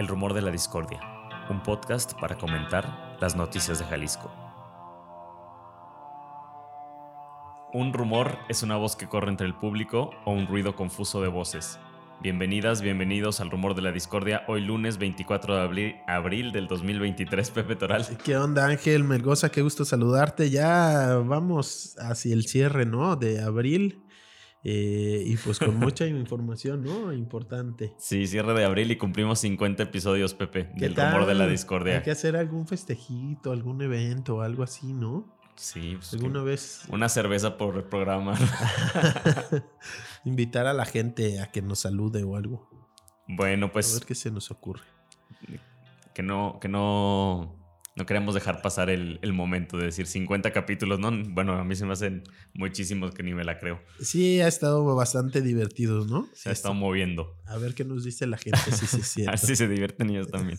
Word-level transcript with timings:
El 0.00 0.08
rumor 0.08 0.32
de 0.32 0.40
la 0.40 0.50
discordia, 0.50 0.98
un 1.50 1.62
podcast 1.62 2.18
para 2.18 2.38
comentar 2.38 3.18
las 3.20 3.36
noticias 3.36 3.78
de 3.78 3.84
Jalisco. 3.84 4.32
Un 7.74 7.92
rumor 7.92 8.38
es 8.48 8.62
una 8.62 8.76
voz 8.76 8.96
que 8.96 9.10
corre 9.10 9.28
entre 9.28 9.46
el 9.46 9.52
público 9.52 10.12
o 10.24 10.32
un 10.32 10.46
ruido 10.46 10.74
confuso 10.74 11.20
de 11.20 11.28
voces. 11.28 11.78
Bienvenidas, 12.22 12.80
bienvenidos 12.80 13.40
al 13.40 13.50
rumor 13.50 13.74
de 13.74 13.82
la 13.82 13.92
discordia. 13.92 14.42
Hoy 14.48 14.62
lunes 14.62 14.96
24 14.96 15.68
de 15.70 16.00
abril, 16.06 16.50
del 16.50 16.66
2023, 16.66 17.50
Pepe 17.56 17.76
Toral. 17.76 18.06
¿Qué 18.24 18.38
onda, 18.38 18.68
Ángel 18.68 19.04
Melgoza? 19.04 19.50
Qué 19.50 19.60
gusto 19.60 19.84
saludarte. 19.84 20.48
Ya 20.48 21.20
vamos 21.22 21.94
hacia 21.98 22.32
el 22.32 22.46
cierre, 22.46 22.86
¿no? 22.86 23.16
De 23.16 23.42
abril. 23.42 24.02
Eh, 24.62 25.22
y 25.24 25.36
pues 25.36 25.58
con 25.58 25.76
mucha 25.76 26.06
información, 26.06 26.84
¿no? 26.84 27.12
Importante. 27.12 27.94
Sí, 27.98 28.26
cierre 28.26 28.52
de 28.54 28.64
abril 28.64 28.90
y 28.90 28.96
cumplimos 28.96 29.38
50 29.40 29.82
episodios, 29.84 30.34
Pepe, 30.34 30.70
del 30.76 30.94
rumor 30.94 31.26
de 31.26 31.34
la 31.34 31.46
discordia. 31.46 31.96
Hay 31.96 32.02
que 32.02 32.10
hacer 32.10 32.36
algún 32.36 32.66
festejito, 32.66 33.52
algún 33.52 33.80
evento 33.80 34.36
o 34.36 34.40
algo 34.42 34.62
así, 34.62 34.92
¿no? 34.92 35.38
Sí, 35.56 35.94
pues 35.96 36.14
alguna 36.14 36.42
vez. 36.42 36.82
Una 36.88 37.08
cerveza 37.08 37.56
por 37.56 37.88
programa. 37.88 38.34
Invitar 40.24 40.66
a 40.66 40.74
la 40.74 40.84
gente 40.84 41.40
a 41.40 41.50
que 41.50 41.62
nos 41.62 41.80
salude 41.80 42.22
o 42.22 42.36
algo. 42.36 42.68
Bueno, 43.28 43.72
pues. 43.72 43.90
A 43.92 43.98
ver 43.98 44.06
qué 44.06 44.14
se 44.14 44.30
nos 44.30 44.50
ocurre. 44.50 44.82
Que 46.14 46.22
no, 46.22 46.58
que 46.60 46.68
no 46.68 47.59
no 48.00 48.06
queremos 48.06 48.34
dejar 48.34 48.62
pasar 48.62 48.88
el, 48.88 49.20
momento 49.34 49.76
de 49.76 49.84
decir 49.84 50.06
50 50.06 50.52
capítulos, 50.52 50.98
¿no? 50.98 51.12
Bueno, 51.28 51.52
a 51.52 51.64
mí 51.64 51.76
se 51.76 51.84
me 51.84 51.92
hacen 51.92 52.24
muchísimos 52.54 53.12
que 53.12 53.22
ni 53.22 53.34
me 53.34 53.44
la 53.44 53.58
creo. 53.58 53.78
Sí, 54.00 54.40
ha 54.40 54.48
estado 54.48 54.82
bastante 54.96 55.42
divertido, 55.42 56.06
¿no? 56.06 56.26
Se 56.32 56.48
ha 56.48 56.52
estado 56.52 56.72
moviendo. 56.72 57.36
A 57.46 57.58
ver 57.58 57.74
qué 57.74 57.84
nos 57.84 58.02
dice 58.02 58.26
la 58.26 58.38
gente, 58.38 58.58
si 58.72 58.86
se 58.86 59.02
siente. 59.02 59.32
Así 59.34 59.54
se 59.54 59.68
divierten 59.68 60.08
ellos 60.08 60.28
también. 60.28 60.58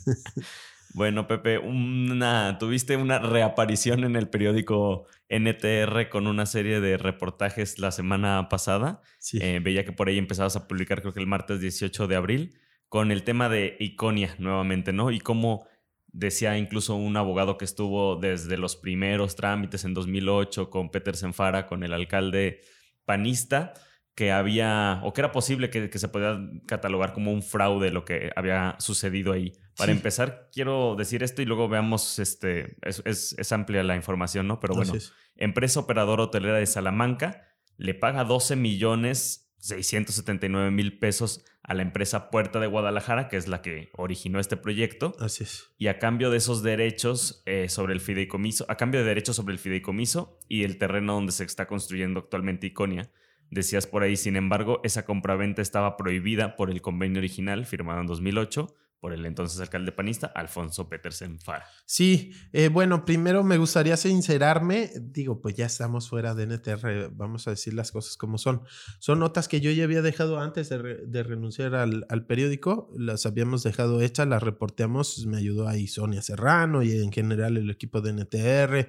bueno, 0.94 1.28
Pepe, 1.28 1.58
una, 1.58 2.60
tuviste 2.60 2.96
una 2.96 3.18
reaparición 3.18 4.04
en 4.04 4.16
el 4.16 4.30
periódico 4.30 5.08
NTR 5.30 6.10
con 6.10 6.28
una 6.28 6.46
serie 6.46 6.80
de 6.80 6.98
reportajes 6.98 7.80
la 7.80 7.92
semana 7.92 8.50
pasada. 8.50 9.02
Sí. 9.18 9.40
Eh, 9.42 9.60
veía 9.64 9.84
que 9.84 9.94
por 9.94 10.10
ahí 10.10 10.20
empezabas 10.20 10.56
a 10.56 10.68
publicar, 10.68 11.02
creo 11.02 11.14
que 11.14 11.20
el 11.20 11.28
martes 11.28 11.60
18 11.60 12.06
de 12.06 12.16
abril, 12.16 12.54
con 12.88 13.12
el 13.12 13.24
tema 13.24 13.50
de 13.50 13.78
Iconia 13.80 14.36
nuevamente, 14.38 14.94
¿no? 14.94 15.10
Y 15.10 15.20
cómo 15.20 15.66
Decía 16.14 16.58
incluso 16.58 16.95
un 16.95 17.16
abogado 17.16 17.58
que 17.58 17.66
estuvo 17.66 18.17
desde 18.17 18.58
los 18.58 18.76
primeros 18.76 19.36
trámites 19.36 19.86
en 19.86 19.94
2008 19.94 20.70
con 20.70 20.90
Peter 20.90 21.16
Senfara, 21.16 21.68
con 21.68 21.84
el 21.84 21.94
alcalde 21.94 22.62
panista, 23.06 23.73
que 24.16 24.31
había, 24.31 25.00
o 25.03 25.14
que 25.14 25.22
era 25.22 25.31
posible 25.31 25.70
que, 25.70 25.90
se 25.98 26.08
podía 26.09 26.38
catalogar 26.68 27.14
como 27.14 27.31
un 27.31 27.42
fraude 27.42 27.92
lo 27.92 28.03
que 28.03 28.31
había 28.36 28.76
sucedido 28.80 29.31
ahí. 29.31 29.53
Para 29.78 29.94
empezar, 29.94 30.50
quiero 30.52 30.95
decir 30.98 31.23
esto 31.23 31.42
y 31.42 31.45
luego 31.45 31.70
veamos, 31.70 32.20
este, 32.20 32.75
es, 32.81 33.02
es, 33.06 33.52
amplia 33.52 33.84
la 33.84 33.96
información, 33.96 34.48
¿no? 34.48 34.59
Pero 34.59 34.75
bueno, 34.75 34.94
empresa 35.38 35.80
operadora 35.80 36.23
hotelera 36.23 36.58
de 36.58 36.66
Salamanca 36.66 37.48
le 37.78 37.94
paga 37.94 38.25
12 38.25 38.58
millones 38.58 39.51
679 39.62 40.72
mil 40.72 41.00
pesos 41.00 41.45
a 41.64 41.73
la 41.73 41.84
empresa 41.84 42.30
Puerta 42.30 42.59
de 42.59 42.67
Guadalajara, 42.67 43.30
que 43.30 43.38
es 43.38 43.48
la 43.48 43.62
que 43.62 43.90
originó 43.94 44.40
este 44.40 44.58
proyecto. 44.58 45.16
Así 45.20 45.44
es. 45.44 45.70
Y 45.78 45.88
a 45.88 46.00
cambio 46.00 46.30
de 46.31 46.38
esos 46.38 46.64
derechos 46.64 47.44
eh, 47.45 47.70
sobre 47.70 47.94
el 47.94 48.02
fideicomiso, 48.02 48.66
a 48.68 48.76
cambio 48.76 49.02
de 49.02 49.08
derechos 49.08 49.36
sobre 49.36 49.53
el 49.53 49.59
fideicomiso 49.59 50.40
y 50.50 50.64
el 50.64 50.78
terreno 50.78 51.14
donde 51.14 51.31
se 51.31 51.44
está 51.44 51.68
construyendo 51.68 52.20
actualmente 52.20 52.68
Iconia. 52.68 53.12
Decías 53.52 53.86
por 53.86 54.03
ahí, 54.03 54.18
sin 54.18 54.36
embargo, 54.36 54.81
esa 54.84 55.06
compraventa 55.06 55.62
estaba 55.62 55.98
prohibida 55.98 56.56
por 56.56 56.70
el 56.72 56.81
convenio 56.81 57.19
original 57.19 57.66
firmado 57.66 58.02
en 58.02 58.07
2008 58.07 58.75
por 59.01 59.13
el 59.13 59.25
entonces 59.25 59.59
alcalde 59.59 59.91
panista, 59.91 60.28
Alfonso 60.28 60.88
Petersen 60.88 61.39
Fara. 61.39 61.66
Sí, 61.85 62.34
eh, 62.53 62.67
bueno, 62.69 63.03
primero 63.03 63.44
me 63.44 63.57
gustaría 63.57 63.97
sincerarme, 63.97 64.91
digo, 64.95 65.41
pues 65.41 65.56
ya 65.56 65.66
estamos 65.66 66.07
fuera 66.07 66.35
de 66.35 66.45
NTR, 66.45 67.09
vamos 67.12 67.47
a 67.47 67.51
decir 67.51 67.73
las 67.73 67.91
cosas 67.91 68.16
como 68.16 68.38
son. 68.38 68.62
Son 69.00 69.17
notas 69.17 69.47
que 69.47 69.59
yo 69.59 69.72
ya 69.72 69.85
había 69.85 70.03
dejado 70.03 70.39
antes 70.39 70.69
de, 70.69 71.23
renunciar 71.23 71.73
al, 71.73 72.25
periódico, 72.28 72.94
las 72.95 73.25
habíamos 73.25 73.63
dejado 73.63 74.01
hechas, 74.01 74.28
las 74.28 74.44
reporteamos, 74.44 75.25
me 75.25 75.38
ayudó 75.38 75.68
ahí 75.68 75.88
Sonia 75.88 76.22
Serrano 76.22 76.83
y 76.83 76.91
en 76.91 77.12
general 77.12 77.57
el 77.57 77.72
equipo 77.72 78.01
de 78.01 78.13
NTR, 78.13 78.88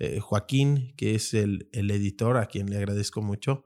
eh, 0.00 0.18
Joaquín, 0.18 0.92
que 0.96 1.14
es 1.14 1.34
el, 1.34 1.68
el 1.72 1.88
editor, 1.92 2.36
a 2.36 2.46
quien 2.46 2.68
le 2.68 2.78
agradezco 2.78 3.22
mucho 3.22 3.64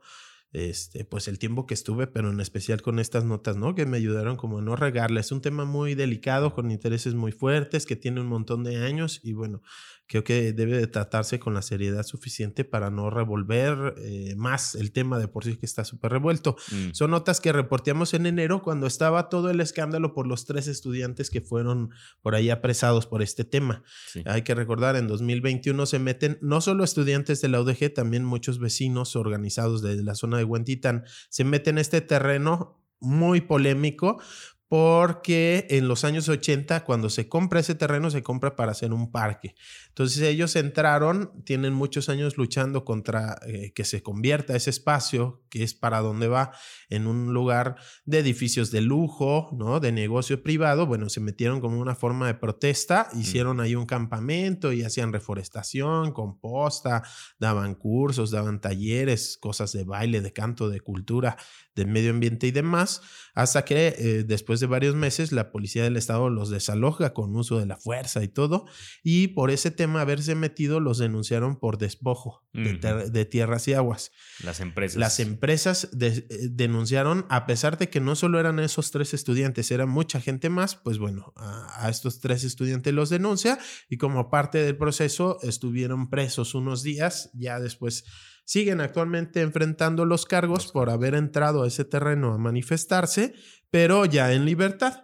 este, 0.57 1.05
pues 1.05 1.29
el 1.29 1.39
tiempo 1.39 1.67
que 1.67 1.75
estuve, 1.75 2.07
pero 2.07 2.31
en 2.31 2.41
especial 2.41 2.81
con 2.81 2.99
estas 2.99 3.25
notas, 3.25 3.59
¿no? 3.59 3.75
Que 3.75 3.85
me 3.85 3.99
ayudaron 3.99 4.37
como 4.37 4.59
a 4.59 4.63
no 4.63 4.75
regarla. 4.75 5.21
Es 5.21 5.31
un 5.31 5.43
tema 5.43 5.67
muy 5.67 5.95
delicado, 5.95 6.55
con 6.55 6.71
intereses 6.71 7.15
muy 7.15 7.31
fuertes, 7.31 7.85
que 7.85 7.95
tiene 7.95 8.23
un 8.23 8.27
montón 8.27 8.65
de 8.65 8.77
años 8.77 9.21
y 9.23 9.35
bueno, 9.35 9.61
creo 10.07 10.25
que 10.25 10.53
debe 10.53 10.79
de 10.79 10.87
tratarse 10.87 11.39
con 11.39 11.55
la 11.55 11.63
seriedad 11.63 12.05
suficiente 12.05 12.65
para 12.65 12.91
no 12.91 13.11
revolver 13.11 13.95
eh, 13.99 14.35
más 14.37 14.75
el 14.75 14.93
tema 14.93 15.19
de 15.19 15.29
por 15.29 15.45
sí 15.45 15.57
que 15.57 15.67
está 15.67 15.85
súper 15.85 16.13
revuelto. 16.13 16.57
Mm. 16.71 16.91
Son 16.93 17.11
notas 17.11 17.41
que 17.41 17.53
reporteamos 17.53 18.15
en 18.15 18.27
enero 18.27 18.63
cuando 18.63 18.87
estaba 18.87 19.29
todo 19.29 19.51
el 19.51 19.61
escándalo 19.61 20.15
por 20.15 20.27
los 20.27 20.47
tres 20.47 20.67
estudiantes 20.67 21.31
que 21.31 21.41
fueron 21.41 21.91
por 22.23 22.35
ahí 22.35 22.51
apresados 22.51 23.07
por 23.07 23.23
este 23.23 23.45
tema. 23.45 23.83
Hay 24.25 24.43
que 24.43 24.55
recordar, 24.55 24.97
en 24.97 25.09
2021 25.09 25.87
se 25.87 25.99
meten 25.99 26.39
no 26.41 26.61
solo 26.61 26.85
estudiantes 26.85 27.41
de 27.41 27.49
la 27.49 27.61
UDG, 27.61 27.93
también 27.95 28.25
muchos 28.25 28.59
vecinos 28.59 29.17
organizados 29.17 29.83
de 29.83 30.03
la 30.03 30.15
zona 30.15 30.39
de 30.39 30.45
Huentitán, 30.45 31.05
se 31.29 31.45
meten 31.45 31.77
en 31.77 31.79
este 31.79 32.01
terreno 32.01 32.83
muy 33.01 33.43
polémico 33.43 34.21
porque 34.69 35.67
en 35.71 35.87
los 35.87 36.05
años 36.05 36.29
80, 36.29 36.85
cuando 36.85 37.09
se 37.09 37.29
compra 37.29 37.61
ese 37.61 37.77
terreno, 37.77 38.11
se 38.11 38.25
compra 38.25 38.57
para 38.57 38.73
hacer 38.73 38.93
un 38.93 39.13
parque. 39.13 39.55
Entonces 39.89 40.23
ellos 40.23 40.57
entraron, 40.57 41.31
tienen 41.45 41.73
muchos 41.73 42.09
años 42.09 42.37
luchando 42.37 42.85
contra 42.85 43.39
eh, 43.47 43.73
que 43.75 43.85
se 43.85 44.03
convierta 44.03 44.57
ese 44.57 44.71
espacio, 44.71 45.45
que 45.51 45.63
es 45.63 45.75
para 45.75 46.01
donde 46.01 46.27
va, 46.27 46.53
en 46.91 47.07
un 47.07 47.33
lugar 47.33 47.77
de 48.05 48.19
edificios 48.19 48.73
de 48.73 48.81
lujo, 48.81 49.51
¿no? 49.57 49.79
De 49.79 49.93
negocio 49.93 50.43
privado. 50.43 50.87
Bueno, 50.87 51.09
se 51.09 51.21
metieron 51.21 51.61
como 51.61 51.79
una 51.79 51.95
forma 51.95 52.27
de 52.27 52.35
protesta, 52.35 53.09
mm. 53.13 53.21
hicieron 53.21 53.61
ahí 53.61 53.77
un 53.77 53.87
campamento 53.87 54.73
y 54.73 54.83
hacían 54.83 55.13
reforestación, 55.13 56.13
composta, 56.13 57.05
daban 57.39 57.77
cursos, 57.77 58.33
daban 58.33 58.61
talleres, 58.61 59.39
cosas 59.39 59.71
de 59.73 59.85
baile, 59.85 60.21
de 60.21 60.33
canto, 60.33 60.69
de 60.69 60.81
cultura, 60.81 61.37
de 61.77 61.85
medio 61.85 62.11
ambiente 62.11 62.47
y 62.47 62.51
demás, 62.51 63.03
hasta 63.35 63.65
que 63.65 63.95
eh, 63.99 64.25
después 64.25 64.56
de 64.61 64.67
varios 64.67 64.95
meses 64.95 65.33
la 65.33 65.51
policía 65.51 65.85
del 65.85 65.97
estado 65.97 66.31
los 66.31 66.51
desaloja 66.51 67.13
con 67.13 67.35
uso 67.37 67.59
de 67.59 67.67
la 67.67 67.77
fuerza 67.77 68.23
y 68.23 68.29
todo, 68.29 68.67
y 69.03 69.29
por 69.29 69.51
ese 69.51 69.71
tema 69.71 70.01
haberse 70.01 70.35
metido 70.35 70.81
los 70.81 70.99
denunciaron 70.99 71.57
por 71.57 71.79
despojo 71.79 72.47
de, 72.53 73.25
tierras 73.27 73.69
y 73.69 73.75
aguas. 73.75 74.13
Las 74.43 74.61
empresas. 74.61 74.97
Las 74.99 75.21
empresas 75.21 75.91
eh, 76.01 76.27
denunciaron, 76.51 77.27
a 77.29 77.47
pesar 77.47 77.77
de 77.79 77.91
que 77.91 78.01
no 78.01 78.17
solo 78.17 78.41
eran 78.41 78.59
esos 78.59 78.91
tres 78.91 79.15
estudiantes, 79.15 79.71
era 79.71 79.87
mucha 79.87 80.21
gente 80.21 80.49
más, 80.49 80.77
pues 80.77 80.99
bueno, 80.99 81.33
a, 81.37 81.87
a 81.87 81.91
estos 81.91 82.21
tres 82.21 82.45
estudiantes 82.45 82.95
los 82.95 83.11
denuncia 83.11 83.59
y 83.89 83.99
como 83.99 84.31
parte 84.31 84.59
del 84.59 84.77
proceso 84.77 85.39
estuvieron 85.43 86.09
presos 86.09 86.55
unos 86.55 86.83
días, 86.83 87.31
ya 87.35 87.61
después 87.61 88.05
siguen 88.47 88.81
actualmente 88.81 89.41
enfrentando 89.41 90.05
los 90.05 90.25
cargos 90.25 90.71
por 90.71 90.89
haber 90.89 91.15
entrado 91.15 91.65
a 91.65 91.67
ese 91.67 91.85
terreno 91.85 92.33
a 92.33 92.39
manifestarse, 92.39 93.35
pero 93.71 94.05
ya 94.05 94.33
en 94.33 94.45
libertad. 94.45 95.03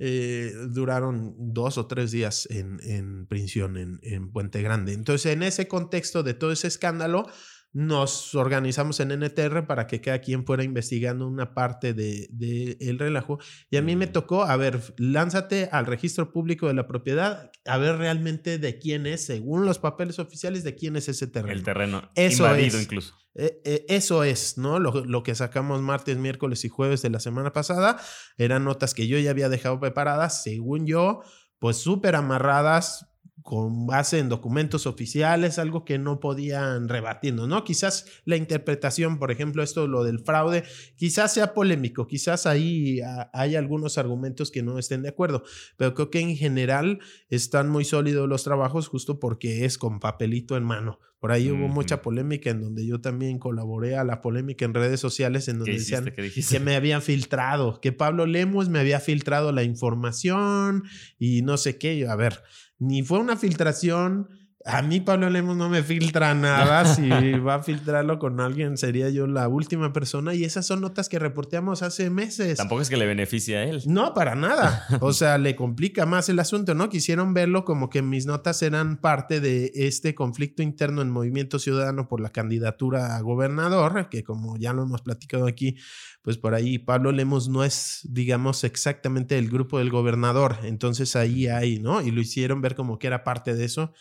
Eh, 0.00 0.52
duraron 0.70 1.34
dos 1.38 1.78
o 1.78 1.86
tres 1.86 2.10
días 2.10 2.48
en, 2.50 2.80
en 2.82 3.26
prisión 3.26 3.76
en, 3.76 4.00
en 4.02 4.32
Puente 4.32 4.60
Grande. 4.62 4.92
Entonces, 4.92 5.32
en 5.32 5.44
ese 5.44 5.68
contexto 5.68 6.22
de 6.24 6.34
todo 6.34 6.50
ese 6.50 6.66
escándalo, 6.66 7.28
nos 7.74 8.36
organizamos 8.36 9.00
en 9.00 9.10
NTR 9.10 9.66
para 9.66 9.88
que 9.88 10.00
cada 10.00 10.20
quien 10.20 10.46
fuera 10.46 10.62
investigando 10.62 11.26
una 11.26 11.54
parte 11.54 11.92
del 11.92 12.28
de, 12.30 12.76
el 12.80 13.00
relajo. 13.00 13.40
Y 13.68 13.76
a 13.76 13.82
mí 13.82 13.96
me 13.96 14.06
mm. 14.06 14.12
tocó, 14.12 14.44
a 14.44 14.56
ver, 14.56 14.94
lánzate 14.96 15.68
al 15.72 15.84
registro 15.84 16.32
público 16.32 16.68
de 16.68 16.74
la 16.74 16.86
propiedad, 16.86 17.50
a 17.66 17.78
ver 17.78 17.96
realmente 17.96 18.58
de 18.58 18.78
quién 18.78 19.06
es, 19.06 19.26
según 19.26 19.66
los 19.66 19.80
papeles 19.80 20.20
oficiales, 20.20 20.62
de 20.62 20.76
quién 20.76 20.94
es 20.94 21.08
ese 21.08 21.26
terreno. 21.26 21.52
El 21.52 21.64
terreno 21.64 22.10
eso 22.14 22.44
invadido 22.44 22.80
incluso. 22.80 23.16
Eh, 23.34 23.60
eh, 23.64 23.84
eso 23.88 24.22
es, 24.22 24.56
¿no? 24.56 24.78
Lo, 24.78 25.04
lo, 25.04 25.24
que 25.24 25.34
sacamos 25.34 25.82
martes, 25.82 26.16
miércoles 26.16 26.64
y 26.64 26.68
jueves 26.68 27.02
de 27.02 27.10
la 27.10 27.18
semana 27.18 27.52
pasada 27.52 28.00
eran 28.38 28.62
notas 28.62 28.94
que 28.94 29.08
yo 29.08 29.18
ya 29.18 29.30
había 29.30 29.48
dejado 29.48 29.80
preparadas, 29.80 30.44
según 30.44 30.86
yo, 30.86 31.22
pues 31.58 31.78
súper 31.78 32.14
amarradas 32.14 33.13
con 33.44 33.86
base 33.86 34.20
en 34.20 34.30
documentos 34.30 34.86
oficiales, 34.86 35.58
algo 35.58 35.84
que 35.84 35.98
no 35.98 36.18
podían 36.18 36.88
rebatirnos, 36.88 37.46
¿no? 37.46 37.62
Quizás 37.62 38.06
la 38.24 38.36
interpretación, 38.36 39.18
por 39.18 39.30
ejemplo, 39.30 39.62
esto, 39.62 39.86
lo 39.86 40.02
del 40.02 40.20
fraude, 40.20 40.64
quizás 40.96 41.34
sea 41.34 41.52
polémico, 41.52 42.06
quizás 42.06 42.46
ahí 42.46 43.00
hay 43.34 43.54
algunos 43.54 43.98
argumentos 43.98 44.50
que 44.50 44.62
no 44.62 44.78
estén 44.78 45.02
de 45.02 45.10
acuerdo, 45.10 45.44
pero 45.76 45.92
creo 45.92 46.08
que 46.08 46.20
en 46.20 46.36
general 46.36 47.00
están 47.28 47.68
muy 47.68 47.84
sólidos 47.84 48.26
los 48.30 48.44
trabajos 48.44 48.88
justo 48.88 49.20
porque 49.20 49.66
es 49.66 49.76
con 49.76 50.00
papelito 50.00 50.56
en 50.56 50.64
mano. 50.64 50.98
Por 51.24 51.32
ahí 51.32 51.50
hubo 51.50 51.68
mucha 51.68 52.02
polémica 52.02 52.50
en 52.50 52.60
donde 52.60 52.86
yo 52.86 53.00
también 53.00 53.38
colaboré 53.38 53.96
a 53.96 54.04
la 54.04 54.20
polémica 54.20 54.66
en 54.66 54.74
redes 54.74 55.00
sociales 55.00 55.48
en 55.48 55.58
donde 55.58 55.72
decían 55.72 56.12
que 56.14 56.60
me 56.60 56.76
habían 56.76 57.00
filtrado, 57.00 57.80
que 57.80 57.92
Pablo 57.92 58.26
Lemos 58.26 58.68
me 58.68 58.78
había 58.78 59.00
filtrado 59.00 59.50
la 59.50 59.62
información 59.62 60.84
y 61.18 61.40
no 61.40 61.56
sé 61.56 61.78
qué. 61.78 62.06
A 62.06 62.14
ver, 62.14 62.42
ni 62.78 63.02
fue 63.02 63.18
una 63.18 63.36
filtración. 63.36 64.28
A 64.66 64.80
mí 64.80 65.00
Pablo 65.00 65.28
Lemos 65.28 65.58
no 65.58 65.68
me 65.68 65.82
filtra 65.82 66.34
nada. 66.34 66.84
si 66.94 67.08
va 67.38 67.56
a 67.56 67.62
filtrarlo 67.62 68.18
con 68.18 68.40
alguien, 68.40 68.78
sería 68.78 69.10
yo 69.10 69.26
la 69.26 69.46
última 69.46 69.92
persona. 69.92 70.32
Y 70.32 70.44
esas 70.44 70.64
son 70.64 70.80
notas 70.80 71.10
que 71.10 71.18
reporteamos 71.18 71.82
hace 71.82 72.08
meses. 72.08 72.56
Tampoco 72.56 72.80
es 72.80 72.88
que 72.88 72.96
le 72.96 73.04
beneficie 73.04 73.58
a 73.58 73.64
él. 73.64 73.82
No, 73.86 74.14
para 74.14 74.34
nada. 74.34 74.86
O 75.00 75.12
sea, 75.12 75.36
le 75.36 75.54
complica 75.54 76.06
más 76.06 76.30
el 76.30 76.38
asunto, 76.38 76.74
¿no? 76.74 76.88
Quisieron 76.88 77.34
verlo 77.34 77.64
como 77.64 77.90
que 77.90 78.00
mis 78.00 78.24
notas 78.24 78.62
eran 78.62 78.96
parte 78.96 79.40
de 79.40 79.70
este 79.74 80.14
conflicto 80.14 80.62
interno 80.62 81.02
en 81.02 81.10
Movimiento 81.10 81.58
Ciudadano 81.58 82.08
por 82.08 82.20
la 82.20 82.30
candidatura 82.30 83.16
a 83.16 83.20
gobernador, 83.20 84.08
que 84.08 84.24
como 84.24 84.56
ya 84.56 84.72
lo 84.72 84.84
hemos 84.84 85.02
platicado 85.02 85.46
aquí, 85.46 85.76
pues 86.22 86.38
por 86.38 86.54
ahí 86.54 86.78
Pablo 86.78 87.12
Lemos 87.12 87.50
no 87.50 87.64
es, 87.64 88.00
digamos, 88.04 88.64
exactamente 88.64 89.36
el 89.36 89.50
grupo 89.50 89.78
del 89.78 89.90
gobernador. 89.90 90.56
Entonces 90.62 91.16
ahí 91.16 91.48
hay, 91.48 91.80
¿no? 91.80 92.00
Y 92.00 92.10
lo 92.12 92.22
hicieron 92.22 92.62
ver 92.62 92.74
como 92.74 92.98
que 92.98 93.08
era 93.08 93.24
parte 93.24 93.54
de 93.54 93.66
eso, 93.66 93.92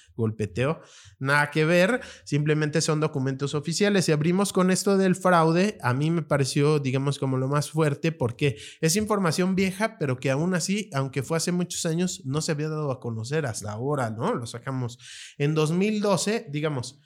golpeteo. 0.53 0.81
Nada 1.19 1.51
que 1.51 1.65
ver, 1.65 2.01
simplemente 2.25 2.81
son 2.81 2.99
documentos 2.99 3.55
oficiales. 3.55 4.07
Y 4.09 4.11
abrimos 4.11 4.53
con 4.53 4.71
esto 4.71 4.97
del 4.97 5.15
fraude, 5.15 5.77
a 5.81 5.93
mí 5.93 6.11
me 6.11 6.21
pareció, 6.21 6.79
digamos, 6.79 7.19
como 7.19 7.37
lo 7.37 7.47
más 7.47 7.71
fuerte, 7.71 8.11
porque 8.11 8.57
es 8.81 8.95
información 8.95 9.55
vieja, 9.55 9.97
pero 9.97 10.17
que 10.17 10.31
aún 10.31 10.53
así, 10.53 10.89
aunque 10.93 11.23
fue 11.23 11.37
hace 11.37 11.51
muchos 11.51 11.85
años, 11.85 12.21
no 12.25 12.41
se 12.41 12.51
había 12.51 12.69
dado 12.69 12.91
a 12.91 12.99
conocer 12.99 13.45
hasta 13.45 13.71
ahora, 13.71 14.09
¿no? 14.09 14.33
Lo 14.33 14.45
sacamos 14.45 14.97
en 15.37 15.53
2012, 15.55 16.47
digamos, 16.49 16.99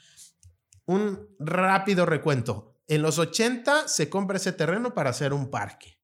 un 0.85 1.27
rápido 1.39 2.05
recuento. 2.05 2.75
En 2.88 3.01
los 3.01 3.19
80 3.19 3.88
se 3.88 4.09
compra 4.09 4.38
ese 4.38 4.53
terreno 4.53 4.94
para 4.94 5.09
hacer 5.09 5.33
un 5.33 5.49
parque. 5.49 5.96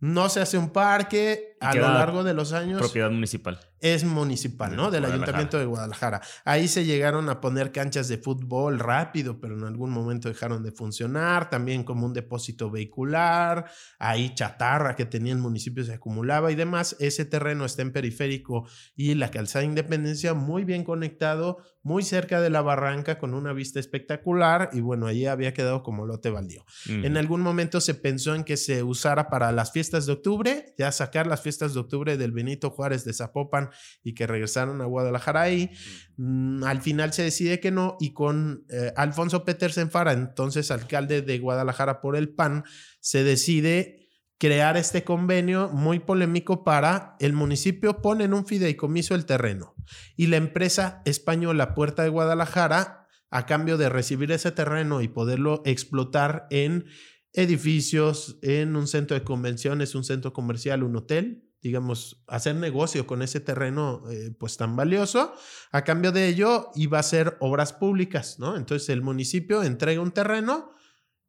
No 0.00 0.28
se 0.28 0.40
hace 0.40 0.58
un 0.58 0.70
parque 0.70 1.56
a 1.60 1.74
lo 1.74 1.82
largo 1.82 2.24
de 2.24 2.34
los 2.34 2.52
años. 2.52 2.80
Propiedad 2.80 3.10
municipal. 3.10 3.60
Es 3.78 4.04
municipal, 4.04 4.76
¿no? 4.76 4.92
Del 4.92 5.04
Ayuntamiento 5.04 5.58
de 5.58 5.64
Guadalajara. 5.64 6.20
Ahí 6.44 6.68
se 6.68 6.84
llegaron 6.84 7.28
a 7.28 7.40
poner 7.40 7.72
canchas 7.72 8.08
de 8.08 8.16
fútbol 8.16 8.78
rápido, 8.78 9.40
pero 9.40 9.56
en 9.56 9.64
algún 9.64 9.90
momento 9.90 10.28
dejaron 10.28 10.62
de 10.62 10.70
funcionar. 10.70 11.50
También 11.50 11.82
como 11.82 12.06
un 12.06 12.12
depósito 12.12 12.70
vehicular. 12.70 13.66
Ahí 13.98 14.34
chatarra 14.34 14.94
que 14.94 15.04
tenía 15.04 15.32
el 15.32 15.40
municipio 15.40 15.84
se 15.84 15.94
acumulaba 15.94 16.52
y 16.52 16.54
demás. 16.54 16.96
Ese 17.00 17.24
terreno 17.24 17.64
está 17.64 17.82
en 17.82 17.92
periférico 17.92 18.68
y 18.94 19.14
la 19.14 19.30
calzada 19.30 19.64
Independencia 19.64 20.34
muy 20.34 20.64
bien 20.64 20.84
conectado, 20.84 21.58
muy 21.82 22.04
cerca 22.04 22.40
de 22.40 22.50
la 22.50 22.62
barranca 22.62 23.18
con 23.18 23.34
una 23.34 23.52
vista 23.52 23.80
espectacular. 23.80 24.70
Y 24.72 24.80
bueno, 24.80 25.06
allí 25.06 25.26
había 25.26 25.54
quedado 25.54 25.82
como 25.82 26.06
lote 26.06 26.30
baldío. 26.30 26.64
En 26.86 27.16
algún 27.16 27.40
momento 27.40 27.80
se 27.80 27.94
pensó 27.94 28.34
en 28.36 28.44
que 28.44 28.56
se 28.56 28.84
usara 28.84 29.28
para 29.28 29.41
las 29.50 29.72
fiestas 29.72 30.06
de 30.06 30.12
octubre, 30.12 30.74
ya 30.78 30.92
sacar 30.92 31.26
las 31.26 31.40
fiestas 31.40 31.74
de 31.74 31.80
octubre 31.80 32.16
del 32.16 32.30
Benito 32.30 32.70
Juárez 32.70 33.04
de 33.04 33.12
Zapopan 33.12 33.70
y 34.04 34.14
que 34.14 34.26
regresaron 34.26 34.80
a 34.80 34.84
Guadalajara 34.84 35.40
ahí. 35.40 35.70
Mm, 36.16 36.62
al 36.64 36.82
final 36.82 37.12
se 37.12 37.22
decide 37.22 37.58
que 37.58 37.72
no 37.72 37.96
y 37.98 38.12
con 38.12 38.64
eh, 38.68 38.92
Alfonso 38.94 39.44
Petersen 39.44 39.90
Fara, 39.90 40.12
entonces 40.12 40.70
alcalde 40.70 41.22
de 41.22 41.38
Guadalajara 41.38 42.00
por 42.00 42.14
el 42.14 42.28
PAN, 42.28 42.64
se 43.00 43.24
decide 43.24 44.02
crear 44.42 44.76
este 44.76 45.04
convenio 45.04 45.68
muy 45.68 46.00
polémico 46.00 46.64
para 46.64 47.14
el 47.20 47.32
municipio 47.32 48.02
pone 48.02 48.24
en 48.24 48.34
un 48.34 48.44
fideicomiso 48.44 49.14
el 49.14 49.24
terreno 49.24 49.76
y 50.16 50.26
la 50.26 50.36
empresa 50.36 51.00
española 51.04 51.74
Puerta 51.74 52.02
de 52.02 52.08
Guadalajara 52.08 53.06
a 53.30 53.46
cambio 53.46 53.78
de 53.78 53.88
recibir 53.88 54.30
ese 54.30 54.50
terreno 54.50 55.00
y 55.00 55.08
poderlo 55.08 55.62
explotar 55.64 56.48
en 56.50 56.86
edificios, 57.32 58.38
en 58.42 58.76
un 58.76 58.86
centro 58.86 59.18
de 59.18 59.24
convenciones, 59.24 59.94
un 59.94 60.04
centro 60.04 60.32
comercial, 60.32 60.82
un 60.82 60.96
hotel, 60.96 61.44
digamos, 61.62 62.22
hacer 62.26 62.56
negocio 62.56 63.06
con 63.06 63.22
ese 63.22 63.40
terreno 63.40 64.02
eh, 64.10 64.32
pues 64.36 64.56
tan 64.56 64.74
valioso. 64.76 65.32
A 65.70 65.84
cambio 65.84 66.12
de 66.12 66.28
ello 66.28 66.70
iba 66.74 66.98
a 66.98 67.02
ser 67.02 67.36
obras 67.40 67.72
públicas, 67.72 68.38
¿no? 68.38 68.56
Entonces 68.56 68.88
el 68.88 69.00
municipio 69.00 69.62
entrega 69.62 70.00
un 70.00 70.10
terreno 70.10 70.72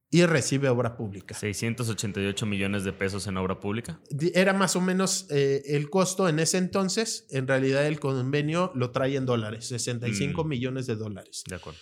y 0.09 0.25
recibe 0.25 0.69
obra 0.69 0.95
pública. 0.95 1.33
688 1.33 2.45
millones 2.45 2.83
de 2.83 2.93
pesos 2.93 3.25
en 3.25 3.37
obra 3.37 3.59
pública. 3.59 3.99
Era 4.35 4.53
más 4.53 4.75
o 4.75 4.81
menos 4.81 5.27
eh, 5.31 5.63
el 5.65 5.89
costo 5.89 6.29
en 6.29 6.39
ese 6.39 6.59
entonces. 6.59 7.25
En 7.31 7.47
realidad 7.47 7.85
el 7.87 7.99
convenio 7.99 8.71
lo 8.75 8.91
trae 8.91 9.15
en 9.15 9.25
dólares, 9.25 9.67
65 9.67 10.43
mm. 10.43 10.47
millones 10.47 10.85
de 10.85 10.95
dólares. 10.95 11.43
De 11.47 11.55
acuerdo. 11.55 11.79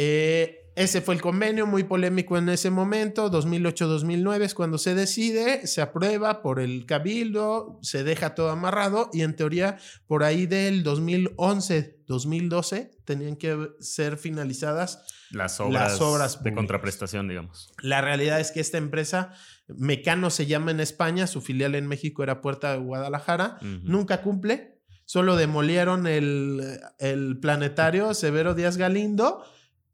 Eh, 0.00 0.70
ese 0.76 1.00
fue 1.00 1.16
el 1.16 1.20
convenio, 1.20 1.66
muy 1.66 1.82
polémico 1.82 2.38
en 2.38 2.48
ese 2.48 2.70
momento, 2.70 3.32
2008-2009 3.32 4.42
es 4.42 4.54
cuando 4.54 4.78
se 4.78 4.94
decide, 4.94 5.66
se 5.66 5.82
aprueba 5.82 6.40
por 6.40 6.60
el 6.60 6.86
cabildo, 6.86 7.80
se 7.82 8.04
deja 8.04 8.36
todo 8.36 8.50
amarrado 8.50 9.10
y 9.12 9.22
en 9.22 9.34
teoría 9.34 9.78
por 10.06 10.22
ahí 10.22 10.46
del 10.46 10.84
2011-2012 10.84 12.90
tenían 13.04 13.34
que 13.34 13.70
ser 13.80 14.18
finalizadas 14.18 15.04
las 15.32 15.58
obras, 15.58 16.00
obras 16.00 16.44
de 16.44 16.54
contraprestación, 16.54 17.26
digamos. 17.26 17.72
La 17.82 18.00
realidad 18.00 18.38
es 18.38 18.52
que 18.52 18.60
esta 18.60 18.78
empresa, 18.78 19.32
Mecano 19.66 20.30
se 20.30 20.46
llama 20.46 20.70
en 20.70 20.78
España, 20.78 21.26
su 21.26 21.40
filial 21.40 21.74
en 21.74 21.88
México 21.88 22.22
era 22.22 22.40
Puerta 22.40 22.70
de 22.70 22.78
Guadalajara, 22.78 23.58
nunca 23.82 24.22
cumple, 24.22 24.78
solo 25.06 25.34
demolieron 25.34 26.06
el, 26.06 26.78
el 27.00 27.40
planetario 27.40 28.14
Severo 28.14 28.54
Díaz 28.54 28.76
Galindo 28.76 29.42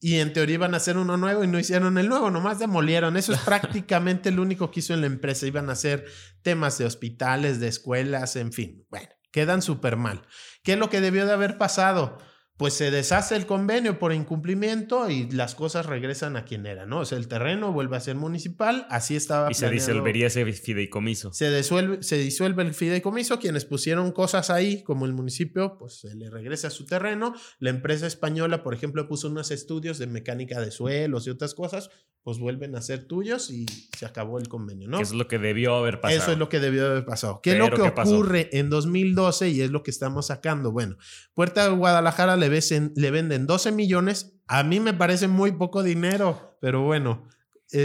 y 0.01 0.19
en 0.19 0.33
teoría 0.33 0.55
iban 0.55 0.75
a 0.75 0.79
hacer 0.79 0.99
uno 0.99 1.17
nuevo 1.17 1.45
y 1.45 1.47
no 1.47 1.59
hicieron 1.59 1.99
el 1.99 2.09
nuevo, 2.09 2.31
nomás 2.31 2.59
demolieron. 2.59 3.17
Eso 3.17 3.33
es 3.33 3.41
prácticamente 3.45 4.31
lo 4.31 4.43
único 4.43 4.71
que 4.71 4.81
hizo 4.81 4.95
en 4.95 5.01
la 5.01 5.07
empresa. 5.07 5.47
Iban 5.47 5.71
a 5.71 5.73
hacer 5.73 6.05
temas 6.43 6.79
de 6.79 6.85
hospitales, 6.85 7.61
de 7.61 7.69
escuelas, 7.69 8.37
en 8.37 8.53
fin. 8.53 8.87
Bueno, 8.91 9.09
quedan 9.33 9.63
súper 9.63 9.97
mal. 9.97 10.23
¿Qué 10.63 10.75
es 10.75 10.79
lo 10.79 10.91
que 10.91 11.01
debió 11.01 11.27
de 11.27 11.33
haber 11.33 11.59
pasado? 11.59 12.19
Pues 12.57 12.75
se 12.75 12.93
deshace 12.93 13.35
el 13.35 13.47
convenio 13.47 13.99
por 13.99 14.13
incumplimiento 14.13 15.11
y 15.11 15.29
las 15.31 15.57
cosas 15.57 15.87
regresan 15.87 16.37
a 16.37 16.45
quien 16.45 16.67
era, 16.67 16.87
¿no? 16.87 17.01
O 17.01 17.05
sea, 17.05 17.19
el 17.19 17.27
terreno 17.27 17.73
vuelve 17.73 17.97
a 17.97 18.01
ser 18.01 18.15
municipal, 18.15 18.87
así 18.91 19.17
estaba. 19.17 19.51
Y 19.51 19.55
se 19.55 19.69
disolvería 19.71 20.29
ese 20.29 20.45
fideicomiso. 20.53 21.33
Se 21.33 21.55
disuelve, 21.55 22.03
se 22.05 22.17
disuelve 22.17 22.63
el 22.63 22.73
fideicomiso, 22.73 23.41
quienes 23.41 23.65
pusieron 23.65 24.13
cosas 24.13 24.51
ahí, 24.51 24.85
como 24.85 25.05
el 25.05 25.13
municipio, 25.15 25.77
pues 25.79 26.01
se 26.01 26.15
le 26.15 26.31
regresa 26.31 26.69
a 26.69 26.71
su 26.71 26.87
terreno. 26.87 27.35
La 27.59 27.71
empresa 27.71 28.07
española, 28.07 28.63
por 28.63 28.73
ejemplo, 28.73 29.09
puso 29.09 29.29
unos 29.29 29.51
estudios 29.51 29.99
de 29.99 30.07
mecánica 30.07 30.61
de 30.61 30.71
suelos 30.71 31.27
y 31.27 31.31
otras 31.31 31.55
cosas, 31.55 31.91
pues 32.25 32.39
vuelven 32.39 32.75
a 32.75 32.81
ser 32.81 33.07
tuyos 33.07 33.51
y 33.51 33.67
se 33.99 34.07
acabó 34.07 34.39
el 34.39 34.49
convenio, 34.49 34.89
¿no? 34.89 34.99
Eso 34.99 35.13
es 35.13 35.19
lo 35.19 35.29
que 35.29 35.39
debió 35.39 35.75
haber 35.75 36.01
pasado. 36.01 36.23
Eso 36.23 36.33
es 36.33 36.39
lo 36.39 36.49
que 36.49 36.59
debió 36.59 36.87
haber 36.87 37.05
pasado. 37.05 37.41
¿Qué 37.43 37.53
es 37.53 37.59
lo 37.59 37.71
que 37.71 37.83
ocurre 37.83 38.49
en 38.53 38.71
2012 38.71 39.51
y 39.51 39.61
es 39.61 39.71
lo 39.71 39.83
que 39.83 39.91
estamos 39.91 40.29
sacando? 40.29 40.73
Bueno, 40.73 40.97
Puerta 41.35 41.69
de 41.69 41.77
Guadalajara 41.77 42.39
le, 42.49 42.91
le 42.95 43.11
venden 43.11 43.47
12 43.47 43.73
millones. 43.73 44.37
A 44.47 44.63
mí 44.63 44.81
me 44.81 44.95
parece 44.95 45.29
muy 45.29 45.53
poco 45.53 45.83
dinero, 45.83 46.57
pero 46.61 46.83
bueno. 46.83 47.29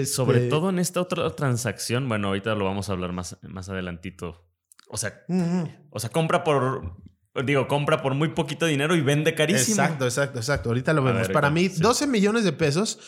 Sobre 0.05 0.37
este 0.37 0.49
todo 0.49 0.69
en 0.69 0.77
esta 0.77 1.01
otra 1.01 1.35
transacción, 1.35 2.07
bueno, 2.07 2.27
ahorita 2.27 2.53
lo 2.53 2.65
vamos 2.65 2.89
a 2.89 2.91
hablar 2.91 3.11
más, 3.11 3.37
más 3.41 3.69
adelantito. 3.69 4.45
O 4.87 4.97
sea, 4.97 5.23
o 5.89 5.99
sea, 5.99 6.09
compra 6.09 6.43
por 6.43 6.95
Digo, 7.45 7.67
compra 7.67 8.01
por 8.01 8.15
muy 8.15 8.29
poquito 8.29 8.65
dinero 8.65 8.95
y 8.95 9.01
vende 9.01 9.33
carísimo. 9.33 9.81
Exacto, 9.81 10.05
exacto, 10.05 10.39
exacto. 10.39 10.69
Ahorita 10.69 10.93
lo 10.93 11.03
vemos. 11.03 11.29
Para 11.29 11.49
mí, 11.49 11.69
12 11.69 12.07
millones 12.07 12.43
de 12.43 12.51
pesos 12.51 12.99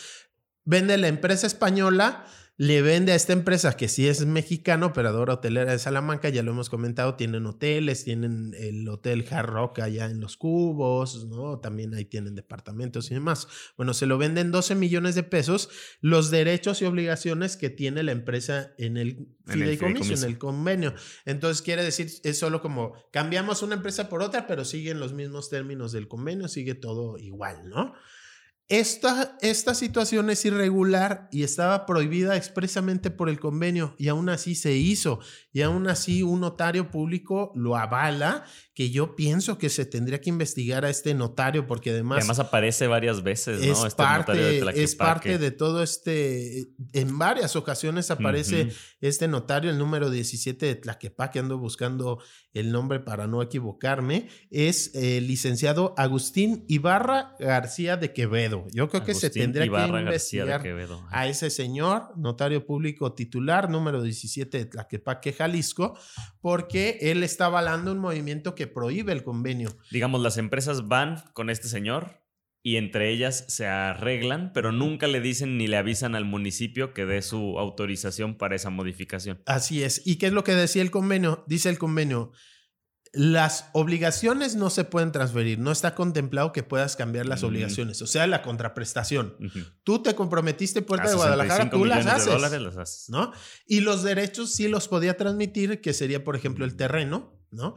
Vende 0.64 0.96
la 0.96 1.08
empresa 1.08 1.46
española, 1.46 2.24
le 2.58 2.82
vende 2.82 3.12
a 3.12 3.14
esta 3.14 3.32
empresa 3.32 3.76
que 3.76 3.88
sí 3.88 4.06
es 4.06 4.26
mexicana, 4.26 4.86
operadora 4.86 5.34
hotelera 5.34 5.72
de 5.72 5.78
Salamanca, 5.78 6.28
ya 6.28 6.42
lo 6.42 6.52
hemos 6.52 6.68
comentado, 6.68 7.14
tienen 7.14 7.46
hoteles, 7.46 8.04
tienen 8.04 8.54
el 8.58 8.86
hotel 8.88 9.26
Hard 9.30 9.48
Rock 9.48 9.78
allá 9.80 10.06
en 10.06 10.20
Los 10.20 10.36
Cubos, 10.36 11.26
¿no? 11.26 11.60
También 11.60 11.94
ahí 11.94 12.04
tienen 12.04 12.34
departamentos 12.34 13.10
y 13.10 13.14
demás. 13.14 13.48
Bueno, 13.76 13.94
se 13.94 14.06
lo 14.06 14.18
venden 14.18 14.52
12 14.52 14.74
millones 14.74 15.14
de 15.14 15.22
pesos, 15.22 15.70
los 16.00 16.30
derechos 16.30 16.82
y 16.82 16.84
obligaciones 16.84 17.56
que 17.56 17.70
tiene 17.70 18.02
la 18.02 18.12
empresa 18.12 18.74
en 18.76 18.98
el 18.98 19.28
fideicomiso, 19.46 20.12
en 20.12 20.24
el 20.30 20.38
convenio. 20.38 20.94
Entonces 21.24 21.62
quiere 21.62 21.82
decir, 21.82 22.08
es 22.22 22.38
solo 22.38 22.60
como 22.60 22.94
cambiamos 23.12 23.62
una 23.62 23.76
empresa 23.76 24.10
por 24.10 24.22
otra, 24.22 24.46
pero 24.46 24.66
siguen 24.66 25.00
los 25.00 25.14
mismos 25.14 25.48
términos 25.48 25.90
del 25.90 26.06
convenio, 26.06 26.48
sigue 26.48 26.74
todo 26.74 27.16
igual, 27.16 27.68
¿no? 27.70 27.94
Esta, 28.72 29.36
esta 29.42 29.74
situación 29.74 30.30
es 30.30 30.46
irregular 30.46 31.28
y 31.30 31.42
estaba 31.42 31.84
prohibida 31.84 32.38
expresamente 32.38 33.10
por 33.10 33.28
el 33.28 33.38
convenio 33.38 33.94
y 33.98 34.08
aún 34.08 34.30
así 34.30 34.54
se 34.54 34.72
hizo 34.72 35.20
y 35.52 35.60
aún 35.60 35.88
así 35.88 36.22
un 36.22 36.40
notario 36.40 36.90
público 36.90 37.52
lo 37.54 37.76
avala 37.76 38.46
que 38.74 38.88
yo 38.88 39.14
pienso 39.14 39.58
que 39.58 39.68
se 39.68 39.84
tendría 39.84 40.22
que 40.22 40.30
investigar 40.30 40.86
a 40.86 40.90
este 40.90 41.12
notario 41.12 41.66
porque 41.66 41.90
además... 41.90 42.20
además 42.20 42.38
aparece 42.38 42.86
varias 42.86 43.22
veces, 43.22 43.60
¿no? 43.60 43.72
Es, 43.72 43.84
este 43.84 44.02
parte, 44.02 44.32
de 44.32 44.82
es 44.82 44.96
parte 44.96 45.36
de 45.36 45.50
todo 45.50 45.82
este... 45.82 46.68
En 46.94 47.18
varias 47.18 47.54
ocasiones 47.56 48.10
aparece 48.10 48.72
este 49.02 49.28
notario, 49.28 49.70
el 49.70 49.76
número 49.76 50.08
17 50.08 50.64
de 50.64 50.74
Tlaquepaque, 50.76 51.38
ando 51.38 51.58
buscando 51.58 52.22
el 52.54 52.72
nombre 52.72 53.00
para 53.00 53.26
no 53.26 53.42
equivocarme, 53.42 54.28
es 54.50 54.94
el 54.94 55.26
licenciado 55.26 55.94
Agustín 55.98 56.64
Ibarra 56.68 57.36
García 57.38 57.98
de 57.98 58.14
Quevedo. 58.14 58.61
Yo 58.72 58.88
creo 58.88 59.04
que 59.04 59.14
se 59.14 59.30
tendría 59.30 59.68
que 59.68 59.98
investigar 59.98 60.62
a 61.10 61.26
ese 61.26 61.50
señor, 61.50 62.16
notario 62.16 62.66
público 62.66 63.14
titular, 63.14 63.70
número 63.70 64.02
17 64.02 64.58
de 64.58 64.64
Tlaquepaque, 64.66 65.32
Jalisco, 65.32 65.98
porque 66.40 66.98
él 67.00 67.22
está 67.22 67.46
avalando 67.46 67.92
un 67.92 67.98
movimiento 67.98 68.54
que 68.54 68.66
prohíbe 68.66 69.12
el 69.12 69.22
convenio. 69.22 69.70
Digamos, 69.90 70.20
las 70.20 70.38
empresas 70.38 70.88
van 70.88 71.22
con 71.34 71.50
este 71.50 71.68
señor 71.68 72.22
y 72.62 72.76
entre 72.76 73.10
ellas 73.10 73.44
se 73.48 73.66
arreglan, 73.66 74.52
pero 74.52 74.70
nunca 74.70 75.08
le 75.08 75.20
dicen 75.20 75.58
ni 75.58 75.66
le 75.66 75.76
avisan 75.76 76.14
al 76.14 76.24
municipio 76.24 76.94
que 76.94 77.04
dé 77.04 77.20
su 77.20 77.58
autorización 77.58 78.36
para 78.36 78.54
esa 78.54 78.70
modificación. 78.70 79.42
Así 79.46 79.82
es. 79.82 80.02
¿Y 80.06 80.16
qué 80.16 80.26
es 80.26 80.32
lo 80.32 80.44
que 80.44 80.54
decía 80.54 80.82
el 80.82 80.92
convenio? 80.92 81.44
Dice 81.48 81.68
el 81.68 81.78
convenio, 81.78 82.32
las 83.12 83.66
obligaciones 83.72 84.56
no 84.56 84.70
se 84.70 84.84
pueden 84.84 85.12
transferir, 85.12 85.58
no 85.58 85.70
está 85.70 85.94
contemplado 85.94 86.52
que 86.52 86.62
puedas 86.62 86.96
cambiar 86.96 87.26
las 87.26 87.42
mm. 87.42 87.46
obligaciones, 87.46 88.00
o 88.00 88.06
sea, 88.06 88.26
la 88.26 88.42
contraprestación. 88.42 89.36
Tú 89.84 90.02
te 90.02 90.14
comprometiste 90.14 90.80
Puerta 90.80 91.10
de 91.10 91.16
Guadalajara, 91.16 91.68
tú 91.68 91.84
las 91.84 92.06
haces, 92.06 93.10
¿no? 93.10 93.32
Y 93.66 93.80
los 93.80 94.02
derechos 94.02 94.52
sí 94.54 94.66
los 94.66 94.88
podía 94.88 95.16
transmitir, 95.18 95.82
que 95.82 95.92
sería, 95.92 96.24
por 96.24 96.36
ejemplo, 96.36 96.64
el 96.64 96.74
terreno, 96.74 97.38
¿no? 97.50 97.74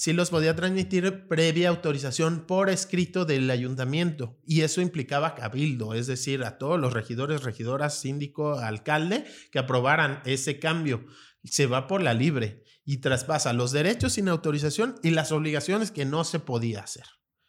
sí 0.00 0.14
los 0.14 0.30
podía 0.30 0.56
transmitir 0.56 1.28
previa 1.28 1.68
autorización 1.68 2.46
por 2.46 2.70
escrito 2.70 3.26
del 3.26 3.50
ayuntamiento 3.50 4.38
y 4.46 4.62
eso 4.62 4.80
implicaba 4.80 5.34
cabildo, 5.34 5.92
es 5.92 6.06
decir, 6.06 6.42
a 6.42 6.56
todos 6.56 6.80
los 6.80 6.94
regidores, 6.94 7.42
regidoras, 7.42 8.00
síndico, 8.00 8.54
alcalde 8.54 9.26
que 9.52 9.58
aprobaran 9.58 10.22
ese 10.24 10.58
cambio. 10.58 11.04
Se 11.44 11.66
va 11.66 11.86
por 11.86 12.00
la 12.00 12.14
libre 12.14 12.64
y 12.84 12.98
traspasa 12.98 13.52
los 13.52 13.72
derechos 13.72 14.14
sin 14.14 14.28
autorización 14.28 14.96
y 15.02 15.10
las 15.10 15.32
obligaciones 15.32 15.90
que 15.90 16.04
no 16.04 16.24
se 16.24 16.40
podía 16.40 16.80
hacer. 16.80 17.04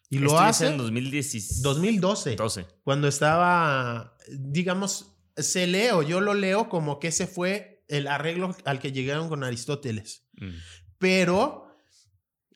Y 0.09 0.19
lo 0.19 0.37
hace 0.37 0.67
en 0.67 0.77
2012. 0.77 1.61
2012. 1.61 2.67
Cuando 2.83 3.07
estaba, 3.07 4.17
digamos, 4.29 5.15
se 5.37 5.67
leo, 5.67 6.03
yo 6.03 6.19
lo 6.19 6.33
leo 6.33 6.67
como 6.67 6.99
que 6.99 7.07
ese 7.07 7.27
fue 7.27 7.83
el 7.87 8.07
arreglo 8.07 8.55
al 8.65 8.79
que 8.79 8.91
llegaron 8.91 9.29
con 9.29 9.43
Aristóteles. 9.43 10.27
Mm. 10.33 10.49
Pero 10.97 11.67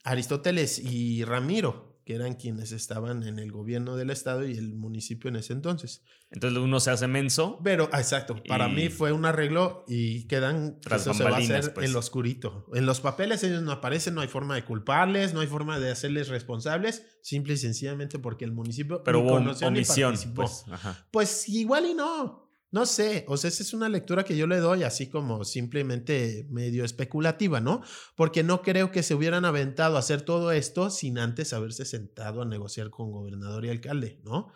Aristóteles 0.03 0.79
y 0.79 1.23
Ramiro, 1.23 1.84
que 2.05 2.13
eran 2.13 2.35
quienes 2.35 2.71
estaban 2.71 3.23
en 3.23 3.39
el 3.39 3.51
gobierno 3.51 3.95
del 3.95 4.11
estado 4.11 4.47
y 4.47 4.53
el 4.53 4.75
municipio 4.75 5.27
en 5.27 5.37
ese 5.37 5.53
entonces. 5.53 6.03
Entonces 6.29 6.59
uno 6.59 6.79
se 6.79 6.91
hace 6.91 7.07
menso. 7.07 7.59
Pero, 7.63 7.85
exacto, 7.85 8.35
para 8.47 8.67
mí 8.67 8.89
fue 8.89 9.11
un 9.11 9.25
arreglo 9.25 9.83
y 9.87 10.27
quedan, 10.27 10.79
eso 10.89 11.15
se 11.15 11.23
va 11.23 11.31
a 11.31 11.37
hacer 11.39 11.73
pues. 11.73 11.87
en 11.87 11.93
lo 11.93 11.99
oscurito. 11.99 12.67
En 12.75 12.85
los 12.85 13.01
papeles 13.01 13.43
ellos 13.43 13.63
no 13.63 13.71
aparecen, 13.71 14.13
no 14.13 14.21
hay 14.21 14.27
forma 14.27 14.53
de 14.53 14.63
culparles, 14.63 15.33
no 15.33 15.39
hay 15.39 15.47
forma 15.47 15.79
de 15.79 15.89
hacerles 15.89 16.27
responsables, 16.27 17.05
simple 17.23 17.55
y 17.55 17.57
sencillamente 17.57 18.19
porque 18.19 18.45
el 18.45 18.51
municipio... 18.51 19.03
Pero 19.03 19.21
hubo 19.21 19.33
omisión, 19.65 20.15
pues. 20.35 20.65
Pues 21.09 21.49
igual 21.49 21.87
y 21.87 21.95
no. 21.95 22.44
No 22.71 22.85
sé, 22.85 23.23
o 23.29 23.37
sea, 23.37 23.47
esa 23.47 23.63
es 23.63 23.73
una 23.73 23.87
lectura 23.87 24.25
que 24.25 24.35
yo 24.35 24.47
le 24.47 24.57
doy 24.57 24.83
así 24.83 25.07
como 25.09 25.45
simplemente 25.45 26.45
medio 26.49 26.83
especulativa, 26.83 27.61
¿no? 27.61 27.81
Porque 28.15 28.43
no 28.43 28.61
creo 28.61 28.91
que 28.91 29.03
se 29.03 29.15
hubieran 29.15 29.45
aventado 29.45 29.95
a 29.95 29.99
hacer 29.99 30.23
todo 30.23 30.51
esto 30.51 30.89
sin 30.89 31.17
antes 31.17 31.53
haberse 31.53 31.85
sentado 31.85 32.41
a 32.41 32.45
negociar 32.45 32.89
con 32.89 33.11
gobernador 33.11 33.65
y 33.65 33.69
alcalde, 33.69 34.19
¿no? 34.25 34.51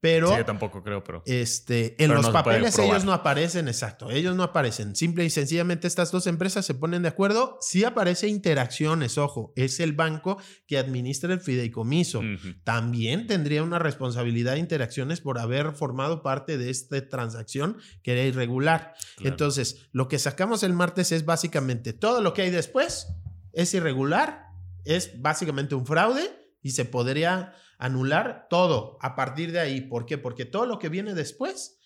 Pero... 0.00 0.28
Sí, 0.28 0.36
yo 0.36 0.44
tampoco 0.44 0.84
creo, 0.84 1.02
pero... 1.02 1.22
Este, 1.26 2.02
en 2.02 2.14
los 2.14 2.28
papeles 2.28 2.78
ellos 2.78 3.04
no 3.04 3.12
aparecen, 3.12 3.66
exacto, 3.66 4.10
ellos 4.10 4.36
no 4.36 4.42
aparecen. 4.44 4.94
Simple 4.94 5.24
y 5.24 5.30
sencillamente 5.30 5.88
estas 5.88 6.12
dos 6.12 6.26
empresas 6.26 6.64
se 6.64 6.74
ponen 6.74 7.02
de 7.02 7.08
acuerdo. 7.08 7.58
Sí 7.60 7.82
aparece 7.82 8.28
interacciones, 8.28 9.18
ojo, 9.18 9.52
es 9.56 9.80
el 9.80 9.94
banco 9.94 10.38
que 10.66 10.78
administra 10.78 11.32
el 11.32 11.40
fideicomiso. 11.40 12.20
También 12.62 13.26
tendría 13.26 13.62
una 13.62 13.78
responsabilidad 13.78 14.52
de 14.52 14.58
interacciones 14.60 15.20
por 15.20 15.38
haber 15.38 15.72
formado 15.72 16.22
parte 16.22 16.58
de 16.58 16.70
esta 16.70 17.08
transacción 17.08 17.63
que 18.02 18.12
era 18.12 18.22
irregular. 18.22 18.94
Entonces, 19.20 19.88
lo 19.92 20.08
que 20.08 20.18
sacamos 20.18 20.62
el 20.62 20.72
martes 20.72 21.12
es 21.12 21.24
básicamente 21.24 21.92
todo 21.92 22.20
lo 22.20 22.34
que 22.34 22.42
hay 22.42 22.50
después 22.50 23.08
es 23.54 23.72
irregular, 23.74 24.46
es 24.84 25.20
básicamente 25.20 25.74
un 25.74 25.86
fraude 25.86 26.22
y 26.62 26.70
se 26.70 26.84
podría 26.84 27.54
anular 27.78 28.46
todo 28.50 28.98
a 29.00 29.14
partir 29.14 29.52
de 29.52 29.60
ahí. 29.60 29.80
¿Por 29.80 30.06
qué? 30.06 30.18
Porque 30.18 30.44
todo 30.44 30.66
lo 30.66 30.78
que 30.78 30.88
viene 30.88 31.14
después 31.14 31.78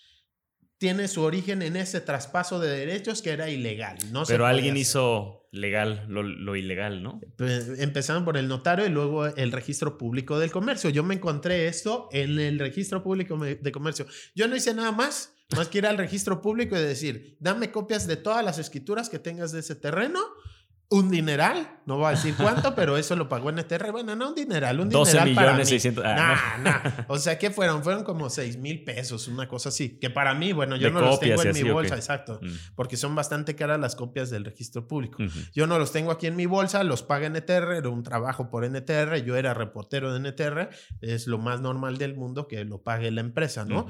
tiene 0.79 1.09
su 1.09 1.23
origen 1.23 1.63
en 1.63 1.77
ese 1.77 2.01
traspaso 2.01 2.61
de 2.61 2.69
derechos 2.69 3.21
que 3.21 3.31
era 3.31 3.51
ilegal. 3.51 3.99
No 4.13 4.23
Pero 4.25 4.47
alguien 4.47 4.77
hizo 4.77 5.49
legal 5.51 6.07
lo, 6.09 6.57
ilegal, 6.57 7.03
¿no? 7.03 7.21
Empezaron 7.79 8.25
por 8.25 8.37
el 8.37 8.47
notario 8.47 8.87
y 8.87 8.91
luego 8.91 9.27
el 9.27 9.51
registro 9.51 9.99
público 9.99 10.39
del 10.39 10.53
comercio. 10.53 10.91
Yo 10.91 11.03
me 11.03 11.15
encontré 11.15 11.67
esto 11.67 12.09
en 12.13 12.39
el 12.39 12.59
registro 12.61 13.03
público 13.03 13.37
de 13.39 13.73
comercio. 13.73 14.07
Yo 14.37 14.47
no 14.47 14.55
hice 14.55 14.73
nada 14.73 14.93
más 14.93 15.38
más 15.57 15.69
que 15.69 15.79
ir 15.79 15.87
al 15.87 15.99
registro 15.99 16.41
público 16.41 16.77
y 16.77 16.81
decir, 16.81 17.37
dame 17.41 17.71
copias 17.71 18.07
de 18.07 18.17
todas 18.17 18.45
las 18.45 18.59
escrituras 18.59 19.09
que 19.09 19.19
tengas 19.19 19.53
de 19.53 19.61
ese 19.61 19.75
terreno 19.75 20.21
un 20.91 21.11
dineral, 21.11 21.81
no 21.85 21.99
voy 21.99 22.07
a 22.07 22.11
decir 22.11 22.35
cuánto, 22.35 22.75
pero 22.75 22.97
eso 22.97 23.15
lo 23.15 23.29
pagó 23.29 23.53
NTR. 23.53 23.93
Bueno, 23.93 24.17
no 24.17 24.31
un 24.31 24.35
dineral, 24.35 24.81
un 24.81 24.89
12 24.89 25.11
dineral 25.11 25.29
millones 25.29 25.53
para 25.53 25.65
600. 25.67 26.05
Ah, 26.07 27.05
O 27.09 27.19
sea, 27.19 27.39
¿qué 27.39 27.51
fueron? 27.51 27.83
Fueron 27.85 28.05
como 28.05 28.31
6 28.31 28.57
mil 28.57 28.85
pesos, 28.85 29.29
una 29.29 29.47
cosa 29.49 29.69
así. 29.69 29.99
Que 29.99 30.09
para 30.09 30.33
mí, 30.33 30.53
bueno, 30.55 30.77
yo 30.77 30.91
no 30.91 31.01
los 31.01 31.21
tengo 31.21 31.43
en 31.43 31.53
mi 31.53 31.63
bolsa, 31.63 31.95
exacto. 31.95 32.41
Mm. 32.43 32.49
Porque 32.75 32.97
son 32.97 33.15
bastante 33.15 33.55
caras 33.55 33.79
las 33.79 33.97
copias 33.97 34.31
del 34.31 34.47
registro 34.47 34.89
público. 34.89 35.19
Yo 35.53 35.67
no 35.67 35.79
los 35.79 35.93
tengo 35.93 36.11
aquí 36.11 36.27
en 36.27 36.37
mi 36.37 36.47
bolsa, 36.47 36.83
los 36.85 37.03
paga 37.03 37.29
NTR, 37.29 37.73
era 37.77 37.91
un 37.91 38.03
trabajo 38.03 38.49
por 38.49 38.65
NTR. 38.65 39.17
Yo 39.25 39.37
era 39.37 39.53
reportero 39.53 40.15
de 40.15 40.31
NTR. 40.31 40.71
Es 41.03 41.27
lo 41.27 41.37
más 41.37 41.61
normal 41.61 41.99
del 41.99 42.15
mundo 42.15 42.49
que 42.49 42.65
lo 42.65 42.83
pague 42.83 43.11
la 43.11 43.21
empresa, 43.21 43.67
¿no? 43.67 43.87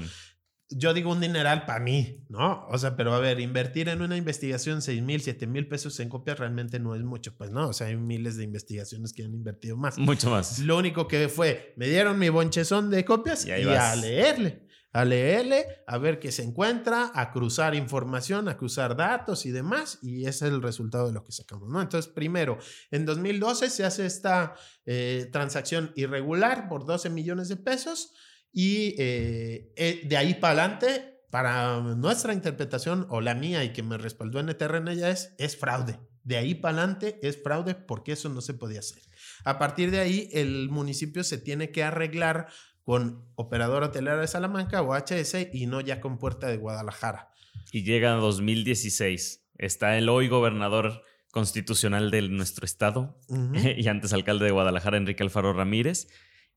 Yo 0.71 0.93
digo 0.93 1.11
un 1.11 1.21
dineral 1.21 1.65
para 1.65 1.81
mí, 1.81 2.25
¿no? 2.29 2.67
O 2.69 2.77
sea, 2.77 2.95
pero 2.95 3.15
a 3.15 3.21
ver, 3.21 3.41
invertir 3.41 3.89
en 3.89 4.03
una 4.03 4.17
investigación 4.17 4.83
6 4.83 5.03
mil, 5.03 5.23
7 5.23 5.47
mil 5.47 5.67
pesos 5.67 5.99
en 6.01 6.11
copias 6.11 6.39
realmente 6.39 6.79
no 6.79 6.95
es 6.95 7.03
mucho, 7.03 7.35
pues 7.37 7.51
no, 7.51 7.69
o 7.69 7.73
sea, 7.73 7.87
hay 7.87 7.97
miles 7.97 8.37
de 8.37 8.45
investigaciones 8.45 9.13
que 9.13 9.25
han 9.25 9.33
invertido 9.33 9.77
más. 9.77 9.97
Mucho 9.99 10.31
más. 10.31 10.59
Lo 10.59 10.77
único 10.77 11.09
que 11.09 11.29
fue, 11.29 11.73
me 11.77 11.89
dieron 11.89 12.19
mi 12.19 12.29
bonchezón 12.29 12.91
de 12.91 13.05
copias 13.05 13.47
y, 13.47 13.51
a 13.51 13.97
leerle, 13.97 14.67
a 14.93 15.07
leerle, 15.07 15.67
a 15.87 15.97
ver 15.97 16.19
qué 16.19 16.31
se 16.31 16.43
encuentra, 16.43 17.13
a 17.15 17.33
cruzar 17.33 17.75
información, 17.75 18.49
a 18.49 18.59
cruzar 18.59 18.95
datos 18.95 19.47
y 19.47 19.51
demás, 19.51 19.99
y 20.03 20.27
ese 20.27 20.49
es 20.49 20.53
el 20.53 20.61
resultado 20.61 21.07
de 21.07 21.15
lo 21.15 21.25
que 21.25 21.33
sacamos, 21.33 21.71
¿no? 21.71 21.81
Entonces, 21.81 22.13
primero, 22.13 22.59
en 22.91 23.07
2012 23.07 23.71
se 23.71 23.85
hace 23.87 24.05
esta 24.05 24.55
eh, 24.85 25.31
transacción 25.33 25.93
irregular 25.97 26.69
por 26.69 26.85
12 26.85 27.09
millones 27.09 27.49
de 27.49 27.57
pesos 27.57 28.13
y 28.53 28.95
eh, 28.99 29.73
eh, 29.77 30.01
de 30.05 30.17
ahí 30.17 30.35
para 30.35 30.65
adelante, 30.65 31.23
para 31.31 31.81
nuestra 31.81 32.33
interpretación 32.33 33.07
o 33.11 33.21
la 33.21 33.35
mía 33.35 33.65
y 33.65 33.73
que 33.73 33.83
me 33.83 33.99
respaldó 33.99 34.41
en 34.41 34.49
en 34.49 34.89
ella 34.89 35.11
es, 35.11 35.35
es 35.39 35.57
fraude. 35.57 35.99
De 36.25 36.37
ahí 36.37 36.55
para 36.55 36.79
adelante 36.79 37.19
es 37.23 37.43
fraude 37.43 37.75
porque 37.75 38.13
eso 38.13 38.29
no 38.29 38.41
se 38.41 38.55
podía 38.55 38.81
hacer. 38.81 39.03
A 39.45 39.59
partir 39.59 39.91
de 39.91 40.01
ahí, 40.01 40.29
el 40.33 40.69
municipio 40.69 41.25
se 41.25 41.39
tiene 41.39 41.71
que 41.71 41.83
arreglar 41.83 42.49
con 42.83 43.25
Operador 43.35 43.83
Hotelera 43.83 44.17
de 44.17 44.27
Salamanca 44.27 44.83
o 44.83 44.95
HS 44.95 45.49
y 45.53 45.67
no 45.67 45.81
ya 45.81 46.01
con 46.01 46.19
Puerta 46.19 46.47
de 46.49 46.57
Guadalajara. 46.57 47.31
Y 47.73 47.83
llega 47.83 48.13
2016. 48.13 49.45
Está 49.59 49.99
el 49.99 50.09
hoy 50.09 50.29
gobernador 50.29 51.03
constitucional 51.31 52.11
de 52.11 52.29
nuestro 52.29 52.65
estado 52.65 53.21
y 53.77 53.87
antes 53.89 54.13
alcalde 54.13 54.47
de 54.47 54.51
Guadalajara, 54.51 54.97
Enrique 54.97 55.23
Alfaro 55.23 55.53
Ramírez 55.53 56.09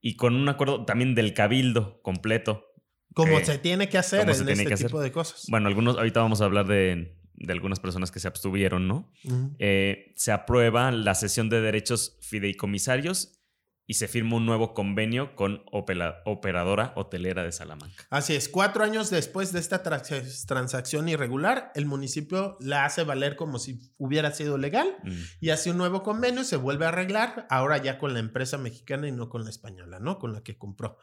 y 0.02 0.16
con 0.16 0.34
un 0.34 0.48
acuerdo 0.48 0.84
también 0.84 1.14
del 1.14 1.32
cabildo 1.32 2.02
completo. 2.02 2.66
Como 3.14 3.38
se 3.40 3.58
tiene 3.58 3.88
que 3.88 3.98
hacer 3.98 4.28
en 4.28 4.48
este 4.48 4.76
tipo 4.76 5.00
de 5.00 5.12
cosas. 5.12 5.44
Bueno, 5.48 5.68
algunos, 5.68 5.96
ahorita 5.96 6.20
vamos 6.20 6.40
a 6.40 6.46
hablar 6.46 6.66
de, 6.66 7.16
algunas 7.48 7.78
personas 7.78 8.10
que 8.10 8.18
se 8.18 8.26
abstuvieron, 8.26 8.88
¿no? 8.88 9.10
Eh, 9.58 10.12
se 10.16 10.32
aprueba 10.32 10.90
la 10.90 11.14
cesión 11.14 11.48
de 11.48 11.60
derechos 11.60 12.18
fideicomisarios 12.20 13.41
y 13.86 13.94
se 13.94 14.08
firma 14.08 14.36
un 14.36 14.46
nuevo 14.46 14.74
convenio 14.74 15.34
con 15.34 15.64
Operadora 15.72 16.92
Hotelera 16.96 17.42
de 17.42 17.52
Salamanca. 17.52 18.06
Así 18.10 18.34
es, 18.34 18.48
cuatro 18.48 18.84
años 18.84 19.10
después 19.10 19.52
de 19.52 19.60
esta 19.60 19.82
transacción 19.82 21.08
irregular, 21.08 21.72
el 21.74 21.86
municipio 21.86 22.56
la 22.60 22.84
hace 22.84 23.04
valer 23.04 23.36
como 23.36 23.58
si 23.58 23.92
hubiera 23.98 24.32
sido 24.32 24.56
legal 24.58 24.96
mm. 25.02 25.20
y 25.40 25.50
hace 25.50 25.70
un 25.70 25.78
nuevo 25.78 26.02
convenio, 26.02 26.44
se 26.44 26.56
vuelve 26.56 26.86
a 26.86 26.88
arreglar, 26.88 27.46
ahora 27.50 27.78
ya 27.78 27.98
con 27.98 28.14
la 28.14 28.20
empresa 28.20 28.56
mexicana 28.58 29.08
y 29.08 29.12
no 29.12 29.28
con 29.28 29.44
la 29.44 29.50
española, 29.50 29.98
¿no? 30.00 30.18
Con 30.18 30.32
la 30.32 30.42
que 30.42 30.56
compró. 30.56 30.98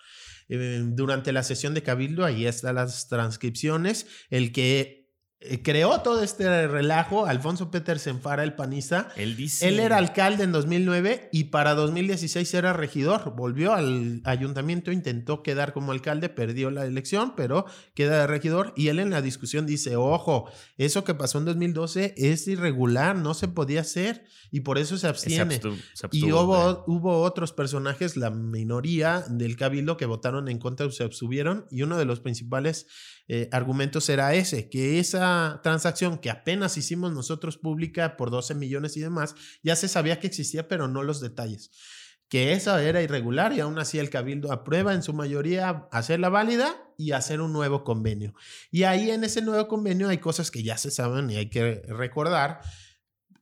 Eh, 0.48 0.82
durante 0.84 1.32
la 1.32 1.44
sesión 1.44 1.74
de 1.74 1.84
Cabildo, 1.84 2.26
ahí 2.26 2.46
están 2.46 2.76
las 2.76 3.08
transcripciones, 3.08 4.08
el 4.30 4.52
que 4.52 4.99
eh, 5.42 5.62
creó 5.62 6.02
todo 6.02 6.22
este 6.22 6.68
relajo. 6.68 7.26
Alfonso 7.26 7.72
Petersen 7.72 8.20
Fara, 8.20 8.44
el 8.44 8.56
panista. 8.56 9.10
Él 9.16 9.38
dice. 9.38 9.70
Él 9.70 9.80
era 9.80 9.96
alcalde 9.96 10.44
en 10.44 10.52
2009 10.52 11.30
y 11.32 11.46
para 11.46 11.76
2016 11.76 12.54
era 12.56 12.74
regidor. 12.74 13.36
Volvió 13.36 13.74
al 13.74 14.22
ayuntamiento, 14.26 14.92
intentó 14.92 15.42
quedar 15.42 15.72
como 15.72 15.94
alcalde, 15.94 16.28
perdió 16.28 16.72
la 16.72 16.86
elección, 16.86 17.36
pero 17.38 17.66
queda 17.94 18.20
de 18.20 18.28
regidor. 18.28 18.74
Y 18.76 18.90
él 18.90 19.00
en 19.00 19.12
la 19.12 19.22
discusión 19.22 19.66
dice: 19.66 19.96
Ojo, 19.96 20.52
eso 20.78 21.06
que 21.06 21.16
pasó 21.16 21.38
en 21.38 21.46
2012 21.46 22.16
es 22.18 22.46
irregular, 22.50 23.16
no 23.16 23.34
se 23.34 23.48
podía 23.48 23.80
hacer 23.82 24.26
y 24.52 24.62
por 24.62 24.78
eso 24.78 24.98
se 24.98 25.08
abstiene. 25.08 25.62
y 26.12 26.32
hubo, 26.34 26.84
hubo 26.86 27.22
otros 27.22 27.54
personajes, 27.54 28.18
la 28.18 28.30
minoría 28.30 29.24
del 29.30 29.56
cabildo, 29.56 29.96
que 29.96 30.06
votaron 30.06 30.50
en 30.50 30.60
contra 30.60 30.86
o 30.86 30.92
se 30.92 31.06
abstuvieron. 31.06 31.66
Y 31.72 31.84
uno 31.84 31.98
de 31.98 32.04
los 32.04 32.20
principales 32.20 32.88
eh, 33.32 33.48
argumentos 33.52 34.10
era 34.10 34.34
ese, 34.34 34.70
que 34.70 35.00
esa 35.00 35.29
transacción 35.64 36.18
que 36.18 36.30
apenas 36.30 36.78
hicimos 36.78 37.12
nosotros 37.12 37.58
pública 37.58 38.18
por 38.18 38.32
12 38.32 38.56
millones 38.56 38.98
y 38.98 39.02
demás, 39.02 39.36
ya 39.64 39.76
se 39.76 39.88
sabía 39.88 40.20
que 40.20 40.28
existía, 40.28 40.68
pero 40.68 40.88
no 40.88 41.04
los 41.04 41.22
detalles. 41.22 41.72
Que 42.28 42.54
esa 42.54 42.82
era 42.84 43.02
irregular 43.02 43.54
y 43.54 43.60
aún 43.60 43.80
así 43.80 43.98
el 43.98 44.10
cabildo 44.10 44.52
aprueba 44.52 44.94
en 44.94 45.02
su 45.02 45.14
mayoría 45.14 45.88
hacerla 45.92 46.30
válida 46.30 46.76
y 46.98 47.14
hacer 47.14 47.42
un 47.42 47.54
nuevo 47.54 47.84
convenio. 47.84 48.34
Y 48.72 48.84
ahí 48.84 49.10
en 49.10 49.24
ese 49.24 49.42
nuevo 49.42 49.68
convenio 49.68 50.10
hay 50.10 50.20
cosas 50.20 50.52
que 50.52 50.62
ya 50.62 50.78
se 50.78 50.92
saben 50.92 51.30
y 51.30 51.38
hay 51.38 51.50
que 51.50 51.82
recordar 51.88 52.62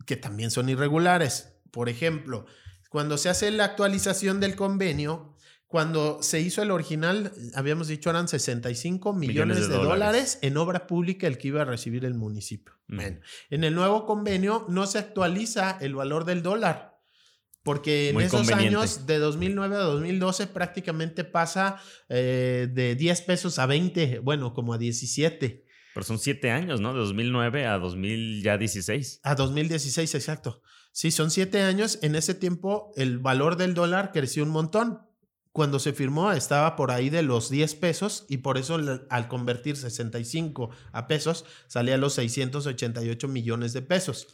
que 0.05 0.15
también 0.15 0.51
son 0.51 0.69
irregulares. 0.69 1.53
Por 1.71 1.89
ejemplo, 1.89 2.45
cuando 2.89 3.17
se 3.17 3.29
hace 3.29 3.51
la 3.51 3.65
actualización 3.65 4.39
del 4.39 4.55
convenio, 4.55 5.36
cuando 5.67 6.23
se 6.23 6.39
hizo 6.39 6.61
el 6.61 6.71
original, 6.71 7.33
habíamos 7.53 7.89
dicho 7.89 8.09
eran 8.09 8.29
65 8.29 9.13
millones, 9.13 9.67
de, 9.67 9.75
dólares. 9.75 10.39
en 10.41 10.55
obra 10.55 10.87
pública 10.87 11.27
el 11.27 11.37
que 11.37 11.49
iba 11.49 11.61
a 11.61 11.65
recibir 11.65 12.05
el 12.05 12.13
municipio. 12.13 12.73
en 12.89 13.63
el 13.63 13.75
nuevo 13.75 14.05
convenio 14.05 14.65
no 14.69 14.87
se 14.87 14.99
actualiza 14.99 15.77
el 15.81 15.95
valor 15.95 16.23
del 16.25 16.41
dólar. 16.41 16.95
Porque 17.63 18.11
en 18.11 18.21
esos 18.21 18.49
años, 18.53 19.05
de 19.07 19.17
2009 19.17 19.75
a 19.75 19.79
2012, 19.79 20.47
prácticamente 20.47 21.25
pasa 21.25 21.81
eh, 22.07 22.69
de 22.71 22.95
10 22.95 23.21
pesos 23.23 23.59
a 23.59 23.65
20, 23.65 24.19
bueno, 24.19 24.53
como 24.53 24.73
a 24.73 24.77
17. 24.77 25.65
Pero 25.93 26.05
son 26.05 26.17
7 26.17 26.49
años, 26.49 26.79
¿no? 26.79 26.93
De 26.93 26.99
2009 26.99 27.65
a 27.65 27.77
2016. 27.77 29.19
A 29.21 29.35
2016, 29.35 30.15
exacto. 30.15 30.61
Sí, 30.93 31.11
son 31.11 31.29
7 31.29 31.61
años. 31.63 31.99
En 32.03 32.15
ese 32.15 32.35
tiempo, 32.35 32.93
el 32.95 33.19
valor 33.19 33.57
del 33.57 33.73
dólar 33.73 34.11
creció 34.13 34.43
un 34.43 34.49
montón 34.51 35.01
cuando 35.57 35.79
se 35.79 35.91
firmó 35.91 36.31
estaba 36.33 36.75
por 36.75 36.91
ahí 36.91 37.09
de 37.09 37.23
los 37.23 37.49
10 37.49 37.73
pesos 37.77 38.27
y 38.29 38.37
por 38.37 38.59
eso 38.59 38.77
al 39.09 39.27
convertir 39.27 39.75
65 39.75 40.69
a 40.91 41.07
pesos 41.07 41.45
salía 41.65 41.95
a 41.95 41.97
los 41.97 42.13
688 42.13 43.27
millones 43.27 43.73
de 43.73 43.81
pesos. 43.81 44.27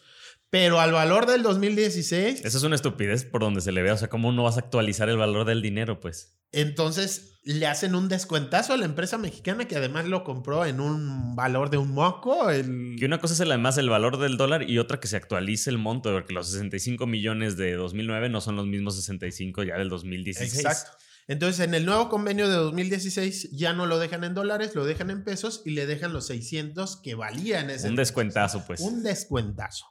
Pero 0.50 0.82
al 0.82 0.92
valor 0.92 1.26
del 1.26 1.42
2016... 1.42 2.44
Eso 2.44 2.58
es 2.58 2.64
una 2.66 2.76
estupidez 2.76 3.24
por 3.24 3.40
donde 3.40 3.62
se 3.62 3.72
le 3.72 3.82
ve. 3.82 3.94
O 3.94 3.98
sea, 3.98 4.10
¿cómo 4.10 4.34
no 4.34 4.44
vas 4.44 4.58
a 4.58 4.60
actualizar 4.60 5.08
el 5.08 5.16
valor 5.16 5.46
del 5.46 5.62
dinero, 5.62 6.02
pues? 6.02 6.38
Entonces 6.52 7.40
le 7.46 7.68
hacen 7.68 7.96
un 7.96 8.10
descuentazo 8.10 8.74
a 8.74 8.78
la 8.78 8.84
empresa 8.84 9.18
mexicana 9.18 9.66
que 9.66 9.78
además 9.78 10.06
lo 10.06 10.26
compró 10.26 10.66
en 10.66 10.82
un 10.82 11.38
valor 11.38 11.70
de 11.70 11.78
un 11.78 11.94
moco. 11.94 12.50
El... 12.50 12.98
Que 13.00 13.06
una 13.06 13.20
cosa 13.20 13.34
es 13.34 13.40
el, 13.40 13.50
además 13.50 13.78
el 13.78 13.90
valor 13.90 14.18
del 14.18 14.36
dólar 14.36 14.70
y 14.70 14.78
otra 14.78 15.00
que 15.00 15.08
se 15.08 15.16
actualice 15.16 15.70
el 15.70 15.78
monto, 15.78 16.12
porque 16.12 16.34
los 16.34 16.50
65 16.50 17.08
millones 17.08 17.56
de 17.56 17.76
2009 17.76 18.28
no 18.28 18.42
son 18.42 18.58
los 18.58 18.68
mismos 18.68 18.98
65 18.98 19.64
ya 19.64 19.78
del 19.78 19.88
2016. 19.88 20.54
Exacto. 20.54 20.98
Entonces, 21.28 21.66
en 21.66 21.74
el 21.74 21.86
nuevo 21.86 22.10
convenio 22.10 22.50
de 22.50 22.56
2016 22.56 23.52
ya 23.52 23.74
no 23.74 23.86
lo 23.86 24.00
dejan 24.00 24.24
en 24.24 24.34
dólares, 24.34 24.76
lo 24.76 24.86
dejan 24.86 25.10
en 25.10 25.24
pesos 25.24 25.62
y 25.66 25.72
le 25.72 25.86
dejan 25.86 26.14
los 26.14 26.28
600 26.28 26.98
que 27.02 27.16
valían 27.16 27.70
ese. 27.70 27.90
Un 27.90 27.96
descuentazo, 27.96 28.66
pues. 28.66 28.82
Un 28.82 29.04
descuentazo. 29.04 29.86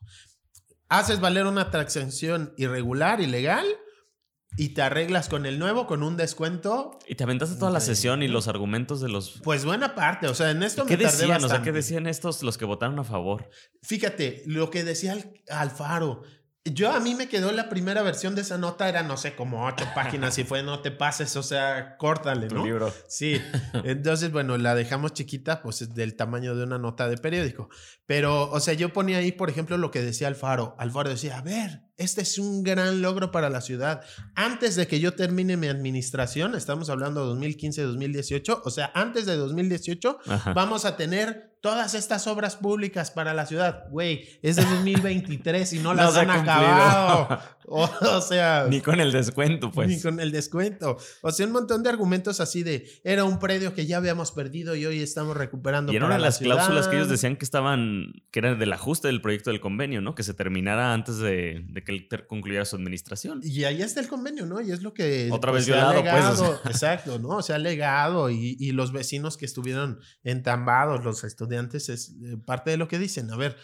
Haces 0.88 1.20
valer 1.20 1.46
una 1.46 1.70
transacción 1.70 2.52
irregular, 2.58 3.20
ilegal, 3.20 3.66
y 4.56 4.70
te 4.70 4.82
arreglas 4.82 5.28
con 5.28 5.46
el 5.46 5.58
nuevo 5.58 5.86
con 5.86 6.02
un 6.02 6.16
descuento. 6.16 6.98
Y 7.06 7.14
te 7.14 7.24
aventaste 7.24 7.56
toda 7.56 7.70
la 7.70 7.80
sesión 7.80 8.22
y 8.22 8.28
los 8.28 8.48
argumentos 8.48 9.00
de 9.00 9.08
los. 9.08 9.40
Pues 9.42 9.64
buena 9.64 9.94
parte. 9.94 10.26
O 10.28 10.34
sea, 10.34 10.50
en 10.50 10.62
esto 10.62 10.84
¿Qué 10.84 10.96
decían? 10.96 11.42
O 11.42 11.48
sea, 11.48 11.62
¿qué 11.62 11.72
decían 11.72 12.06
estos 12.06 12.42
los 12.42 12.58
que 12.58 12.64
votaron 12.64 12.98
a 12.98 13.04
favor? 13.04 13.48
Fíjate, 13.82 14.42
lo 14.46 14.70
que 14.70 14.84
decía 14.84 15.16
Alfaro. 15.48 16.22
Yo 16.64 16.92
a 16.92 17.00
mí 17.00 17.16
me 17.16 17.28
quedó 17.28 17.50
la 17.50 17.69
primera 17.69 18.02
versión 18.02 18.37
de 18.37 18.42
esa 18.42 18.57
nota, 18.57 18.88
era 18.88 19.02
no 19.02 19.16
sé, 19.16 19.35
como 19.35 19.66
ocho 19.66 19.85
páginas 19.97 20.38
y 20.38 20.45
fue 20.45 20.62
no 20.62 20.81
te 20.81 20.92
pases, 20.92 21.35
o 21.37 21.42
sea, 21.42 21.97
córtale, 21.97 22.47
¿no? 22.49 22.64
libro. 22.64 22.95
Sí. 23.09 23.40
Entonces, 23.85 24.31
bueno, 24.31 24.57
la 24.59 24.76
dejamos 24.76 25.12
chiquita, 25.12 25.61
pues 25.61 25.83
es 25.83 25.95
del 25.95 26.14
tamaño 26.14 26.54
de 26.54 26.62
una 26.62 26.78
nota 26.78 27.09
de 27.09 27.16
periódico. 27.16 27.68
Pero, 28.07 28.48
o 28.51 28.61
sea, 28.61 28.75
yo 28.75 28.92
ponía 28.92 29.18
ahí, 29.18 29.33
por 29.33 29.51
ejemplo, 29.51 29.77
lo 29.77 29.90
que 29.90 30.03
decía 30.03 30.29
Alfaro. 30.29 30.77
Alfaro 30.79 31.11
decía, 31.11 31.38
a 31.38 31.42
ver, 31.42 31.83
este 31.96 32.22
es 32.22 32.38
un 32.38 32.62
gran 32.62 33.03
logro 33.03 33.33
para 33.33 33.51
la 33.51 33.61
ciudad. 33.61 34.03
Antes 34.37 34.77
de 34.77 34.87
que 34.87 35.01
yo 35.01 35.14
termine 35.14 35.57
mi 35.57 35.66
administración, 35.66 36.55
estamos 36.55 36.90
hablando 36.90 37.35
de 37.35 37.48
2015-2018, 37.48 38.62
o 38.64 38.70
sea, 38.70 38.92
antes 38.94 39.27
de 39.27 39.35
2018, 39.35 40.18
vamos 40.55 40.85
a 40.85 40.96
tener 40.96 41.51
todas 41.62 41.94
estas 41.94 42.27
obras 42.27 42.57
públicas 42.57 43.12
para 43.12 43.33
la 43.33 43.46
ciudad, 43.46 43.85
güey, 43.88 44.29
es 44.42 44.57
de 44.57 44.64
2023 44.64 45.72
y 45.75 45.79
no 45.79 45.94
las 45.94 46.14
han 46.16 46.29
acabado. 46.29 47.40
O, 47.64 48.20
sea. 48.20 48.66
Ni 48.68 48.81
con 48.81 49.01
el 49.01 49.12
descuento, 49.12 49.70
pues. 49.70 49.88
Ni 49.88 50.01
con 50.01 50.18
el 50.18 50.33
descuento. 50.33 50.98
O 51.22 51.31
sea, 51.31 51.46
un 51.46 51.53
montón 51.53 51.85
de 51.85 51.90
argumentos 51.90 52.40
así 52.40 52.64
de 52.64 52.90
era 53.05 53.22
un 53.22 53.38
predio 53.38 53.72
que 53.72 53.87
ya 53.87 53.98
habíamos 53.98 54.33
perdido 54.33 54.75
y 54.75 54.85
hoy 54.85 55.01
estamos 55.01 55.37
recuperando. 55.37 55.92
Y 55.92 55.96
era 55.96 56.07
una 56.07 56.16
de 56.16 56.22
las 56.22 56.38
cláusulas 56.38 56.88
que 56.88 56.96
ellos 56.96 57.09
decían 57.09 57.37
que 57.37 57.44
estaban, 57.44 58.25
que 58.33 58.40
era 58.40 58.57
del 58.57 58.72
ajuste 58.72 59.07
del 59.07 59.22
proyecto 59.22 59.51
del 59.51 59.61
convenio, 59.61 60.01
¿no? 60.01 60.16
Que 60.16 60.25
se 60.25 60.35
terminara 60.35 60.92
antes 60.92 61.18
de, 61.18 61.64
que 61.87 61.92
él 61.92 62.09
concluyera 62.27 62.64
su 62.64 62.75
administración. 62.75 63.40
Y 63.44 63.62
ahí 63.62 63.81
está 63.81 64.01
el 64.01 64.09
convenio, 64.09 64.44
¿no? 64.44 64.61
Y 64.61 64.72
es 64.72 64.83
lo 64.83 64.92
que. 64.92 65.29
Otra 65.31 65.53
vez 65.53 65.64
violado, 65.64 66.03
pues. 66.03 66.75
Exacto, 66.75 67.20
¿no? 67.20 67.29
O 67.29 67.42
sea, 67.42 67.59
legado 67.59 68.29
y, 68.29 68.57
y 68.59 68.72
los 68.72 68.90
vecinos 68.90 69.37
que 69.37 69.44
estuvieron 69.46 70.01
entambados, 70.25 71.05
los 71.05 71.22
estudiantes 71.22 71.51
antes 71.58 71.88
es 71.88 72.16
eh, 72.22 72.36
parte 72.44 72.70
de 72.70 72.76
lo 72.76 72.88
que 72.88 72.98
dicen. 72.98 73.30
A 73.30 73.36
ver, 73.36 73.56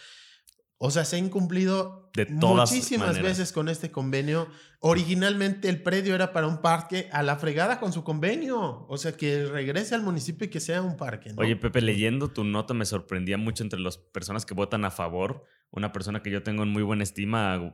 o 0.81 0.92
sea, 0.92 1.05
se 1.05 1.16
ha 1.16 1.18
incumplido 1.18 2.09
de 2.14 2.27
muchísimas 2.27 3.20
veces 3.20 3.53
con 3.53 3.68
este 3.68 3.90
convenio. 3.90 4.48
Originalmente 4.79 5.68
el 5.68 5.83
predio 5.83 6.14
era 6.14 6.33
para 6.33 6.46
un 6.46 6.59
parque 6.59 7.09
a 7.12 7.24
la 7.24 7.37
fregada 7.37 7.81
con 7.81 7.92
su 7.92 8.05
convenio. 8.05 8.87
O 8.88 8.96
sea, 8.96 9.12
que 9.12 9.44
regrese 9.44 9.96
al 9.96 10.03
municipio 10.03 10.46
y 10.46 10.51
que 10.51 10.61
sea 10.61 10.81
un 10.83 10.96
parque. 10.96 11.33
Oye, 11.37 11.57
Pepe, 11.57 11.81
leyendo 11.81 12.29
tu 12.29 12.44
nota 12.44 12.74
me 12.74 12.85
sorprendía 12.85 13.37
mucho 13.37 13.64
entre 13.64 13.81
las 13.81 13.98
personas 13.98 14.46
que 14.46 14.55
votan 14.55 14.85
a 14.85 14.92
favor. 14.92 15.44
Una 15.71 15.93
persona 15.93 16.23
que 16.23 16.31
yo 16.31 16.43
tengo 16.43 16.63
en 16.63 16.71
muy 16.71 16.83
buena 16.83 17.03
estima, 17.03 17.73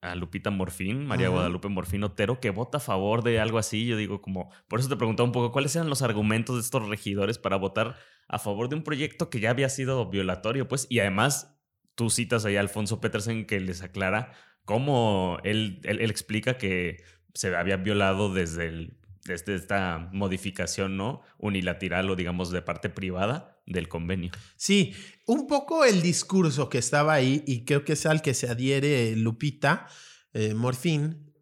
a, 0.00 0.14
Lupita 0.14 0.50
Morfín, 0.50 1.06
María 1.06 1.28
Guadalupe 1.28 1.68
Morfín 1.68 2.02
Otero, 2.02 2.40
que 2.40 2.50
vota 2.50 2.78
a 2.78 2.80
favor 2.80 3.22
de 3.22 3.38
algo 3.38 3.58
así. 3.58 3.86
Yo 3.86 3.96
digo, 3.98 4.22
como, 4.22 4.50
por 4.66 4.80
eso 4.80 4.88
te 4.88 4.96
preguntaba 4.96 5.26
un 5.26 5.32
poco, 5.32 5.52
¿cuáles 5.52 5.76
eran 5.76 5.90
los 5.90 6.00
argumentos 6.00 6.56
de 6.56 6.62
estos 6.62 6.88
regidores 6.88 7.38
para 7.38 7.56
votar 7.56 7.96
a 8.28 8.38
favor 8.38 8.70
de 8.70 8.76
un 8.76 8.82
proyecto 8.82 9.28
que 9.28 9.40
ya 9.40 9.50
había 9.50 9.68
sido 9.68 10.08
violatorio? 10.08 10.68
Pues, 10.68 10.86
y 10.88 11.00
además 11.00 11.54
tú 11.94 12.08
citas 12.08 12.44
ahí 12.44 12.56
a 12.56 12.60
Alfonso 12.60 13.00
Petersen 13.00 13.46
que 13.46 13.60
les 13.60 13.82
aclara 13.82 14.32
cómo 14.64 15.38
él, 15.44 15.80
él, 15.84 16.00
explica 16.10 16.56
que 16.56 17.02
se 17.34 17.54
había 17.54 17.76
violado 17.76 18.32
desde, 18.32 18.68
el, 18.68 18.96
desde 19.24 19.54
esta 19.54 20.10
modificación 20.12 20.96
¿no? 20.96 21.22
unilateral 21.38 22.10
o 22.10 22.16
digamos 22.16 22.50
de 22.50 22.62
parte 22.62 22.90
privada 22.90 23.60
del 23.66 23.88
convenio. 23.88 24.30
Sí, 24.56 24.94
un 25.26 25.46
poco 25.46 25.84
el 25.84 26.02
discurso 26.02 26.68
que 26.68 26.78
estaba 26.78 27.14
ahí 27.14 27.42
y 27.46 27.64
creo 27.64 27.84
que 27.84 27.94
es 27.94 28.06
al 28.06 28.22
que 28.22 28.34
se 28.34 28.48
adhiere 28.48 29.16
Lupita 29.16 29.86
eh, 30.34 30.54
Morfín, 30.54 31.32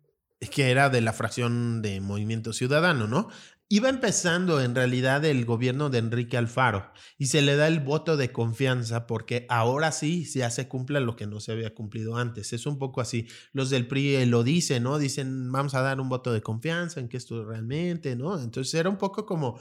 que 0.50 0.70
era 0.70 0.90
de 0.90 1.00
la 1.00 1.12
fracción 1.12 1.82
de 1.82 2.00
Movimiento 2.00 2.52
Ciudadano, 2.52 3.06
¿no? 3.06 3.28
Iba 3.72 3.88
empezando 3.88 4.60
en 4.60 4.74
realidad 4.74 5.24
el 5.24 5.46
gobierno 5.46 5.88
de 5.88 5.96
Enrique 5.96 6.36
Alfaro 6.36 6.92
y 7.16 7.28
se 7.28 7.40
le 7.40 7.56
da 7.56 7.68
el 7.68 7.80
voto 7.80 8.18
de 8.18 8.30
confianza 8.30 9.06
porque 9.06 9.46
ahora 9.48 9.92
sí 9.92 10.26
ya 10.26 10.50
se 10.50 10.68
cumple 10.68 11.00
lo 11.00 11.16
que 11.16 11.26
no 11.26 11.40
se 11.40 11.52
había 11.52 11.74
cumplido 11.74 12.18
antes. 12.18 12.52
Es 12.52 12.66
un 12.66 12.76
poco 12.78 13.00
así. 13.00 13.28
Los 13.54 13.70
del 13.70 13.86
PRI 13.86 14.26
lo 14.26 14.44
dicen, 14.44 14.82
¿no? 14.82 14.98
Dicen, 14.98 15.50
vamos 15.50 15.74
a 15.74 15.80
dar 15.80 16.02
un 16.02 16.10
voto 16.10 16.34
de 16.34 16.42
confianza 16.42 17.00
en 17.00 17.08
que 17.08 17.16
esto 17.16 17.46
realmente, 17.46 18.14
¿no? 18.14 18.38
Entonces 18.38 18.74
era 18.74 18.90
un 18.90 18.98
poco 18.98 19.24
como 19.24 19.58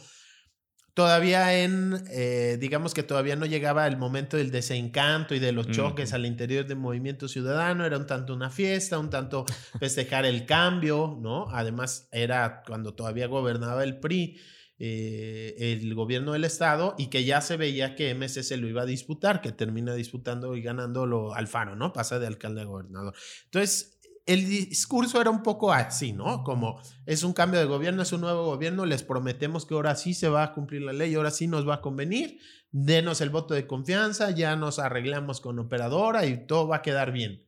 todavía 1.01 1.63
en, 1.63 2.03
eh, 2.11 2.57
digamos 2.59 2.93
que 2.93 3.01
todavía 3.01 3.35
no 3.35 3.47
llegaba 3.47 3.87
el 3.87 3.97
momento 3.97 4.37
del 4.37 4.51
desencanto 4.51 5.33
y 5.33 5.39
de 5.39 5.51
los 5.51 5.67
choques 5.67 6.13
al 6.13 6.27
interior 6.27 6.67
del 6.67 6.77
movimiento 6.77 7.27
ciudadano, 7.27 7.85
era 7.85 7.97
un 7.97 8.05
tanto 8.05 8.35
una 8.35 8.51
fiesta, 8.51 8.99
un 8.99 9.09
tanto 9.09 9.45
festejar 9.79 10.25
el 10.25 10.45
cambio, 10.45 11.17
¿no? 11.19 11.49
Además 11.49 12.07
era 12.11 12.61
cuando 12.67 12.93
todavía 12.93 13.27
gobernaba 13.27 13.83
el 13.83 13.99
PRI. 13.99 14.39
Eh, 14.83 15.73
el 15.73 15.93
gobierno 15.93 16.31
del 16.31 16.43
estado 16.43 16.95
y 16.97 17.11
que 17.11 17.23
ya 17.23 17.39
se 17.41 17.55
veía 17.55 17.93
que 17.93 18.15
MC 18.15 18.41
se 18.41 18.57
lo 18.57 18.67
iba 18.67 18.81
a 18.81 18.87
disputar, 18.87 19.39
que 19.39 19.51
termina 19.51 19.93
disputando 19.93 20.55
y 20.55 20.63
ganándolo 20.63 21.35
Alfaro, 21.35 21.75
¿no? 21.75 21.93
Pasa 21.93 22.17
de 22.17 22.25
alcalde 22.25 22.61
a 22.61 22.63
gobernador. 22.63 23.13
Entonces, 23.45 24.00
el 24.25 24.47
discurso 24.47 25.19
era 25.19 25.29
un 25.29 25.43
poco 25.43 25.71
así, 25.71 26.13
¿no? 26.13 26.43
Como 26.43 26.79
es 27.05 27.23
un 27.23 27.33
cambio 27.33 27.59
de 27.59 27.65
gobierno, 27.65 28.01
es 28.01 28.13
un 28.13 28.21
nuevo 28.21 28.45
gobierno, 28.45 28.85
les 28.85 29.03
prometemos 29.03 29.65
que 29.65 29.73
ahora 29.73 29.95
sí 29.95 30.13
se 30.13 30.29
va 30.29 30.43
a 30.43 30.53
cumplir 30.53 30.81
la 30.81 30.93
ley, 30.93 31.15
ahora 31.15 31.31
sí 31.31 31.47
nos 31.47 31.67
va 31.67 31.75
a 31.75 31.81
convenir, 31.81 32.39
denos 32.71 33.21
el 33.21 33.29
voto 33.29 33.53
de 33.53 33.67
confianza, 33.67 34.31
ya 34.31 34.55
nos 34.55 34.79
arreglamos 34.79 35.41
con 35.41 35.59
operadora 35.59 36.25
y 36.25 36.45
todo 36.45 36.67
va 36.67 36.77
a 36.77 36.81
quedar 36.81 37.11
bien. 37.11 37.47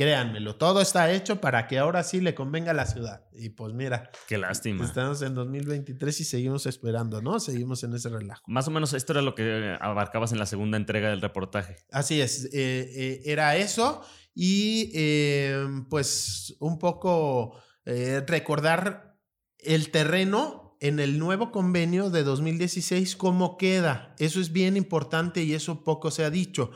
Créanmelo, 0.00 0.56
todo 0.56 0.80
está 0.80 1.12
hecho 1.12 1.42
para 1.42 1.66
que 1.66 1.78
ahora 1.78 2.02
sí 2.02 2.22
le 2.22 2.34
convenga 2.34 2.70
a 2.70 2.74
la 2.74 2.86
ciudad. 2.86 3.26
Y 3.34 3.50
pues 3.50 3.74
mira. 3.74 4.10
Qué 4.26 4.38
lástima. 4.38 4.82
Estamos 4.82 5.20
en 5.20 5.34
2023 5.34 6.20
y 6.20 6.24
seguimos 6.24 6.64
esperando, 6.64 7.20
¿no? 7.20 7.38
Seguimos 7.38 7.84
en 7.84 7.92
ese 7.92 8.08
relajo. 8.08 8.42
Más 8.46 8.66
o 8.66 8.70
menos 8.70 8.94
esto 8.94 9.12
era 9.12 9.20
lo 9.20 9.34
que 9.34 9.76
abarcabas 9.78 10.32
en 10.32 10.38
la 10.38 10.46
segunda 10.46 10.78
entrega 10.78 11.10
del 11.10 11.20
reportaje. 11.20 11.76
Así 11.92 12.18
es, 12.18 12.46
eh, 12.46 12.50
eh, 12.54 13.22
era 13.26 13.56
eso 13.56 14.00
y 14.34 14.90
em, 14.94 15.86
pues 15.86 16.56
un 16.60 16.78
poco 16.78 17.60
eh, 17.84 18.24
recordar 18.26 19.18
el 19.58 19.90
terreno 19.90 20.78
en 20.80 20.98
el 20.98 21.18
nuevo 21.18 21.52
convenio 21.52 22.08
de 22.08 22.22
2016, 22.22 23.16
cómo 23.16 23.58
queda. 23.58 24.14
Eso 24.18 24.40
es 24.40 24.50
bien 24.50 24.78
importante 24.78 25.42
y 25.42 25.52
eso 25.52 25.84
poco 25.84 26.10
se 26.10 26.24
ha 26.24 26.30
dicho. 26.30 26.70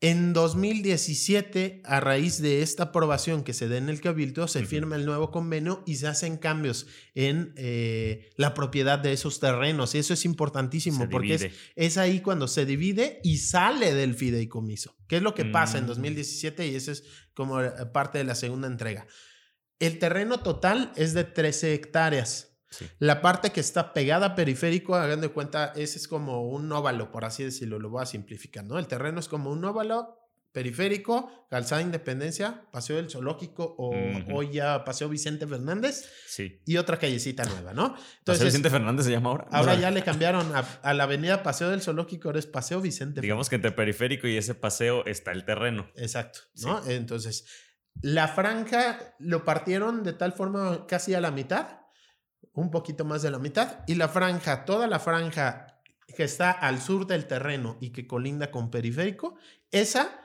En 0.00 0.34
2017, 0.34 1.80
a 1.84 1.98
raíz 2.00 2.42
de 2.42 2.60
esta 2.60 2.84
aprobación 2.84 3.42
que 3.42 3.54
se 3.54 3.68
da 3.68 3.78
en 3.78 3.88
el 3.88 4.00
Cabildo, 4.00 4.48
se 4.48 4.66
firma 4.66 4.96
el 4.96 5.06
nuevo 5.06 5.30
convenio 5.30 5.82
y 5.86 5.94
se 5.94 6.08
hacen 6.08 6.36
cambios 6.36 6.86
en 7.14 7.54
eh, 7.56 8.30
la 8.36 8.52
propiedad 8.52 8.98
de 8.98 9.12
esos 9.12 9.40
terrenos. 9.40 9.94
Y 9.94 9.98
eso 9.98 10.12
es 10.12 10.26
importantísimo 10.26 11.08
porque 11.08 11.52
es, 11.74 11.96
ahí 11.96 12.20
cuando 12.20 12.48
se 12.48 12.66
divide 12.66 13.20
y 13.22 13.38
sale 13.38 13.94
del 13.94 14.14
fideicomiso. 14.14 14.94
¿Qué 15.08 15.16
es 15.16 15.22
lo 15.22 15.34
que 15.34 15.46
pasa 15.46 15.78
en 15.78 15.86
2017? 15.86 16.62
Mm. 16.62 16.72
Y 16.72 16.74
eso 16.74 16.92
es 16.92 17.04
como 17.32 17.62
eh, 17.62 17.70
parte 17.92 18.18
de 18.18 18.24
la 18.24 18.34
segunda 18.34 18.68
entrega. 18.68 19.06
El 19.78 19.98
terreno 19.98 20.40
total 20.40 20.92
es 20.96 21.14
de 21.14 21.24
13 21.24 21.72
hectáreas. 21.74 22.53
La 22.98 23.22
parte 23.22 23.50
que 23.50 23.60
está 23.60 23.92
pegada 23.92 24.26
a 24.26 24.34
periférico, 24.34 24.94
hagan 24.94 25.20
de 25.20 25.28
cuenta, 25.28 25.72
ese 25.76 25.98
es 25.98 26.08
como 26.08 26.48
un 26.48 26.70
óvalo, 26.72 27.10
por 27.10 27.24
así 27.24 27.44
decirlo, 27.44 27.78
lo 27.78 27.90
voy 27.90 28.02
a 28.02 28.06
simplificar, 28.06 28.64
¿no? 28.64 28.78
El 28.78 28.86
terreno 28.86 29.20
es 29.20 29.28
como 29.28 29.50
un 29.50 29.64
óvalo 29.64 30.24
periférico, 30.54 31.48
Calzada 31.50 31.82
Independencia, 31.82 32.62
Paseo 32.70 32.96
del 32.96 33.10
Zoológico 33.10 33.74
o 33.76 33.92
hoy 34.32 34.52
ya 34.52 34.84
Paseo 34.84 35.08
Vicente 35.08 35.48
Fernández. 35.48 36.08
Sí. 36.28 36.62
Y 36.64 36.76
otra 36.76 36.96
callecita 36.96 37.44
nueva, 37.44 37.74
¿no? 37.74 37.86
Entonces, 37.86 38.22
¿Paseo 38.24 38.46
Vicente 38.46 38.70
Fernández 38.70 39.04
se 39.04 39.10
llama 39.10 39.30
ahora? 39.30 39.46
Ahora 39.50 39.74
ya 39.74 39.90
le 39.90 40.04
cambiaron 40.04 40.52
a, 40.54 40.94
la 40.94 41.02
avenida 41.02 41.42
Paseo 41.42 41.70
del 41.70 41.82
Zoológico, 41.82 42.28
ahora 42.28 42.38
es 42.38 42.46
Paseo 42.46 42.80
Vicente 42.80 43.20
Digamos 43.20 43.50
que 43.50 43.56
entre 43.56 43.72
periférico 43.72 44.28
y 44.28 44.36
ese 44.36 44.54
paseo 44.54 45.04
está 45.06 45.32
el 45.32 45.44
terreno. 45.44 45.90
Exacto, 45.96 46.38
¿no? 46.62 46.88
Entonces, 46.88 47.46
la 48.00 48.28
franja 48.28 49.16
lo 49.18 49.44
partieron 49.44 50.04
de 50.04 50.12
tal 50.12 50.32
forma 50.32 50.86
casi 50.86 51.14
a 51.14 51.20
la 51.20 51.32
mitad 51.32 51.83
un 52.52 52.70
poquito 52.70 53.04
más 53.04 53.22
de 53.22 53.30
la 53.30 53.38
mitad, 53.38 53.80
y 53.86 53.94
la 53.94 54.08
franja, 54.08 54.64
toda 54.64 54.86
la 54.86 54.98
franja 54.98 55.80
que 56.14 56.24
está 56.24 56.50
al 56.50 56.80
sur 56.80 57.06
del 57.06 57.26
terreno 57.26 57.78
y 57.80 57.90
que 57.90 58.06
colinda 58.06 58.50
con 58.50 58.70
periférico, 58.70 59.36
esa 59.70 60.20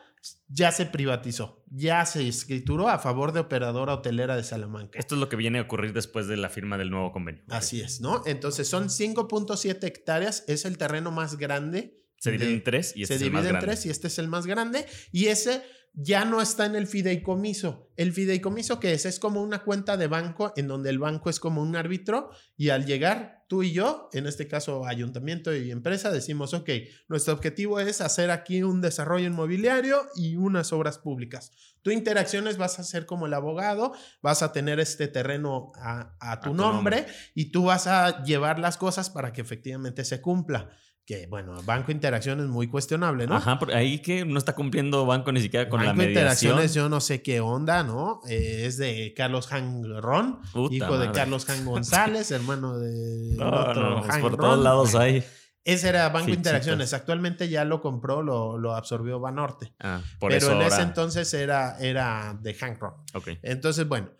ya 0.47 0.71
se 0.71 0.86
privatizó, 0.86 1.63
ya 1.67 2.05
se 2.05 2.27
escrituró 2.27 2.89
a 2.89 2.99
favor 2.99 3.32
de 3.32 3.39
operadora 3.39 3.93
hotelera 3.93 4.36
de 4.36 4.43
Salamanca. 4.43 4.99
Esto 4.99 5.15
es 5.15 5.21
lo 5.21 5.29
que 5.29 5.38
viene 5.38 5.60
a 5.60 5.62
ocurrir 5.62 5.93
después 5.93 6.27
de 6.27 6.38
la 6.38 6.49
firma 6.49 6.77
del 6.77 6.89
nuevo 6.89 7.12
convenio. 7.12 7.43
Así 7.49 7.82
es, 7.82 8.01
¿no? 8.01 8.23
Entonces 8.25 8.67
son 8.67 8.89
5.7 8.89 9.84
hectáreas, 9.84 10.43
es 10.47 10.65
el 10.65 10.77
terreno 10.77 11.12
más 11.12 11.38
grande. 11.38 11.95
Se 12.17 12.32
divide 12.32 12.51
en 12.51 12.63
tres 12.63 12.93
y 12.97 13.03
este 13.03 13.17
se 13.17 13.23
es 13.23 13.27
el 13.27 13.32
más 13.32 13.43
divide 13.43 13.60
en 13.60 13.65
tres 13.65 13.86
y 13.86 13.89
este 13.89 14.08
es 14.08 14.19
el 14.19 14.27
más 14.27 14.45
grande. 14.45 14.86
Y 15.13 15.27
ese 15.27 15.63
ya 15.93 16.25
no 16.25 16.41
está 16.41 16.65
en 16.65 16.75
el 16.75 16.88
fideicomiso. 16.88 17.91
El 17.95 18.13
fideicomiso 18.13 18.80
que 18.80 18.93
es 18.93 19.06
es 19.06 19.19
como 19.19 19.41
una 19.41 19.63
cuenta 19.63 19.97
de 19.97 20.08
banco 20.08 20.54
en 20.56 20.67
donde 20.67 20.89
el 20.89 20.99
banco 20.99 21.30
es 21.30 21.39
como 21.39 21.62
un 21.62 21.75
árbitro 21.75 22.32
y 22.56 22.69
al 22.69 22.86
llegar 22.86 23.43
tú 23.49 23.63
y 23.63 23.73
yo, 23.73 24.10
en 24.13 24.28
este 24.28 24.47
caso 24.47 24.86
ayuntamiento 24.86 25.54
y 25.54 25.71
empresa, 25.71 26.12
decimos, 26.12 26.54
ok, 26.54 26.69
nuestro 27.08 27.34
objetivo 27.34 27.80
es 27.80 27.99
hacer 27.99 28.30
aquí 28.32 28.62
un 28.63 28.80
desarrollo 28.80 29.25
inmobiliario 29.25 30.08
y 30.15 30.36
unas 30.36 30.71
obras 30.71 30.99
públicas. 30.99 31.52
Tu 31.82 31.91
interacciones 31.91 32.58
vas 32.58 32.80
a 32.80 32.84
ser 32.84 33.06
como 33.06 33.25
el 33.25 33.34
abogado, 33.34 33.93
vas 34.21 34.43
a 34.43 34.52
tener 34.52 34.80
este 34.80 35.08
terreno 35.08 35.71
a, 35.75 36.39
tu, 36.41 36.54
nombre 36.54 37.08
y 37.34 37.52
tú 37.52 37.65
vas 37.65 37.88
a 37.88 38.23
llevar 38.23 38.60
las 38.60 38.78
cosas 38.78 39.10
para 39.10 39.34
que 39.34 39.41
efectivamente 39.41 40.06
se 40.06 40.21
cumpla 40.21 40.69
que 41.09 41.25
bueno, 41.25 41.59
Banco 41.65 41.91
Interacción 41.91 42.39
es 42.39 42.45
muy 42.45 42.67
cuestionable, 42.67 43.25
¿no? 43.25 43.37
Ajá, 43.37 43.57
porque 43.57 43.73
ahí 43.73 43.97
que 43.97 44.25
no 44.25 44.37
está 44.37 44.53
cumpliendo 44.53 45.07
Banco 45.07 45.31
ni 45.31 45.41
siquiera 45.41 45.67
con 45.67 45.83
la 45.83 45.91
mediación. 45.91 46.11
Interacciones 46.11 46.73
yo 46.75 46.87
no 46.87 47.01
sé 47.01 47.23
qué 47.23 47.39
onda, 47.39 47.81
¿no? 47.81 48.21
Eh, 48.29 48.65
es 48.67 48.77
de 48.77 49.15
Carlos 49.17 49.51
Han 49.51 50.01
Ron, 50.03 50.39
hijo 50.69 50.99
de 50.99 51.11
Carlos 51.11 51.49
Han 51.49 51.65
González, 51.65 52.29
hermano 52.29 52.77
de 52.77 53.37
otro 53.43 54.05
no, 54.05 54.21
por 54.21 54.37
todos 54.37 54.63
lados 54.63 54.93
hay. 54.93 55.23
Ese 55.63 55.89
era 55.89 56.09
Banco 56.09 56.29
Interacciones. 56.29 56.93
Actualmente 56.93 57.49
ya 57.49 57.65
lo 57.65 57.81
compró, 57.81 58.21
lo, 58.21 58.59
lo 58.59 58.75
absorbió 58.75 59.19
Banorte. 59.19 59.73
Ah, 59.79 60.01
por 60.19 60.31
Pero 60.31 60.51
en 60.51 60.61
ese 60.61 60.83
entonces 60.83 61.33
era, 61.33 61.77
era 61.79 62.37
de 62.39 62.53
Hank 62.53 62.79
Ron. 62.79 62.93
Ok. 63.15 63.29
Entonces, 63.41 63.87
bueno, 63.87 64.11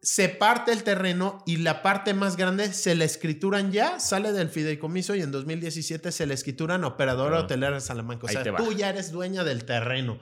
se 0.00 0.28
parte 0.28 0.72
el 0.72 0.84
terreno 0.84 1.42
y 1.46 1.56
la 1.56 1.82
parte 1.82 2.14
más 2.14 2.36
grande 2.36 2.72
se 2.72 2.94
la 2.94 3.04
escrituran 3.04 3.72
ya, 3.72 3.98
sale 3.98 4.32
del 4.32 4.48
fideicomiso 4.48 5.14
y 5.14 5.22
en 5.22 5.32
2017 5.32 6.12
se 6.12 6.26
la 6.26 6.34
escrituran 6.34 6.84
operadora 6.84 7.40
hotelera 7.40 7.74
de 7.74 7.80
Salamanca. 7.80 8.26
O 8.26 8.28
sea, 8.28 8.56
tú 8.56 8.72
ya 8.72 8.90
eres 8.90 9.10
dueña 9.10 9.44
del 9.44 9.64
terreno. 9.64 10.20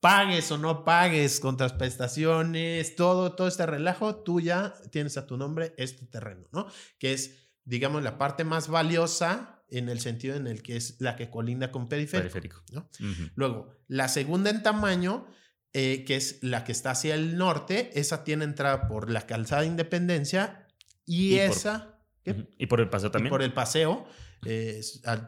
Pagues 0.00 0.50
o 0.52 0.58
no 0.58 0.84
pagues, 0.84 1.40
contraprestaciones, 1.40 2.94
todo, 2.94 3.34
todo 3.34 3.48
este 3.48 3.66
relajo, 3.66 4.16
tú 4.22 4.40
ya 4.40 4.74
tienes 4.90 5.16
a 5.16 5.26
tu 5.26 5.36
nombre 5.36 5.74
este 5.76 6.06
terreno, 6.06 6.46
¿no? 6.52 6.68
Que 6.98 7.12
es, 7.12 7.50
digamos, 7.64 8.02
la 8.04 8.16
parte 8.16 8.44
más 8.44 8.68
valiosa 8.68 9.58
en 9.70 9.88
el 9.88 10.00
sentido 10.00 10.36
en 10.36 10.46
el 10.46 10.62
que 10.62 10.76
es 10.76 11.00
la 11.00 11.16
que 11.16 11.30
colinda 11.30 11.70
con 11.70 11.88
periférico. 11.88 12.62
¿no? 12.72 12.88
Luego, 13.34 13.70
la 13.86 14.08
segunda 14.08 14.50
en 14.50 14.62
tamaño 14.62 15.26
eh, 15.72 16.04
que 16.06 16.16
es 16.16 16.38
la 16.42 16.64
que 16.64 16.72
está 16.72 16.92
hacia 16.92 17.14
el 17.14 17.36
norte, 17.36 17.90
esa 17.94 18.24
tiene 18.24 18.44
entrada 18.44 18.88
por 18.88 19.10
la 19.10 19.26
calzada 19.26 19.64
Independencia 19.64 20.66
y, 21.04 21.36
esa... 21.36 21.98
Y 22.24 22.66
por 22.66 22.80
el 22.80 22.90
paseo 22.90 23.10
también. 23.10 23.30
por 23.30 23.42
el 23.42 23.54
paseo 23.54 24.06
eh, 24.44 24.82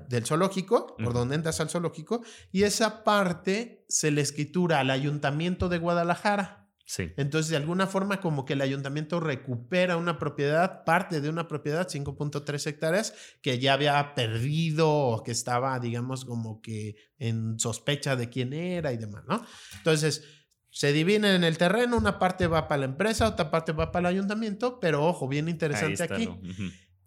del 0.08 0.26
zoológico, 0.26 0.96
por 0.96 1.14
donde 1.14 1.34
entras 1.34 1.60
al 1.60 1.70
zoológico, 1.70 2.22
y 2.52 2.64
esa 2.64 3.04
parte 3.04 3.84
se 3.88 4.10
le 4.10 4.20
escritura 4.20 4.80
al 4.80 4.90
ayuntamiento 4.90 5.68
de 5.68 5.78
Guadalajara. 5.78 6.59
Sí. 6.90 7.12
Entonces, 7.16 7.50
de 7.50 7.56
alguna 7.56 7.86
forma, 7.86 8.20
como 8.20 8.44
que 8.44 8.54
el 8.54 8.60
ayuntamiento 8.62 9.20
recupera 9.20 9.96
una 9.96 10.18
propiedad, 10.18 10.82
parte 10.82 11.20
de 11.20 11.28
una 11.28 11.46
propiedad, 11.46 11.86
5.3 11.86 12.66
hectáreas, 12.66 13.14
que 13.42 13.60
ya 13.60 13.74
había 13.74 14.12
perdido 14.16 14.90
o 14.90 15.22
que 15.22 15.30
estaba, 15.30 15.78
digamos, 15.78 16.24
como 16.24 16.60
que 16.60 16.96
en 17.16 17.60
sospecha 17.60 18.16
de 18.16 18.28
quién 18.28 18.52
era 18.52 18.92
y 18.92 18.96
demás, 18.96 19.22
¿no? 19.28 19.46
Entonces, 19.76 20.24
se 20.68 20.92
dividen 20.92 21.26
en 21.26 21.44
el 21.44 21.58
terreno, 21.58 21.96
una 21.96 22.18
parte 22.18 22.48
va 22.48 22.66
para 22.66 22.80
la 22.80 22.86
empresa, 22.86 23.28
otra 23.28 23.52
parte 23.52 23.70
va 23.70 23.92
para 23.92 24.08
el 24.08 24.16
ayuntamiento, 24.16 24.80
pero 24.80 25.06
ojo, 25.06 25.28
bien 25.28 25.48
interesante 25.48 26.02
aquí. 26.02 26.28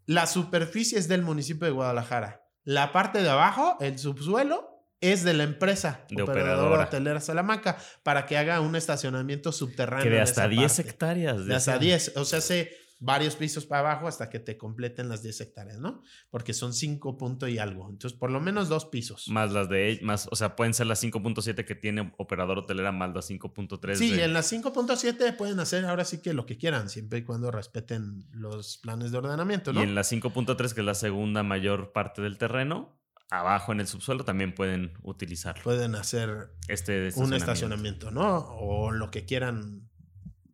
La 0.05 0.27
superficie 0.27 0.97
es 0.97 1.09
del 1.09 1.23
municipio 1.23 1.65
de 1.65 1.73
Guadalajara. 1.73 2.47
La 2.63 2.93
parte 2.93 3.21
de 3.21 3.29
abajo, 3.29 3.75
el 3.81 3.99
subsuelo, 3.99 4.72
es 5.03 5.23
de 5.23 5.33
la 5.33 5.43
empresa 5.43 6.05
de 6.09 6.21
operadora, 6.21 6.85
hotelera 6.85 7.19
Salamanca 7.19 7.77
para 8.03 8.25
que 8.25 8.37
haga 8.37 8.61
un 8.61 8.75
estacionamiento 8.77 9.51
subterráneo. 9.51 10.03
Que 10.03 10.09
de 10.09 10.21
hasta 10.21 10.47
10 10.47 10.79
hectáreas. 10.79 11.45
De, 11.45 11.53
hasta 11.53 11.77
10. 11.77 12.13
O 12.15 12.23
sea, 12.23 12.39
hace 12.39 12.71
varios 12.99 13.35
pisos 13.35 13.65
para 13.65 13.81
abajo 13.81 14.07
hasta 14.07 14.29
que 14.29 14.39
te 14.39 14.57
completen 14.57 15.09
las 15.09 15.21
10 15.21 15.41
hectáreas, 15.41 15.77
¿no? 15.77 16.01
Porque 16.29 16.53
son 16.53 16.73
5 16.73 17.17
puntos 17.17 17.49
y 17.49 17.57
algo. 17.57 17.89
Entonces, 17.89 18.17
por 18.17 18.31
lo 18.31 18.39
menos 18.39 18.69
dos 18.69 18.85
pisos. 18.85 19.27
Más 19.27 19.51
las 19.51 19.67
de 19.67 19.99
más, 20.03 20.29
o 20.31 20.37
sea, 20.37 20.55
pueden 20.55 20.73
ser 20.73 20.87
las 20.87 21.03
5.7 21.03 21.65
que 21.65 21.75
tiene 21.75 22.13
operador 22.17 22.59
hotelera 22.59 22.93
más 22.93 23.13
las 23.13 23.29
5.3. 23.29 23.95
Sí, 23.95 24.21
en 24.21 24.31
las 24.31 24.51
5.7 24.53 25.35
pueden 25.35 25.59
hacer 25.59 25.83
ahora 25.83 26.05
sí 26.05 26.21
que 26.21 26.33
lo 26.33 26.45
que 26.45 26.57
quieran, 26.57 26.89
siempre 26.89 27.19
y 27.19 27.23
cuando 27.23 27.51
respeten 27.51 28.25
los 28.31 28.77
planes 28.77 29.11
de 29.11 29.17
ordenamiento, 29.17 29.73
¿no? 29.73 29.81
Y 29.81 29.83
en 29.83 29.95
la 29.95 30.03
5.3, 30.03 30.73
que 30.73 30.79
es 30.79 30.85
la 30.85 30.95
segunda 30.95 31.43
mayor 31.43 31.91
parte 31.91 32.21
del 32.21 32.37
terreno, 32.37 33.02
abajo 33.39 33.71
en 33.71 33.79
el 33.79 33.87
subsuelo 33.87 34.23
también 34.23 34.53
pueden 34.53 34.93
utilizar. 35.01 35.61
Pueden 35.63 35.95
hacer 35.95 36.49
este 36.67 37.09
un 37.15 37.33
estacionamiento, 37.33 38.11
¿no? 38.11 38.37
O 38.59 38.91
lo 38.91 39.09
que 39.09 39.25
quieran 39.25 39.89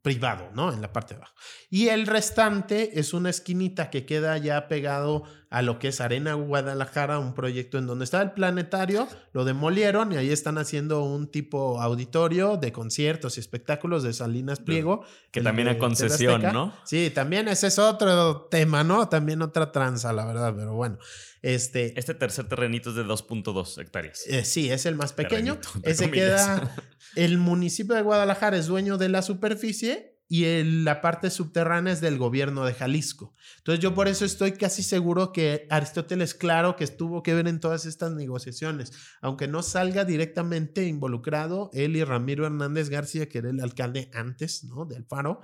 privado, 0.02 0.50
¿no? 0.54 0.72
En 0.72 0.82
la 0.82 0.94
parte 0.94 1.14
de 1.14 1.18
abajo. 1.18 1.34
Y 1.70 1.90
el 1.90 2.08
restante 2.08 3.00
es 3.00 3.14
una 3.14 3.30
esquinita 3.30 3.90
que 3.90 4.06
queda 4.06 4.38
ya 4.38 4.68
pegado 4.68 5.24
a 5.50 5.62
lo 5.62 5.80
que 5.80 5.88
es 5.88 6.00
Arena 6.00 6.36
Guadalajara, 6.36 7.20
un 7.20 7.34
proyecto 7.34 7.78
en 7.78 7.88
donde 7.88 8.06
está 8.06 8.22
el 8.22 8.32
planetario, 8.32 9.08
lo 9.34 9.46
demolieron 9.46 10.12
y 10.12 10.18
ahí 10.18 10.30
están 10.30 10.58
haciendo 10.58 11.04
un 11.04 11.28
tipo 11.28 11.82
auditorio 11.82 12.58
de 12.58 12.72
conciertos 12.72 13.38
y 13.38 13.40
espectáculos 13.40 14.04
de 14.04 14.14
Salinas 14.14 14.60
Pliego. 14.60 15.04
Que 15.32 15.42
también 15.42 15.68
a 15.68 15.78
concesión, 15.78 16.42
¿no? 16.42 16.74
Sí, 16.86 17.10
también 17.10 17.48
ese 17.48 17.68
es 17.68 17.80
otro 17.80 18.48
tema, 18.52 18.84
¿no? 18.84 19.10
También 19.10 19.42
otra 19.42 19.72
tranza, 19.72 20.14
la 20.14 20.26
verdad, 20.26 20.54
pero 20.56 20.74
bueno. 20.74 20.98
Este, 21.42 21.98
este 21.98 22.14
tercer 22.14 22.50
terrenito 22.50 22.90
es 22.90 22.98
de 22.98 23.06
2.2 23.06 23.82
hectáreas. 23.82 24.24
Eh, 24.28 24.44
sí, 24.44 24.70
es 24.70 24.86
el 24.86 24.96
más 24.96 25.14
pequeño. 25.14 25.58
Ese 25.84 26.12
queda. 26.12 26.76
El 27.20 27.38
municipio 27.38 27.96
de 27.96 28.02
Guadalajara 28.02 28.56
es 28.56 28.68
dueño 28.68 28.98
de 28.98 29.10
la 29.10 29.22
superficie 29.22 30.18
y 30.30 30.64
la 30.64 31.02
parte 31.02 31.30
subterránea 31.30 31.92
es 31.92 32.00
del 32.00 32.18
gobierno 32.18 32.64
de 32.64 32.74
Jalisco. 32.74 33.36
Entonces 33.58 33.84
yo 33.84 33.94
por 33.94 34.08
eso 34.08 34.24
estoy 34.24 34.54
casi 34.54 34.84
seguro 34.84 35.34
que 35.34 35.68
Aristóteles, 35.70 36.34
claro, 36.34 36.78
que 36.78 36.86
estuvo 36.86 37.22
que 37.22 37.34
ver 37.34 37.50
en 37.50 37.60
todas 37.60 37.86
estas 37.86 38.14
negociaciones, 38.14 38.94
aunque 39.20 39.50
no 39.50 39.64
salga 39.64 40.06
directamente 40.06 40.86
involucrado 40.86 41.70
él 41.74 41.98
y 41.98 42.06
Ramiro 42.06 42.46
Hernández 42.46 42.88
García, 42.88 43.28
que 43.28 43.40
era 43.40 43.50
el 43.50 43.60
alcalde 43.60 44.10
antes, 44.14 44.64
¿no? 44.64 44.86
Del 44.86 45.04
Faro. 45.04 45.42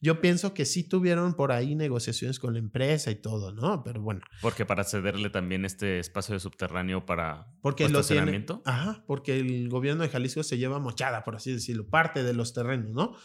Yo 0.00 0.20
pienso 0.20 0.54
que 0.54 0.64
sí 0.64 0.88
tuvieron 0.88 1.34
por 1.34 1.50
ahí 1.50 1.74
negociaciones 1.74 2.38
con 2.38 2.52
la 2.52 2.60
empresa 2.60 3.10
y 3.10 3.16
todo, 3.16 3.52
¿no? 3.52 3.82
Pero 3.82 4.00
bueno. 4.00 4.20
Porque 4.40 4.64
para 4.64 4.84
cederle 4.84 5.28
también 5.30 5.64
este 5.64 5.98
espacio 5.98 6.34
de 6.34 6.40
subterráneo 6.40 7.04
para 7.04 7.48
porque 7.62 7.88
lo 7.88 8.02
tiene, 8.04 8.46
Ajá, 8.64 9.04
porque 9.06 9.38
el 9.38 9.68
gobierno 9.68 10.04
de 10.04 10.08
Jalisco 10.08 10.42
se 10.42 10.58
lleva 10.58 10.78
mochada, 10.78 11.24
por 11.24 11.36
así 11.36 11.52
decirlo, 11.52 11.88
parte 11.88 12.22
de 12.22 12.32
los 12.32 12.54
terrenos, 12.54 12.92
¿no? 12.92 13.16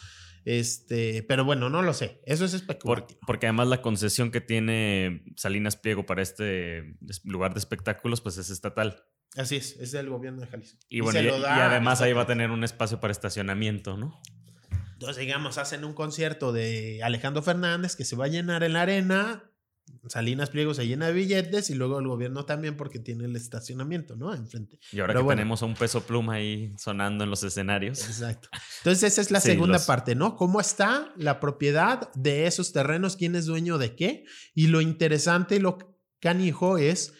Este, 0.45 1.23
pero 1.23 1.45
bueno, 1.45 1.69
no 1.69 1.81
lo 1.81 1.93
sé. 1.93 2.21
Eso 2.25 2.43
es 2.45 2.53
especulativo. 2.53 3.19
Porque, 3.25 3.45
además 3.45 3.67
la 3.67 3.81
concesión 3.81 4.31
que 4.31 4.41
tiene 4.41 5.23
Salinas 5.35 5.77
Pliego 5.77 6.05
para 6.05 6.21
este 6.21 6.97
lugar 7.23 7.53
de 7.53 7.59
espectáculos, 7.59 8.21
pues 8.21 8.37
es 8.37 8.49
estatal. 8.49 9.05
Así 9.35 9.55
es, 9.55 9.77
es 9.79 9.91
del 9.91 10.09
gobierno 10.09 10.41
de 10.41 10.47
Jalisco. 10.47 10.79
Y, 10.89 10.99
bueno, 10.99 11.19
y, 11.21 11.27
además 11.27 12.01
ahí 12.01 12.13
va 12.13 12.23
a 12.23 12.27
tener 12.27 12.51
un 12.51 12.63
espacio 12.63 12.99
para 12.99 13.11
estacionamiento, 13.11 13.97
¿no? 13.97 14.21
Entonces, 15.03 15.19
digamos, 15.19 15.57
hacen 15.57 15.83
un 15.83 15.93
concierto 15.93 16.53
de 16.53 17.03
Alejandro 17.03 17.41
Fernández 17.41 17.97
que 17.97 18.05
se 18.05 18.15
va 18.15 18.23
a 18.23 18.29
llenar 18.29 18.63
en 18.63 18.71
la 18.71 18.83
arena, 18.83 19.51
Salinas 20.07 20.49
Pliego 20.49 20.73
se 20.73 20.87
llena 20.87 21.07
de 21.07 21.11
billetes 21.13 21.69
y 21.69 21.75
luego 21.75 21.99
el 21.99 22.07
gobierno 22.07 22.45
también 22.45 22.77
porque 22.77 22.99
tiene 22.99 23.25
el 23.25 23.35
estacionamiento, 23.35 24.15
¿no? 24.15 24.33
Enfrente. 24.33 24.79
Y 24.93 25.01
ahora 25.01 25.13
que 25.13 25.23
tenemos 25.23 25.61
a 25.61 25.65
un 25.65 25.73
peso 25.73 26.03
pluma 26.03 26.35
ahí 26.35 26.73
sonando 26.77 27.25
en 27.25 27.29
los 27.29 27.43
escenarios. 27.43 28.01
Exacto. 28.05 28.47
Entonces 28.77 29.11
esa 29.11 29.19
es 29.19 29.29
la 29.29 29.41
segunda 29.41 29.77
parte, 29.85 30.15
¿no? 30.15 30.37
¿Cómo 30.37 30.61
está 30.61 31.11
la 31.17 31.41
propiedad 31.41 32.09
de 32.13 32.47
esos 32.47 32.71
terrenos? 32.71 33.17
¿Quién 33.17 33.35
es 33.35 33.45
dueño 33.45 33.77
de 33.77 33.97
qué? 33.97 34.23
Y 34.55 34.67
lo 34.67 34.79
interesante 34.79 35.57
y 35.57 35.59
lo 35.59 35.97
canijo 36.21 36.77
es 36.77 37.13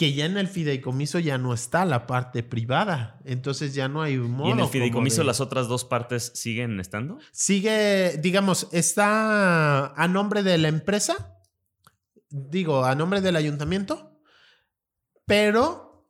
que 0.00 0.14
ya 0.14 0.24
en 0.24 0.38
el 0.38 0.48
fideicomiso 0.48 1.20
ya 1.20 1.38
no 1.38 1.54
está 1.54 1.84
la 1.84 2.08
parte 2.08 2.42
privada. 2.42 3.20
Entonces 3.24 3.74
ya 3.74 3.86
no 3.86 4.00
hay 4.00 4.16
un 4.16 4.32
modo. 4.32 4.48
¿Y 4.48 4.52
en 4.52 4.60
el 4.60 4.66
fideicomiso 4.66 5.22
las 5.22 5.40
otras 5.40 5.68
dos 5.68 5.84
partes 5.84 6.32
siguen 6.34 6.80
estando? 6.80 7.18
Sigue, 7.30 8.18
digamos, 8.18 8.66
está 8.72 9.92
a 9.94 10.08
nombre 10.08 10.42
de 10.42 10.58
la 10.58 10.68
empresa 10.68 11.36
digo, 12.30 12.84
a 12.84 12.94
nombre 12.94 13.20
del 13.20 13.36
ayuntamiento, 13.36 14.20
pero 15.26 16.08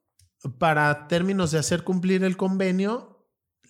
para 0.58 1.08
términos 1.08 1.50
de 1.50 1.58
hacer 1.58 1.82
cumplir 1.82 2.22
el 2.24 2.36
convenio, 2.36 3.09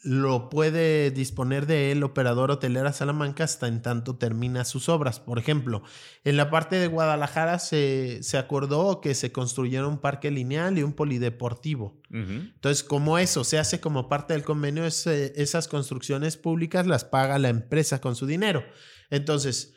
lo 0.02 0.48
puede 0.48 1.10
disponer 1.10 1.66
de 1.66 1.92
él 1.92 2.02
operador 2.02 2.50
hotelera 2.50 2.92
Salamanca 2.92 3.44
hasta 3.44 3.68
en 3.68 3.82
tanto 3.82 4.16
termina 4.16 4.64
sus 4.64 4.88
obras. 4.88 5.20
Por 5.20 5.38
ejemplo, 5.38 5.82
en 6.24 6.36
la 6.36 6.50
parte 6.50 6.76
de 6.76 6.86
Guadalajara 6.86 7.58
se, 7.58 8.22
se 8.22 8.38
acordó 8.38 9.00
que 9.00 9.14
se 9.14 9.30
construyera 9.30 9.86
un 9.86 9.98
parque 9.98 10.30
lineal 10.30 10.78
y 10.78 10.82
un 10.82 10.94
polideportivo. 10.94 12.00
Entonces, 12.10 12.82
como 12.82 13.18
eso 13.18 13.44
se 13.44 13.58
hace 13.58 13.80
como 13.80 14.08
parte 14.08 14.32
del 14.32 14.42
convenio, 14.42 14.84
esas 14.84 15.68
construcciones 15.68 16.36
públicas 16.36 16.86
las 16.86 17.04
paga 17.04 17.38
la 17.38 17.50
empresa 17.50 18.00
con 18.00 18.16
su 18.16 18.26
dinero. 18.26 18.64
Entonces, 19.10 19.74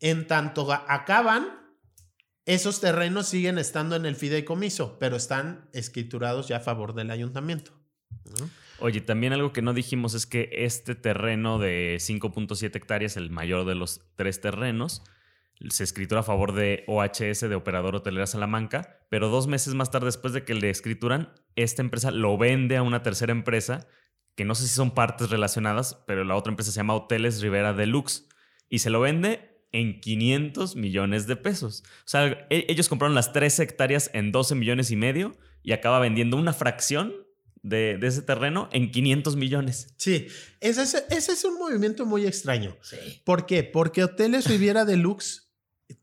en 0.00 0.26
tanto 0.26 0.72
acaban, 0.72 1.46
esos 2.46 2.80
terrenos 2.80 3.26
siguen 3.26 3.58
estando 3.58 3.96
en 3.96 4.06
el 4.06 4.16
fideicomiso, 4.16 4.98
pero 4.98 5.16
están 5.16 5.68
escriturados 5.72 6.48
ya 6.48 6.58
a 6.58 6.60
favor 6.60 6.94
del 6.94 7.10
ayuntamiento. 7.10 7.72
Oye, 8.80 9.00
también 9.00 9.32
algo 9.32 9.52
que 9.52 9.62
no 9.62 9.72
dijimos 9.72 10.14
es 10.14 10.26
que 10.26 10.50
este 10.52 10.94
terreno 10.94 11.58
de 11.58 11.96
5.7 12.00 12.74
hectáreas, 12.74 13.16
el 13.16 13.30
mayor 13.30 13.64
de 13.64 13.74
los 13.74 14.02
tres 14.16 14.40
terrenos, 14.40 15.02
se 15.68 15.84
escritura 15.84 16.20
a 16.20 16.24
favor 16.24 16.52
de 16.52 16.84
OHS, 16.86 17.40
de 17.40 17.54
Operador 17.54 17.94
Hotelera 17.94 18.26
Salamanca, 18.26 18.98
pero 19.08 19.28
dos 19.28 19.46
meses 19.46 19.74
más 19.74 19.90
tarde, 19.90 20.06
después 20.06 20.32
de 20.32 20.44
que 20.44 20.54
le 20.54 20.70
escrituran, 20.70 21.32
esta 21.56 21.82
empresa 21.82 22.10
lo 22.10 22.36
vende 22.36 22.76
a 22.76 22.82
una 22.82 23.02
tercera 23.02 23.32
empresa, 23.32 23.86
que 24.34 24.44
no 24.44 24.54
sé 24.54 24.64
si 24.66 24.74
son 24.74 24.90
partes 24.90 25.30
relacionadas, 25.30 26.02
pero 26.06 26.24
la 26.24 26.34
otra 26.34 26.50
empresa 26.50 26.72
se 26.72 26.76
llama 26.76 26.94
Hoteles 26.94 27.40
Rivera 27.40 27.72
Deluxe, 27.72 28.28
y 28.68 28.80
se 28.80 28.90
lo 28.90 29.00
vende 29.00 29.54
en 29.70 30.00
500 30.00 30.76
millones 30.76 31.26
de 31.26 31.36
pesos. 31.36 31.82
O 32.00 32.08
sea, 32.08 32.46
e, 32.50 32.66
ellos 32.68 32.88
compraron 32.88 33.14
las 33.14 33.32
3 33.32 33.60
hectáreas 33.60 34.10
en 34.14 34.32
12 34.32 34.54
millones 34.54 34.90
y 34.90 34.96
medio 34.96 35.36
y 35.62 35.72
acaba 35.72 35.98
vendiendo 35.98 36.36
una 36.36 36.52
fracción 36.52 37.12
de, 37.64 37.98
ese 38.02 38.22
terreno 38.22 38.68
en 38.72 38.92
500 38.92 39.36
millones. 39.36 39.94
Sí, 39.96 40.28
ese 40.60 40.82
es, 40.82 40.94
ese 41.10 41.32
es 41.32 41.44
un 41.44 41.58
movimiento 41.58 42.06
muy 42.06 42.26
extraño. 42.26 42.76
¿Por 43.24 43.46
qué? 43.46 43.64
Porque 43.64 44.04
Hoteles 44.04 44.46
Riviera 44.46 44.84
Deluxe 44.84 45.50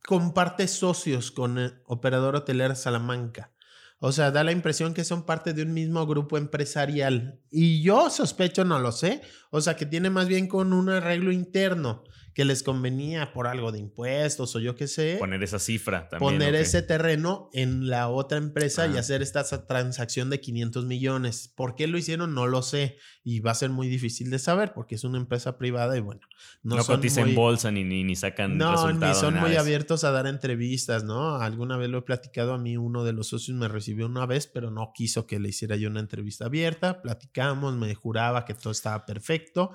comparte 0.06 0.68
socios 0.68 1.32
con 1.32 1.60
el 1.60 1.82
Operador 1.86 2.36
Hotelera 2.36 2.76
Salamanca. 2.76 3.54
O 4.00 4.12
sea, 4.12 4.32
da 4.32 4.44
la 4.44 4.52
impresión 4.52 4.96
que 4.96 5.04
son 5.04 5.28
parte 5.28 5.54
de 5.54 5.62
un 5.62 5.74
mismo 5.74 6.08
grupo 6.08 6.40
empresarial. 6.40 7.40
Y 7.52 7.84
yo 7.84 8.10
sospecho, 8.10 8.66
no 8.66 8.80
lo 8.80 8.92
sé. 8.92 9.22
O 9.52 9.62
sea, 9.62 9.76
que 9.76 9.86
tiene 9.86 10.10
más 10.10 10.28
bien 10.28 10.48
con 10.48 10.74
un 10.74 10.90
arreglo 10.90 11.32
interno 11.32 12.04
que 12.34 12.46
les 12.46 12.64
convenía 12.64 13.34
por 13.34 13.48
algo 13.48 13.72
de 13.72 13.80
impuestos 13.80 14.56
o 14.56 14.60
yo 14.60 14.76
qué 14.76 14.88
sé. 14.88 15.18
Poner 15.20 15.44
esa 15.44 15.60
cifra 15.60 16.08
también. 16.08 16.34
Poner 16.34 16.56
ese 16.56 16.82
terreno 16.82 17.50
en 17.54 17.90
la 17.90 18.08
otra 18.08 18.38
empresa 18.38 18.88
y 18.88 18.98
hacer 18.98 19.22
esta 19.22 19.44
transacción 19.68 20.30
de 20.30 20.40
500 20.40 20.86
millones. 20.86 21.52
¿Por 21.56 21.76
qué 21.76 21.88
lo 21.88 21.98
hicieron? 21.98 22.34
No 22.34 22.48
lo 22.48 22.62
sé. 22.62 22.98
Y 23.24 23.42
va 23.42 23.52
a 23.52 23.56
ser 23.56 23.70
muy 23.70 23.90
difícil 23.90 24.30
de 24.30 24.40
saber 24.40 24.74
porque 24.74 24.96
es 24.96 25.04
una 25.04 25.18
empresa 25.18 25.58
privada 25.58 25.98
y 25.98 26.00
bueno. 26.00 26.22
No, 26.64 26.78
no 26.78 26.86
cotizan 26.86 27.30
en 27.30 27.36
bolsa 27.36 27.70
ni, 27.72 27.84
ni, 27.84 28.16
sacan 28.16 28.58
No, 28.58 28.92
ni 28.94 29.14
son 29.14 29.38
muy 29.40 29.56
abiertos 29.56 30.04
a 30.04 30.12
dar 30.12 30.28
entrevistas, 30.28 31.04
¿no? 31.04 31.36
Alguna 31.36 31.78
vez 31.78 31.90
lo 31.90 32.00
he 32.00 32.04
platicado 32.04 32.54
a 32.54 32.58
mí, 32.58 32.78
uno 32.78 33.04
de 33.04 33.14
los 33.14 33.28
socios 33.28 33.58
me 33.58 33.68
recibió 33.68 34.06
una 34.06 34.26
vez, 34.26 34.48
pero 34.48 34.72
no 34.72 34.92
quiso 34.96 35.28
que 35.28 35.40
le 35.40 35.50
hiciera 35.50 35.76
yo 35.76 35.90
una 35.90 36.00
entrevista 36.00 36.46
abierta. 36.46 37.02
Platicamos, 37.02 37.76
me 37.76 37.94
juraba 37.94 38.46
que 38.46 38.54
todo 38.54 38.72
estaba 38.72 39.06
perfecto 39.06 39.72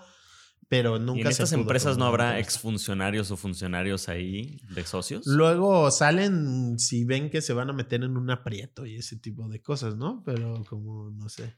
pero 0.68 0.98
nunca 0.98 1.18
¿Y 1.18 1.22
en 1.22 1.28
estas 1.28 1.52
empresas 1.52 1.96
no 1.96 2.06
habrá 2.06 2.38
exfuncionarios 2.38 3.30
o 3.30 3.36
funcionarios 3.36 4.08
ahí 4.08 4.60
de 4.70 4.84
socios? 4.84 5.26
Luego 5.26 5.90
salen 5.90 6.78
si 6.78 7.04
ven 7.04 7.30
que 7.30 7.40
se 7.40 7.52
van 7.52 7.70
a 7.70 7.72
meter 7.72 8.02
en 8.02 8.16
un 8.16 8.30
aprieto 8.30 8.84
y 8.84 8.96
ese 8.96 9.16
tipo 9.16 9.48
de 9.48 9.62
cosas, 9.62 9.96
¿no? 9.96 10.22
Pero 10.24 10.64
como 10.68 11.10
no 11.10 11.28
sé. 11.28 11.56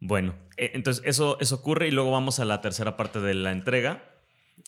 Bueno, 0.00 0.34
e, 0.56 0.70
entonces 0.74 1.02
eso, 1.06 1.38
eso 1.40 1.56
ocurre 1.56 1.88
y 1.88 1.90
luego 1.90 2.12
vamos 2.12 2.38
a 2.38 2.44
la 2.44 2.60
tercera 2.60 2.96
parte 2.96 3.20
de 3.20 3.34
la 3.34 3.50
entrega, 3.50 4.22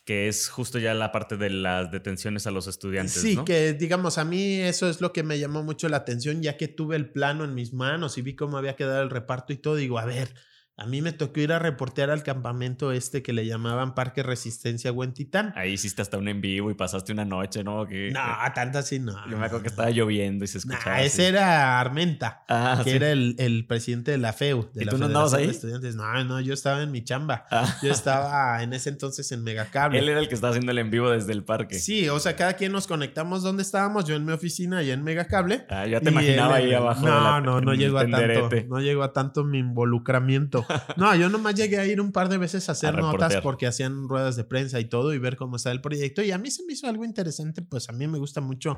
que 0.04 0.26
es 0.26 0.48
justo 0.48 0.78
ya 0.78 0.92
la 0.94 1.12
parte 1.12 1.36
de 1.36 1.50
las 1.50 1.92
detenciones 1.92 2.48
a 2.48 2.50
los 2.50 2.66
estudiantes. 2.66 3.14
Sí, 3.14 3.38
que 3.46 3.74
digamos, 3.74 4.18
a 4.18 4.24
mí 4.24 4.54
eso 4.56 4.90
es 4.90 5.00
lo 5.00 5.12
que 5.12 5.22
me 5.22 5.38
llamó 5.38 5.62
mucho 5.62 5.88
la 5.88 5.98
atención, 5.98 6.42
ya 6.42 6.56
que 6.56 6.66
tuve 6.66 6.96
el 6.96 7.10
plano 7.10 7.44
en 7.44 7.54
mis 7.54 7.72
manos 7.72 8.18
y 8.18 8.22
vi 8.22 8.34
cómo 8.34 8.58
había 8.58 8.74
quedado 8.74 9.02
el 9.02 9.10
reparto 9.10 9.52
y 9.52 9.56
todo, 9.56 9.76
digo, 9.76 10.00
a 10.00 10.04
ver, 10.04 10.34
a 10.78 10.86
mí 10.86 11.02
me 11.02 11.12
tocó 11.12 11.38
ir 11.40 11.52
a 11.52 11.58
reportear 11.58 12.10
al 12.10 12.22
campamento 12.22 12.92
este 12.92 13.22
que 13.22 13.34
le 13.34 13.44
llamaban 13.46 13.94
Parque 13.94 14.22
Resistencia 14.22 14.90
Huentitán. 14.90 15.52
Ahí 15.54 15.72
hiciste 15.72 16.00
hasta 16.00 16.16
un 16.16 16.28
en 16.28 16.40
vivo 16.40 16.70
y 16.70 16.74
pasaste 16.74 17.12
una 17.12 17.26
noche, 17.26 17.62
¿no? 17.62 17.84
No, 17.84 18.20
tanto 18.54 18.78
así 18.78 18.98
no. 18.98 19.12
Yo 19.28 19.36
me 19.36 19.46
acuerdo 19.46 19.62
que 19.62 19.68
estaba 19.68 19.90
lloviendo 19.90 20.46
y 20.46 20.48
se 20.48 20.58
escuchaba. 20.58 21.02
ese 21.02 21.28
era 21.28 21.78
Armenta, 21.78 22.44
ah, 22.48 22.80
que 22.82 22.96
era 22.96 23.10
el, 23.12 23.66
presidente 23.68 24.12
de 24.12 24.18
la 24.18 24.32
FEU. 24.32 24.70
De 24.72 24.84
¿Y 24.84 24.86
tú 24.86 24.96
no 24.96 25.06
andabas 25.06 25.34
ahí? 25.34 25.48
Estudiantes. 25.48 25.94
No, 25.94 26.24
no, 26.24 26.40
yo 26.40 26.54
estaba 26.54 26.82
en 26.82 26.90
mi 26.90 27.04
chamba. 27.04 27.44
Ah. 27.50 27.76
Yo 27.82 27.92
estaba 27.92 28.62
en 28.62 28.72
ese 28.72 28.88
entonces 28.88 29.30
en 29.30 29.44
Megacable. 29.44 29.98
Él 29.98 30.08
era 30.08 30.20
el 30.20 30.28
que 30.28 30.34
estaba 30.34 30.52
haciendo 30.52 30.72
el 30.72 30.78
en 30.78 30.90
vivo 30.90 31.10
desde 31.10 31.32
el 31.32 31.44
parque. 31.44 31.78
Sí, 31.78 32.08
o 32.08 32.18
sea, 32.18 32.34
cada 32.34 32.54
quien 32.54 32.72
nos 32.72 32.86
conectamos 32.86 33.42
donde 33.42 33.62
estábamos, 33.62 34.06
yo 34.06 34.16
en 34.16 34.24
mi 34.24 34.32
oficina 34.32 34.82
y 34.82 34.90
en 34.90 35.04
Megacable. 35.04 35.66
Ah, 35.68 35.86
ya 35.86 36.00
te 36.00 36.08
imaginaba 36.08 36.56
ahí 36.56 36.72
abajo. 36.72 37.06
No, 37.06 37.40
no, 37.42 37.60
no 37.60 37.74
llegó 37.74 37.98
a 37.98 38.06
tanto. 38.06 38.48
No 38.68 38.80
llegó 38.80 39.02
a 39.02 39.12
tanto 39.12 39.44
mi 39.44 39.58
involucramiento. 39.58 40.61
No, 40.96 41.14
yo 41.14 41.28
no 41.28 41.38
nomás 41.38 41.54
llegué 41.54 41.78
a 41.78 41.86
ir 41.86 42.00
un 42.00 42.12
par 42.12 42.28
de 42.28 42.38
veces 42.38 42.68
a 42.68 42.72
hacer 42.72 42.94
notas 42.96 43.36
porque 43.42 43.66
hacían 43.66 44.08
ruedas 44.08 44.36
de 44.36 44.44
prensa 44.44 44.78
y 44.80 44.84
todo 44.84 45.12
y 45.14 45.18
ver 45.18 45.36
cómo 45.36 45.56
está 45.56 45.70
el 45.72 45.80
proyecto. 45.80 46.22
Y 46.22 46.30
a 46.30 46.38
mí 46.38 46.50
se 46.50 46.64
me 46.64 46.74
hizo 46.74 46.86
algo 46.86 47.04
interesante, 47.04 47.62
pues 47.62 47.88
a 47.88 47.92
mí 47.92 48.06
me 48.06 48.18
gusta 48.18 48.40
mucho, 48.40 48.76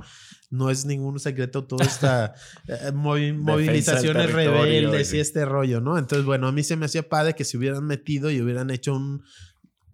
no 0.50 0.70
es 0.70 0.84
ningún 0.84 1.18
secreto 1.18 1.64
toda 1.64 1.84
esta 1.84 2.34
eh, 2.68 2.92
movilizaciones 2.92 4.32
rebeldes 4.32 5.12
y 5.12 5.20
este 5.20 5.44
rollo, 5.44 5.80
¿no? 5.80 5.98
Entonces, 5.98 6.24
bueno, 6.24 6.48
a 6.48 6.52
mí 6.52 6.62
se 6.62 6.76
me 6.76 6.86
hacía 6.86 7.08
padre 7.08 7.34
que 7.34 7.44
se 7.44 7.56
hubieran 7.56 7.84
metido 7.84 8.30
y 8.30 8.40
hubieran 8.40 8.70
hecho 8.70 8.94
un 8.94 9.22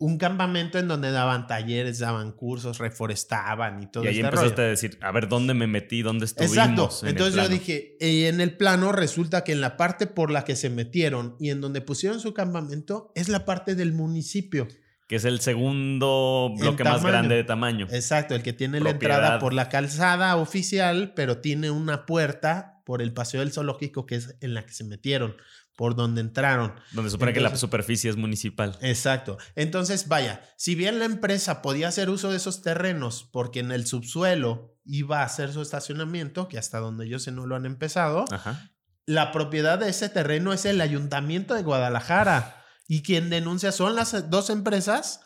un 0.01 0.17
campamento 0.17 0.79
en 0.79 0.89
donde 0.89 1.13
daban 1.13 1.47
talleres, 1.47 1.99
daban 1.99 2.33
cursos, 2.33 2.79
reforestaban 2.79 3.83
y 3.83 3.87
todo 3.87 4.05
Y 4.05 4.09
ahí 4.09 4.15
este 4.15 4.27
empezaste 4.27 4.57
rollo. 4.57 4.67
a 4.67 4.71
decir, 4.71 4.99
a 5.03 5.13
ver, 5.13 5.29
¿dónde 5.29 5.53
me 5.53 5.67
metí? 5.67 6.01
¿Dónde 6.01 6.25
estuvimos? 6.25 6.57
Exacto. 6.57 6.91
en 7.03 7.09
Entonces 7.11 7.35
yo 7.35 7.49
dije, 7.49 7.97
y 8.01 8.25
en 8.25 8.41
el 8.41 8.57
plano 8.57 8.93
resulta 8.93 9.45
que 9.45 9.53
en 9.53 9.61
la 9.61 9.77
parte 9.77 10.07
por 10.07 10.31
la 10.31 10.45
que 10.45 10.57
se 10.57 10.71
metieron 10.71 11.37
y 11.39 11.51
en 11.51 11.61
donde 11.61 11.83
pusieron 11.83 12.19
su 12.19 12.33
campamento 12.33 13.13
es 13.15 13.29
la 13.29 13.45
parte 13.45 13.75
del 13.75 13.93
municipio. 13.93 14.69
Que 15.07 15.17
es 15.17 15.27
el 15.27 15.41
segundo 15.41 16.55
bloque 16.57 16.83
más 16.83 17.05
grande 17.05 17.35
de 17.35 17.45
tamaño. 17.45 17.87
Exacto, 17.91 18.35
el 18.35 18.43
que 18.43 18.55
tiene 18.55 18.81
la 18.81 18.91
entrada 18.91 19.39
por 19.39 19.53
la 19.53 19.69
calzada 19.69 20.35
oficial, 20.37 21.13
pero 21.15 21.39
tiene 21.39 21.71
una 21.71 22.07
puerta 22.07 22.80
por 22.91 23.03
el 23.03 23.13
paseo 23.13 23.39
del 23.39 23.53
zoológico 23.53 24.05
que 24.05 24.17
es 24.17 24.35
en 24.41 24.53
la 24.53 24.67
que 24.67 24.73
se 24.73 24.83
metieron, 24.83 25.37
por 25.77 25.95
donde 25.95 26.21
entraron. 26.21 26.75
Donde 26.91 27.09
supone 27.09 27.33
que 27.33 27.41
la 27.41 27.55
superficie 27.55 28.11
es 28.11 28.17
municipal. 28.17 28.77
Exacto. 28.81 29.39
Entonces, 29.55 30.09
vaya, 30.09 30.43
si 30.57 30.75
bien 30.75 30.99
la 30.99 31.05
empresa 31.05 31.63
podía 31.63 31.87
hacer 31.87 32.11
uso 32.11 32.33
de 32.33 32.39
esos 32.39 32.63
terrenos 32.63 33.29
porque 33.31 33.61
en 33.61 33.71
el 33.71 33.87
subsuelo 33.87 34.77
iba 34.85 35.21
a 35.21 35.25
hacer 35.25 35.53
su 35.53 35.63
estacionamiento, 35.63 36.49
que 36.49 36.59
hasta 36.59 36.81
donde 36.81 37.09
yo 37.09 37.21
sé 37.21 37.31
no 37.31 37.47
lo 37.47 37.55
han 37.55 37.65
empezado, 37.65 38.25
Ajá. 38.33 38.73
la 39.07 39.31
propiedad 39.31 39.79
de 39.79 39.91
ese 39.91 40.09
terreno 40.09 40.53
es 40.53 40.65
el 40.65 40.81
ayuntamiento 40.81 41.55
de 41.55 41.63
Guadalajara. 41.63 42.65
Y 42.89 43.03
quien 43.03 43.31
denuncia 43.31 43.71
son 43.71 43.95
las 43.95 44.31
dos 44.31 44.51
empresas, 44.51 45.21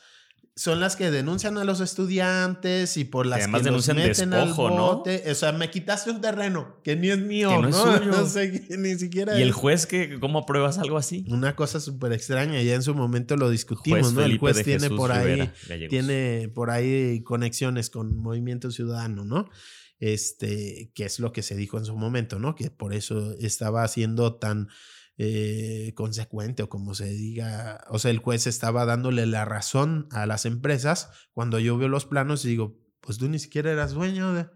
son 0.57 0.79
las 0.79 0.95
que 0.95 1.11
denuncian 1.11 1.59
a 1.59 1.65
los 1.65 1.81
estudiantes 1.81 2.97
y 2.97 3.05
por 3.05 3.27
las 3.27 3.41
además 3.41 3.63
que 3.63 3.71
los 3.73 3.87
denuncian 3.87 3.97
meten 3.97 4.31
despojo, 4.31 4.69
al 4.69 4.77
¿no? 4.77 4.97
bote. 4.97 5.25
O 5.29 5.35
sea, 5.35 5.51
me 5.51 5.69
quitaste 5.69 6.13
un 6.13 6.21
terreno 6.21 6.77
que 6.85 6.95
ni 6.95 7.11
es 7.11 7.19
mío, 7.19 7.51
Que 7.51 7.57
¿no? 7.57 7.63
no 7.63 7.69
es 7.69 7.77
suyo. 8.01 8.11
No 8.13 8.27
sé, 8.27 8.65
ni 8.79 8.95
siquiera 8.97 9.37
¿Y 9.39 9.43
el 9.43 9.51
juez 9.51 9.87
que 9.87 10.21
cómo 10.21 10.41
apruebas 10.41 10.79
algo 10.79 10.97
así? 10.97 11.25
Una 11.29 11.57
cosa 11.57 11.81
súper 11.81 12.13
extraña, 12.13 12.63
ya 12.63 12.75
en 12.75 12.83
su 12.83 12.95
momento 12.95 13.37
lo 13.37 13.51
discutimos, 13.51 14.03
Juez 14.03 14.13
¿no? 14.13 14.23
el 14.23 14.39
juez 14.39 14.63
tiene 14.63 14.81
Jesús 14.85 14.97
por 14.97 15.11
ahí, 15.11 15.51
Rivera 15.67 15.89
tiene 15.89 16.49
por 16.55 16.71
ahí 16.71 17.23
conexiones 17.25 17.91
con 17.91 18.17
Movimiento 18.17 18.71
Ciudadano, 18.71 19.25
¿no? 19.25 19.51
Este, 19.99 20.93
que 20.95 21.05
es 21.05 21.19
lo 21.19 21.33
que 21.33 21.43
se 21.43 21.57
dijo 21.57 21.79
en 21.79 21.85
su 21.85 21.97
momento, 21.97 22.39
¿no? 22.39 22.55
Que 22.55 22.71
por 22.71 22.93
eso 22.95 23.35
estaba 23.41 23.87
siendo 23.89 24.37
tan 24.37 24.69
eh, 25.19 25.93
consecuente 25.95 26.63
o 26.63 26.69
como 26.69 26.95
se 26.95 27.07
diga, 27.07 27.85
o 27.89 27.99
sea, 27.99 28.11
el 28.11 28.19
juez 28.19 28.47
estaba 28.47 28.85
dándole 28.85 29.27
la 29.27 29.45
razón 29.45 30.09
a 30.11 30.27
las 30.27 30.45
empresas 30.45 31.11
cuando 31.33 31.59
yo 31.59 31.77
veo 31.79 31.89
los 31.89 32.07
planos 32.07 32.45
y 32.45 32.49
digo, 32.49 32.79
pues 33.01 33.19
tú 33.19 33.29
ni 33.29 33.39
siquiera 33.39 33.71
eras 33.71 33.93
dueño 33.93 34.33
de, 34.33 34.47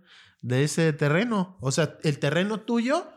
de 0.41 0.65
ese 0.65 0.93
terreno, 0.93 1.59
o 1.61 1.71
sea, 1.71 1.99
el 2.03 2.19
terreno 2.19 2.61
tuyo, 2.61 3.09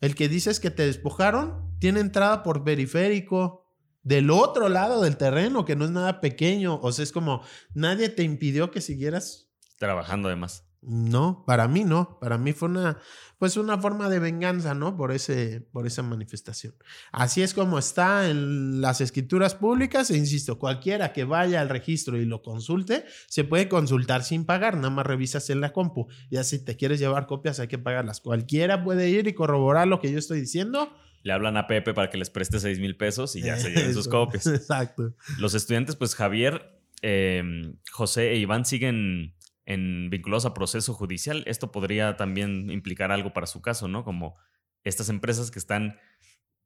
el 0.00 0.14
que 0.14 0.28
dices 0.28 0.60
que 0.60 0.70
te 0.70 0.86
despojaron, 0.86 1.76
tiene 1.78 2.00
entrada 2.00 2.42
por 2.42 2.64
periférico. 2.64 3.64
Del 4.04 4.30
otro 4.30 4.70
lado 4.70 5.02
del 5.02 5.18
terreno, 5.18 5.66
que 5.66 5.76
no 5.76 5.84
es 5.84 5.90
nada 5.90 6.22
pequeño. 6.22 6.80
O 6.80 6.92
sea, 6.92 7.02
es 7.02 7.12
como 7.12 7.42
nadie 7.74 8.08
te 8.08 8.22
impidió 8.22 8.70
que 8.70 8.80
siguieras 8.80 9.48
Trabajando 9.78 10.28
además. 10.28 10.67
No, 10.80 11.44
para 11.46 11.66
mí 11.66 11.84
no. 11.84 12.18
Para 12.20 12.38
mí 12.38 12.52
fue 12.52 12.68
una, 12.68 12.98
pues 13.38 13.56
una 13.56 13.78
forma 13.78 14.08
de 14.08 14.20
venganza, 14.20 14.74
¿no? 14.74 14.96
Por 14.96 15.10
ese, 15.12 15.60
por 15.60 15.86
esa 15.86 16.02
manifestación. 16.02 16.74
Así 17.10 17.42
es 17.42 17.52
como 17.52 17.78
está 17.78 18.30
en 18.30 18.80
las 18.80 19.00
escrituras 19.00 19.54
públicas. 19.54 20.10
E 20.10 20.16
insisto, 20.16 20.58
cualquiera 20.58 21.12
que 21.12 21.24
vaya 21.24 21.60
al 21.60 21.68
registro 21.68 22.16
y 22.16 22.24
lo 22.24 22.42
consulte, 22.42 23.04
se 23.26 23.44
puede 23.44 23.68
consultar 23.68 24.22
sin 24.22 24.44
pagar. 24.44 24.76
Nada 24.76 24.90
más 24.90 25.06
revisas 25.06 25.50
en 25.50 25.60
la 25.60 25.72
compu. 25.72 26.06
Ya 26.30 26.44
si 26.44 26.64
te 26.64 26.76
quieres 26.76 27.00
llevar 27.00 27.26
copias, 27.26 27.58
hay 27.58 27.68
que 27.68 27.78
pagarlas. 27.78 28.20
Cualquiera 28.20 28.84
puede 28.84 29.10
ir 29.10 29.26
y 29.26 29.34
corroborar 29.34 29.88
lo 29.88 30.00
que 30.00 30.12
yo 30.12 30.18
estoy 30.18 30.40
diciendo. 30.40 30.92
Le 31.24 31.32
hablan 31.32 31.56
a 31.56 31.66
Pepe 31.66 31.92
para 31.92 32.08
que 32.08 32.18
les 32.18 32.30
preste 32.30 32.60
6 32.60 32.78
mil 32.78 32.96
pesos 32.96 33.34
y 33.34 33.42
ya 33.42 33.56
se 33.56 33.70
lleven 33.70 33.92
sus 33.92 34.06
copias. 34.06 34.46
Exacto. 34.46 35.14
Los 35.38 35.54
estudiantes, 35.54 35.96
pues 35.96 36.14
Javier, 36.14 36.78
eh, 37.02 37.42
José 37.90 38.30
e 38.30 38.36
Iván 38.36 38.64
siguen 38.64 39.34
en, 39.68 40.08
vinculados 40.08 40.46
a 40.46 40.54
proceso 40.54 40.94
judicial. 40.94 41.44
Esto 41.46 41.70
podría 41.70 42.16
también 42.16 42.70
implicar 42.70 43.12
algo 43.12 43.34
para 43.34 43.46
su 43.46 43.60
caso, 43.60 43.86
¿no? 43.86 44.02
Como 44.02 44.36
estas 44.82 45.10
empresas 45.10 45.50
que 45.50 45.58
están, 45.58 45.98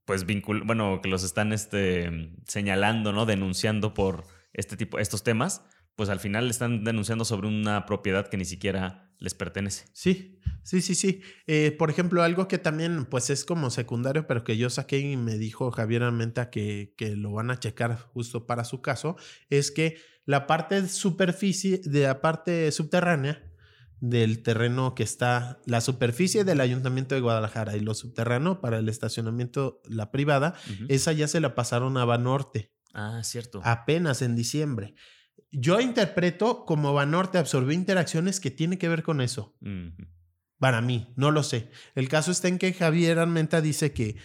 pues, 0.04 0.24
vincul 0.24 0.62
bueno, 0.62 1.00
que 1.02 1.08
los 1.08 1.24
están 1.24 1.52
este, 1.52 2.32
señalando, 2.46 3.12
¿no? 3.12 3.26
Denunciando 3.26 3.92
por 3.92 4.24
este 4.52 4.76
tipo, 4.76 5.00
estos 5.00 5.24
temas, 5.24 5.64
pues 5.96 6.10
al 6.10 6.20
final 6.20 6.48
están 6.48 6.84
denunciando 6.84 7.24
sobre 7.24 7.48
una 7.48 7.86
propiedad 7.86 8.28
que 8.28 8.36
ni 8.36 8.44
siquiera 8.44 9.11
les 9.22 9.34
pertenece. 9.34 9.84
Sí, 9.92 10.40
sí, 10.64 10.82
sí, 10.82 10.94
sí. 10.94 11.22
Eh, 11.46 11.70
por 11.78 11.90
ejemplo, 11.90 12.22
algo 12.22 12.48
que 12.48 12.58
también 12.58 13.06
pues 13.06 13.30
es 13.30 13.44
como 13.44 13.70
secundario, 13.70 14.26
pero 14.26 14.42
que 14.42 14.56
yo 14.56 14.68
saqué 14.68 14.98
y 14.98 15.16
me 15.16 15.38
dijo 15.38 15.70
Javier 15.70 16.02
Almenta 16.02 16.50
que, 16.50 16.94
que 16.96 17.14
lo 17.16 17.32
van 17.32 17.50
a 17.50 17.58
checar 17.60 17.96
justo 17.98 18.46
para 18.46 18.64
su 18.64 18.82
caso, 18.82 19.16
es 19.48 19.70
que 19.70 19.96
la 20.26 20.46
parte 20.46 20.88
superficie, 20.88 21.80
de 21.84 22.02
la 22.02 22.20
parte 22.20 22.70
subterránea 22.72 23.48
del 24.00 24.42
terreno 24.42 24.96
que 24.96 25.04
está, 25.04 25.60
la 25.66 25.80
superficie 25.80 26.42
del 26.42 26.60
Ayuntamiento 26.60 27.14
de 27.14 27.20
Guadalajara 27.20 27.76
y 27.76 27.80
lo 27.80 27.94
subterráneo 27.94 28.60
para 28.60 28.78
el 28.78 28.88
estacionamiento, 28.88 29.80
la 29.88 30.10
privada, 30.10 30.54
esa 30.88 31.12
ya 31.12 31.28
se 31.28 31.38
la 31.40 31.54
pasaron 31.54 31.96
a 31.96 32.04
Banorte 32.04 32.72
Ah, 32.92 33.20
cierto. 33.22 33.60
apenas 33.64 34.20
en 34.22 34.34
diciembre. 34.34 34.94
Yo 35.52 35.80
interpreto 35.80 36.64
como 36.64 36.94
Banorte 36.94 37.38
absorbió 37.38 37.72
interacciones 37.72 38.40
que 38.40 38.50
tiene 38.50 38.78
que 38.78 38.88
ver 38.88 39.02
con 39.02 39.20
eso. 39.20 39.54
Para 40.58 40.80
mí, 40.80 41.12
no 41.16 41.30
lo 41.30 41.42
sé. 41.42 41.70
El 41.94 42.08
caso 42.08 42.30
está 42.30 42.48
en 42.48 42.58
que 42.58 42.72
Javier 42.72 43.18
Armenta 43.18 43.60
dice 43.60 43.92
que 43.92 44.16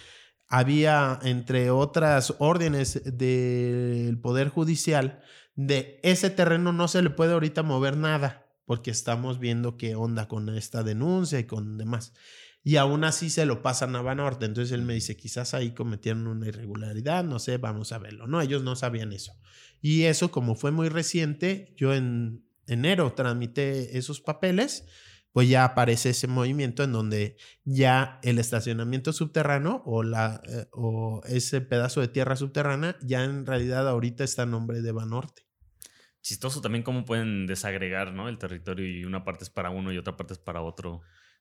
había, 0.47 1.19
entre 1.23 1.69
otras 1.69 2.35
órdenes 2.39 3.01
del 3.17 4.17
Poder 4.19 4.49
Judicial, 4.49 5.21
de 5.55 5.99
ese 6.03 6.29
terreno 6.29 6.71
no 6.71 6.87
se 6.87 7.01
le 7.01 7.09
puede 7.09 7.33
ahorita 7.33 7.63
mover 7.63 7.97
nada, 7.97 8.47
porque 8.65 8.91
estamos 8.91 9.39
viendo 9.39 9.75
qué 9.75 9.95
onda 9.95 10.27
con 10.27 10.47
esta 10.55 10.83
denuncia 10.83 11.39
y 11.39 11.45
con 11.45 11.77
demás. 11.77 12.13
Y 12.67 12.75
aún 12.75 13.05
así 13.05 13.29
se 13.29 13.45
lo 13.45 13.61
pasan 13.61 13.95
a 13.95 14.01
Banorte. 14.01 14.45
Entonces 14.45 14.73
él 14.73 14.81
me 14.81 14.93
dice, 14.93 15.15
quizás 15.15 15.53
ahí 15.53 15.71
cometieron 15.71 16.27
una 16.27 16.49
irregularidad, 16.49 17.23
no 17.23 17.39
sé, 17.39 17.55
vamos 17.55 17.93
a 17.93 17.97
verlo. 17.97 18.27
No, 18.27 18.41
ellos 18.41 18.61
no 18.61 18.75
sabían 18.75 19.13
eso. 19.13 19.31
Y 19.81 20.03
eso, 20.03 20.31
como 20.31 20.53
fue 20.53 20.71
muy 20.71 20.89
reciente, 20.89 21.73
yo 21.77 21.93
en 21.93 22.45
enero 22.67 23.13
tramité 23.13 23.97
esos 23.97 24.19
papeles 24.19 24.85
pues 25.31 25.47
ya 25.47 25.63
aparece 25.63 26.09
ese 26.09 26.27
movimiento 26.27 26.83
en 26.83 26.91
donde 26.91 27.37
ya 27.63 28.19
el 28.21 28.37
estacionamiento 28.37 29.13
subterráneo 29.13 29.81
o, 29.85 30.03
la, 30.03 30.41
eh, 30.49 30.65
o 30.73 31.21
ese 31.25 31.61
pedazo 31.61 32.01
de 32.01 32.09
tierra 32.09 32.35
subterránea 32.35 32.97
ya 33.01 33.23
en 33.23 33.45
realidad 33.45 33.87
ahorita 33.87 34.25
está 34.25 34.43
a 34.43 34.45
nombre 34.45 34.81
de 34.81 34.91
Banorte. 34.91 35.43
Chistoso 36.21 36.59
también 36.59 36.83
cómo 36.83 37.05
pueden 37.05 37.47
desagregar, 37.47 38.11
¿no? 38.11 38.27
El 38.27 38.37
territorio 38.37 38.85
y 38.85 39.05
una 39.05 39.23
parte 39.23 39.45
es 39.45 39.49
para 39.49 39.69
uno 39.69 39.93
y 39.93 39.97
otra 39.97 40.17
parte 40.17 40.33
es 40.33 40.39
para 40.39 40.61
otro. 40.61 40.99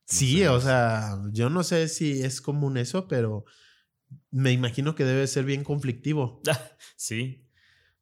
No 0.09 0.14
Sí, 0.19 0.38
sé, 0.38 0.49
o 0.49 0.61
sea, 0.61 1.19
yo 1.33 1.51
no 1.51 1.62
sé 1.64 1.88
si 1.88 2.23
es 2.23 2.40
común 2.40 2.77
eso, 2.77 3.09
pero 3.09 3.45
me 4.33 4.53
imagino 4.53 4.95
que 4.97 5.05
debe 5.05 5.27
ser 5.29 5.45
bien 5.47 5.64
conflictivo. 5.64 6.42
Sí. 6.97 7.45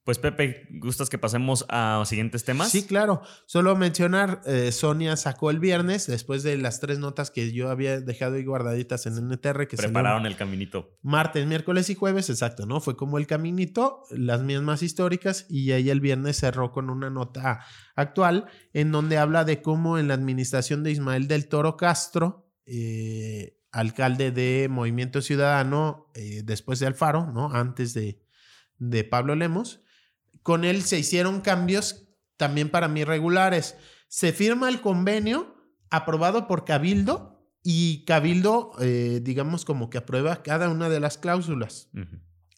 Pues 0.05 0.19
Pepe, 0.19 0.67
¿gustas 0.71 1.09
que 1.09 1.17
pasemos 1.17 1.65
a 1.71 2.03
siguientes 2.05 2.45
temas? 2.45 2.71
Sí, 2.71 2.85
claro. 2.87 3.23
Solo 3.47 3.75
mencionar, 3.75 4.43
eh, 4.45 4.71
Sonia 4.71 5.17
sacó 5.17 5.51
el 5.51 5.61
viernes, 5.61 6.07
después 6.07 6.43
de 6.43 6.59
las 6.59 6.79
tres 6.79 6.99
notas 6.99 7.31
que 7.31 7.53
yo 7.53 7.71
había 7.71 8.01
dejado 8.03 8.35
ahí 8.35 8.45
guardaditas 8.45 9.07
en 9.07 9.17
NTR, 9.17 9.67
que 9.67 9.79
Prepararon 9.79 10.27
el 10.27 10.37
caminito. 10.37 10.99
martes, 11.01 11.47
miércoles 11.47 11.89
y 11.89 11.95
jueves, 11.95 12.29
exacto, 12.29 12.67
¿no? 12.67 12.83
Fue 12.83 12.99
como 12.99 13.17
el 13.17 13.27
caminito, 13.27 14.03
las 14.11 14.43
mismas 14.43 14.83
históricas, 14.83 15.47
y 15.49 15.73
ahí 15.73 15.89
el 15.89 16.01
viernes 16.01 16.37
cerró 16.37 16.71
con 16.71 16.91
una 16.91 17.09
nota 17.09 17.65
actual 17.97 18.45
en 18.75 18.93
donde 18.93 19.17
habla 19.17 19.45
de 19.45 19.63
cómo 19.63 19.97
en 19.97 20.09
la 20.09 20.15
administración 20.15 20.83
de 20.83 20.91
Ismael 20.91 21.29
del 21.29 21.49
Toro 21.49 21.79
Castro, 21.79 22.53
eh, 22.67 23.59
alcalde 23.73 24.33
de 24.33 24.69
Movimiento 24.71 25.23
Ciudadano, 25.23 26.11
eh, 26.15 26.43
después 26.45 26.79
de 26.79 26.89
Alfaro, 26.89 27.33
¿no? 27.33 27.55
Antes 27.55 27.95
de, 27.95 28.21
de 28.77 29.05
Pablo 29.05 29.35
Lemos, 29.35 29.81
con 30.45 30.65
él 30.65 30.83
se 30.83 30.99
hicieron 30.99 31.41
cambios 31.41 32.07
también 32.37 32.69
para 32.69 32.87
mí 32.87 33.03
regulares. 33.03 33.77
Se 34.09 34.33
firma 34.33 34.69
el 34.69 34.83
convenio 34.83 35.57
aprobado 35.91 36.47
por 36.47 36.65
Cabildo 36.65 37.51
y 37.63 38.05
Cabildo, 38.05 38.73
eh, 38.79 39.21
digamos, 39.23 39.65
como 39.65 39.89
que 39.89 39.99
aprueba 39.99 40.43
cada 40.43 40.69
una 40.69 40.91
de 40.91 41.01
las 41.01 41.17
cláusulas. 41.17 41.89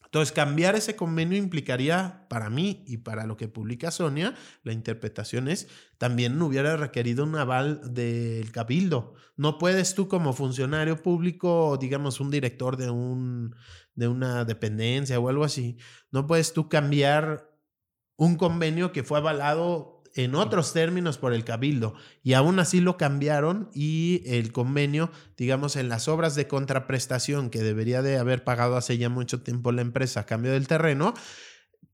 Entonces, 0.05 0.33
cambiar 0.33 0.75
ese 0.75 0.97
convenio 0.97 1.39
implicaría, 1.39 2.27
para 2.29 2.51
mí 2.51 2.83
y 2.89 2.97
para 2.99 3.25
lo 3.25 3.37
que 3.37 3.47
publica 3.47 3.93
Sonia, 3.93 4.35
la 4.65 4.73
interpretación 4.73 5.47
es, 5.47 5.69
también 5.99 6.43
hubiera 6.43 6.77
requerido 6.77 7.23
un 7.23 7.37
aval 7.37 7.95
del 7.95 8.51
cabildo. 8.51 9.15
No 9.37 9.59
puedes 9.59 9.95
tú 9.95 10.09
como 10.09 10.33
funcionario 10.33 11.03
público, 11.03 11.79
digamos, 11.81 12.19
un 12.19 12.31
director 12.33 12.77
de, 12.77 12.91
un, 12.91 13.55
de 13.95 14.09
una 14.09 14.45
dependencia 14.45 15.21
o 15.21 15.29
algo 15.29 15.45
así, 15.45 15.77
no 16.11 16.27
puedes 16.27 16.53
tú 16.53 16.69
cambiar 16.69 17.46
un 18.17 18.37
convenio 18.37 18.93
que 18.93 19.03
fue 19.03 19.19
avalado 19.19 20.03
en 20.15 20.35
otros 20.35 20.73
términos 20.73 21.19
por 21.19 21.35
el 21.35 21.45
cabildo 21.45 21.95
y 22.23 22.33
aún 22.33 22.59
así 22.59 22.81
lo 22.81 22.97
cambiaron 22.97 23.69
y 23.75 24.23
el 24.25 24.51
convenio, 24.51 25.11
digamos, 25.37 25.77
en 25.77 25.91
las 25.91 26.09
obras 26.09 26.35
de 26.35 26.49
contraprestación 26.49 27.51
que 27.51 27.63
debería 27.63 28.01
de 28.01 28.17
haber 28.17 28.43
pagado 28.43 28.77
hace 28.77 28.97
ya 28.97 29.11
mucho 29.11 29.43
tiempo 29.43 29.73
la 29.73 29.83
empresa 29.83 30.21
a 30.21 30.27
cambio 30.27 30.53
del 30.53 30.69
terreno, 30.69 31.13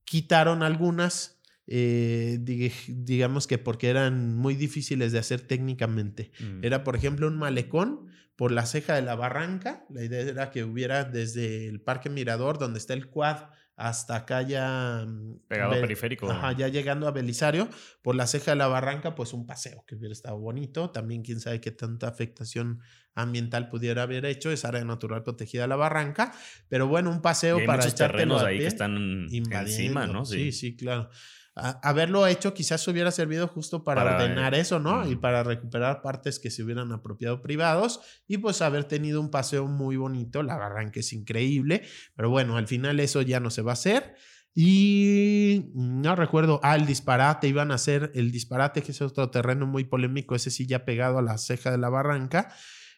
quitaron 0.05 0.63
algunas 0.63 1.41
eh, 1.65 2.39
digamos 2.41 3.47
que 3.47 3.57
porque 3.57 3.89
eran 3.89 4.35
muy 4.35 4.55
difíciles 4.55 5.11
de 5.11 5.19
hacer 5.19 5.41
técnicamente. 5.41 6.31
Mm. 6.39 6.63
Era, 6.63 6.83
por 6.83 6.95
ejemplo, 6.95 7.27
un 7.27 7.37
malecón 7.37 8.09
por 8.35 8.51
la 8.51 8.65
ceja 8.65 8.95
de 8.95 9.01
la 9.01 9.15
barranca. 9.15 9.85
La 9.89 10.03
idea 10.03 10.21
era 10.21 10.51
que 10.51 10.63
hubiera 10.63 11.05
desde 11.05 11.67
el 11.67 11.79
Parque 11.81 12.09
Mirador, 12.09 12.57
donde 12.57 12.79
está 12.79 12.93
el 12.93 13.09
quad, 13.09 13.45
hasta 13.75 14.15
acá 14.15 14.41
ya... 14.41 15.05
Mm, 15.07 15.39
Pegado 15.47 15.71
periférico. 15.73 16.29
Ajá, 16.29 16.51
ya 16.53 16.67
llegando 16.67 17.07
a 17.07 17.11
Belisario, 17.11 17.69
por 18.01 18.15
la 18.15 18.27
ceja 18.27 18.51
de 18.51 18.57
la 18.57 18.67
barranca, 18.67 19.15
pues 19.15 19.33
un 19.33 19.45
paseo 19.45 19.83
que 19.87 19.95
hubiera 19.95 20.13
estado 20.13 20.37
bonito. 20.37 20.91
También 20.91 21.23
quién 21.23 21.39
sabe 21.39 21.61
qué 21.61 21.71
tanta 21.71 22.07
afectación 22.07 22.79
ambiental 23.15 23.69
pudiera 23.69 24.03
haber 24.03 24.25
hecho, 24.25 24.51
esa 24.51 24.69
área 24.69 24.83
natural 24.83 25.23
protegida 25.23 25.67
la 25.67 25.75
barranca, 25.75 26.33
pero 26.67 26.87
bueno, 26.87 27.11
un 27.11 27.21
paseo 27.21 27.59
para 27.65 27.85
echarte 27.85 28.23
ahí 28.23 28.57
que 28.57 28.67
están 28.67 29.27
encima, 29.29 30.07
¿no? 30.07 30.25
Sí, 30.25 30.51
sí, 30.51 30.75
claro 30.75 31.09
haberlo 31.55 32.25
hecho 32.25 32.53
quizás 32.53 32.87
hubiera 32.87 33.11
servido 33.11 33.47
justo 33.47 33.83
para, 33.83 34.03
ordenar 34.03 34.55
eso, 34.55 34.79
¿no? 34.79 35.07
Y 35.07 35.15
para 35.15 35.43
recuperar 35.43 36.01
partes 36.01 36.39
que 36.39 36.49
se 36.49 36.63
hubieran 36.63 36.91
apropiado 36.91 37.41
privados 37.41 38.01
y 38.27 38.37
pues 38.37 38.61
haber 38.61 38.85
tenido 38.85 39.21
un 39.21 39.29
paseo 39.29 39.67
muy 39.67 39.95
bonito, 39.95 40.41
la 40.41 40.57
barranca 40.57 40.99
es 40.99 41.13
increíble, 41.13 41.83
pero 42.15 42.29
bueno, 42.29 42.57
al 42.57 42.67
final 42.67 42.99
eso 42.99 43.21
ya 43.21 43.39
no 43.39 43.49
se 43.49 43.61
va 43.61 43.71
a 43.71 43.73
hacer. 43.73 44.15
Y 44.55 45.71
no 45.73 46.15
recuerdo, 46.15 46.59
ah, 46.61 46.75
el 46.75 46.85
disparate, 46.85 47.47
iban 47.47 47.71
a 47.71 47.75
hacer 47.75 48.11
el 48.13 48.31
disparate, 48.31 48.83
que 48.83 48.91
es 48.91 49.01
otro 49.01 49.31
terreno 49.31 49.65
muy 49.65 49.83
polémico, 49.83 50.35
ese 50.35 50.51
sí 50.51 50.67
ya 50.67 50.85
pegado 50.85 51.17
a 51.17 51.23
la 51.23 51.39
ceja 51.39 51.71
de 51.71 51.79
la 51.79 51.89
barranca, 51.89 52.53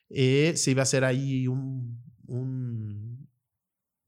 eh, 0.09 0.53
se 0.57 0.71
iba 0.71 0.81
a 0.81 0.83
hacer 0.83 1.05
ahí 1.05 1.47
un, 1.47 2.03
un 2.27 3.04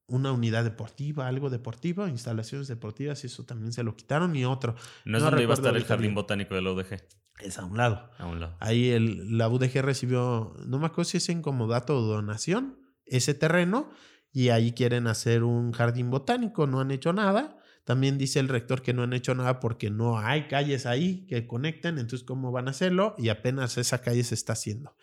una 0.08 0.32
unidad 0.32 0.64
deportiva, 0.64 1.28
algo 1.28 1.49
deportivo, 1.49 2.08
instalaciones 2.08 2.68
deportivas, 2.68 3.24
y 3.24 3.28
eso 3.28 3.43
también 3.43 3.74
se 3.74 3.84
lo 3.84 3.95
quitaron, 3.95 4.36
y 4.36 4.45
otro. 4.45 4.76
¿No 5.05 5.18
es 5.18 5.24
donde 5.24 5.43
iba 5.43 5.53
a 5.53 5.55
estar 5.55 5.76
el 5.76 5.84
jardín 5.84 6.16
botánico 6.16 6.55
de 6.55 6.62
la 6.62 6.72
UDG? 6.72 7.01
Es 7.39 7.60
a 7.60 7.66
un 7.66 7.78
lado. 7.78 8.10
A 8.18 8.26
un 8.26 8.39
lado. 8.39 8.55
Ahí 8.60 8.89
el, 8.89 9.38
la 9.38 9.49
UDG 9.49 9.82
recibió, 9.82 10.55
no 10.66 10.80
me 10.80 10.88
acuerdo 10.88 11.10
si 11.10 11.18
es 11.18 11.30
en 11.30 11.41
comodato 11.41 11.97
o 11.97 12.01
donación, 12.01 12.80
ese 13.05 13.34
terreno, 13.34 13.91
y 14.32 14.49
ahí 14.49 14.72
quieren 14.72 15.08
hacer 15.08 15.43
un 15.43 15.72
jardín 15.72 16.10
botánico, 16.10 16.68
no 16.68 16.80
han 16.80 16.91
hecho 16.91 17.14
nada. 17.14 17.58
También 17.84 18.18
dice 18.18 18.39
el 18.39 18.49
rector 18.49 18.82
que 18.82 18.93
no 18.93 19.03
han 19.03 19.14
hecho 19.14 19.34
nada 19.34 19.62
porque 19.62 19.89
no 19.89 20.20
hay 20.20 20.47
calles 20.47 20.86
ahí 20.86 21.26
que 21.28 21.47
conecten, 21.47 21.97
entonces 21.97 22.26
¿cómo 22.26 22.51
van 22.51 22.68
a 22.68 22.72
hacerlo? 22.72 23.16
Y 23.18 23.30
apenas 23.30 23.78
esa 23.78 24.01
calle 24.01 24.26
se 24.26 24.36
está 24.36 24.53
haciendo. 24.53 24.93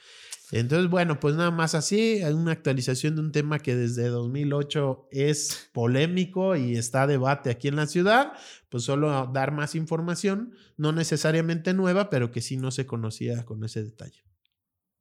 Entonces, 0.53 0.91
bueno, 0.91 1.19
pues 1.21 1.35
nada 1.37 1.51
más 1.51 1.75
así, 1.75 2.23
una 2.23 2.53
actualización 2.53 3.17
de 3.17 3.23
un 3.23 3.33
tema 3.33 3.59
que 3.59 3.75
desde 3.75 4.09
2008 4.09 5.09
es 5.11 5.71
polémico 5.73 6.55
y 6.55 6.77
está 6.77 7.03
a 7.03 7.07
debate 7.07 7.51
aquí 7.51 7.69
en 7.69 7.77
la 7.77 7.87
ciudad, 7.87 8.33
pues 8.69 8.85
solo 8.85 9.31
dar 9.33 9.53
más 9.53 9.75
información, 9.75 10.55
no 10.77 10.93
necesariamente 10.93 11.73
nueva, 11.73 12.11
pero 12.11 12.31
que 12.31 12.43
sí 12.43 12.57
no 12.57 12.71
se 12.71 12.87
conocía 12.87 13.45
con 13.45 13.65
ese 13.65 13.83
detalle. 13.83 14.23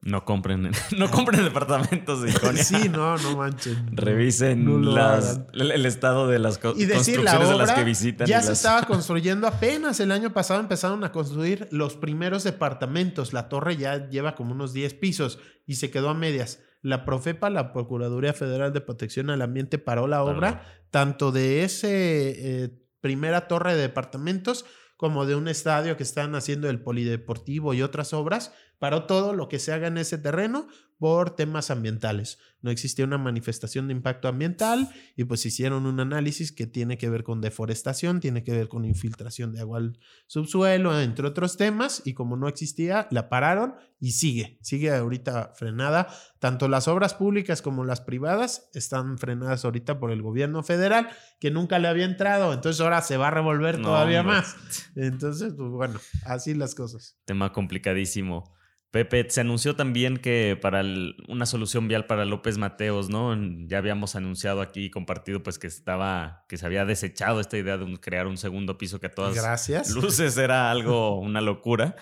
No 0.05 0.25
compren, 0.25 0.69
no 0.97 1.09
compren 1.09 1.43
departamentos 1.43 2.21
de 2.21 2.31
Iconia. 2.31 2.63
Sí, 2.63 2.89
no, 2.89 3.17
no 3.17 3.37
manchen. 3.37 3.95
Revisen 3.95 4.93
las, 4.93 5.41
el, 5.53 5.85
estado 5.85 6.27
de 6.27 6.39
las 6.39 6.57
y 6.57 6.59
construcciones 6.59 7.49
de 7.49 7.55
las 7.55 7.71
que 7.71 7.83
visitan. 7.85 8.27
Ya 8.27 8.41
se 8.41 8.51
estaba 8.51 8.83
construyendo 8.87 9.47
apenas 9.47 10.01
el 10.01 10.11
año 10.11 10.33
pasado 10.33 10.59
empezaron 10.59 11.05
a 11.05 11.13
construir 11.13 11.69
los 11.71 11.95
primeros 11.95 12.43
departamentos. 12.43 13.31
La 13.31 13.47
torre 13.47 13.77
ya 13.77 14.09
lleva 14.09 14.35
como 14.35 14.51
unos 14.51 14.73
10 14.73 14.93
pisos 14.95 15.39
y 15.65 15.75
se 15.75 15.89
quedó 15.89 16.09
a 16.09 16.13
medias. 16.13 16.59
La 16.81 17.05
Profepa, 17.05 17.49
la 17.49 17.71
Procuraduría 17.71 18.33
Federal 18.33 18.73
de 18.73 18.81
Protección 18.81 19.29
al 19.29 19.41
Ambiente, 19.41 19.77
paró 19.77 20.07
la 20.07 20.21
obra, 20.21 20.65
tanto 20.91 21.31
de 21.31 21.63
ese 21.63 22.63
eh, 22.63 22.69
primera 22.99 23.47
torre 23.47 23.75
de 23.75 23.81
departamentos 23.83 24.65
como 25.03 25.25
de 25.25 25.35
un 25.35 25.49
estadio 25.49 25.97
que 25.97 26.03
están 26.03 26.33
haciendo 26.33 26.69
el 26.69 26.81
polideportivo 26.81 27.73
y 27.73 27.81
otras 27.81 28.13
obras, 28.13 28.53
paró 28.79 29.03
todo 29.03 29.33
lo 29.33 29.49
que 29.49 29.59
se 29.59 29.73
haga 29.73 29.87
en 29.87 29.97
ese 29.97 30.17
terreno 30.17 30.69
por 30.97 31.35
temas 31.35 31.71
ambientales. 31.71 32.37
No 32.61 32.71
existía 32.71 33.03
una 33.03 33.17
manifestación 33.17 33.87
de 33.87 33.93
impacto 33.93 34.29
ambiental 34.29 34.89
y 35.17 35.25
pues 35.25 35.45
hicieron 35.45 35.85
un 35.85 35.99
análisis 35.99 36.53
que 36.53 36.65
tiene 36.65 36.97
que 36.97 37.09
ver 37.09 37.23
con 37.23 37.41
deforestación, 37.41 38.21
tiene 38.21 38.43
que 38.43 38.53
ver 38.53 38.69
con 38.69 38.85
infiltración 38.85 39.51
de 39.51 39.59
agua 39.59 39.79
al 39.79 39.99
subsuelo, 40.27 40.97
entre 40.99 41.27
otros 41.27 41.57
temas, 41.57 42.01
y 42.05 42.13
como 42.13 42.37
no 42.37 42.47
existía, 42.47 43.07
la 43.11 43.27
pararon 43.27 43.75
y 43.99 44.11
sigue, 44.11 44.59
sigue 44.61 44.93
ahorita 44.93 45.51
frenada. 45.55 46.07
Tanto 46.39 46.69
las 46.69 46.87
obras 46.87 47.13
públicas 47.13 47.61
como 47.61 47.83
las 47.83 47.99
privadas 47.99 48.69
están 48.73 49.17
frenadas 49.17 49.65
ahorita 49.65 49.99
por 49.99 50.11
el 50.11 50.21
gobierno 50.21 50.63
federal, 50.63 51.09
que 51.39 51.51
nunca 51.51 51.79
le 51.79 51.89
había 51.89 52.05
entrado, 52.05 52.53
entonces 52.53 52.79
ahora 52.79 53.01
se 53.01 53.17
va 53.17 53.27
a 53.27 53.31
revolver 53.31 53.81
todavía 53.81 54.23
más. 54.23 54.55
Entonces, 54.95 55.53
pues 55.57 55.69
bueno, 55.69 55.99
así 56.25 56.53
las 56.53 56.75
cosas. 56.75 57.17
Tema 57.25 57.51
complicadísimo. 57.51 58.53
Pepe, 58.93 59.25
se 59.27 59.41
anunció 59.41 59.75
también 59.75 60.17
que 60.17 60.55
para 60.61 60.83
una 61.27 61.47
solución 61.47 61.87
vial 61.87 62.05
para 62.05 62.25
López 62.25 62.59
Mateos, 62.59 63.09
¿no? 63.09 63.35
Ya 63.65 63.79
habíamos 63.79 64.15
anunciado 64.15 64.61
aquí 64.61 64.85
y 64.85 64.89
compartido 64.91 65.41
pues 65.41 65.57
que 65.57 65.65
estaba, 65.65 66.45
que 66.47 66.57
se 66.57 66.67
había 66.67 66.85
desechado 66.85 67.39
esta 67.39 67.57
idea 67.57 67.79
de 67.79 67.99
crear 67.99 68.27
un 68.27 68.37
segundo 68.37 68.77
piso 68.77 68.99
que 68.99 69.07
a 69.07 69.11
todas 69.11 69.33
luces 69.89 70.37
era 70.37 70.69
algo, 70.69 71.19
una 71.19 71.41
locura. 71.41 71.95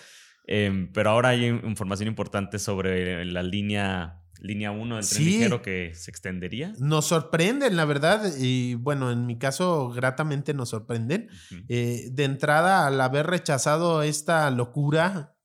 Em, 0.45 0.91
pero 0.91 1.11
ahora 1.11 1.29
hay 1.29 1.45
información 1.45 2.09
importante 2.09 2.59
sobre 2.59 3.23
la 3.23 3.41
línea 3.41 4.17
línea 4.41 4.71
1 4.71 4.95
del 4.97 5.07
tren 5.07 5.23
ligero 5.23 5.61
que 5.61 5.93
se 5.95 6.11
extendería. 6.11 6.73
Nos 6.79 7.05
sorprenden, 7.05 7.77
la 7.77 7.85
verdad, 7.85 8.33
y 8.37 8.73
bueno, 8.75 9.11
en 9.11 9.25
mi 9.27 9.37
caso, 9.37 9.89
gratamente 9.89 10.53
nos 10.53 10.69
sorprenden. 10.69 11.29
Eh, 11.69 12.09
de 12.11 12.23
entrada, 12.25 12.87
al 12.87 12.99
haber 12.99 13.27
rechazado 13.27 14.01
esta 14.01 14.49
locura, 14.49 15.35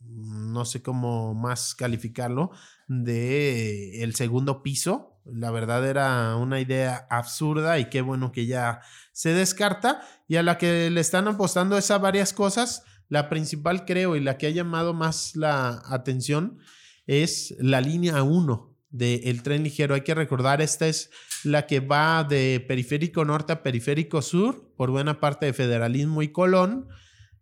no 0.56 0.64
sé 0.64 0.80
cómo 0.82 1.34
más 1.34 1.74
calificarlo, 1.74 2.50
de 2.88 4.02
el 4.02 4.14
segundo 4.14 4.62
piso. 4.62 5.20
La 5.26 5.50
verdad 5.50 5.86
era 5.86 6.34
una 6.36 6.60
idea 6.60 7.06
absurda 7.10 7.78
y 7.78 7.90
qué 7.90 8.00
bueno 8.00 8.32
que 8.32 8.46
ya 8.46 8.80
se 9.12 9.34
descarta. 9.34 10.00
Y 10.28 10.36
a 10.36 10.42
la 10.42 10.56
que 10.56 10.88
le 10.88 11.00
están 11.00 11.28
apostando 11.28 11.76
es 11.76 11.90
a 11.90 11.98
varias 11.98 12.32
cosas. 12.32 12.84
La 13.08 13.28
principal 13.28 13.84
creo 13.84 14.16
y 14.16 14.20
la 14.20 14.38
que 14.38 14.46
ha 14.46 14.50
llamado 14.50 14.94
más 14.94 15.36
la 15.36 15.82
atención 15.84 16.58
es 17.06 17.54
la 17.58 17.82
línea 17.82 18.22
1 18.22 18.74
del 18.88 19.42
tren 19.42 19.62
ligero. 19.62 19.94
Hay 19.94 20.00
que 20.00 20.14
recordar, 20.14 20.62
esta 20.62 20.88
es 20.88 21.10
la 21.44 21.66
que 21.66 21.80
va 21.80 22.24
de 22.24 22.64
periférico 22.66 23.26
norte 23.26 23.52
a 23.52 23.62
periférico 23.62 24.22
sur, 24.22 24.72
por 24.74 24.90
buena 24.90 25.20
parte 25.20 25.44
de 25.44 25.52
federalismo 25.52 26.22
y 26.22 26.28
Colón. 26.28 26.88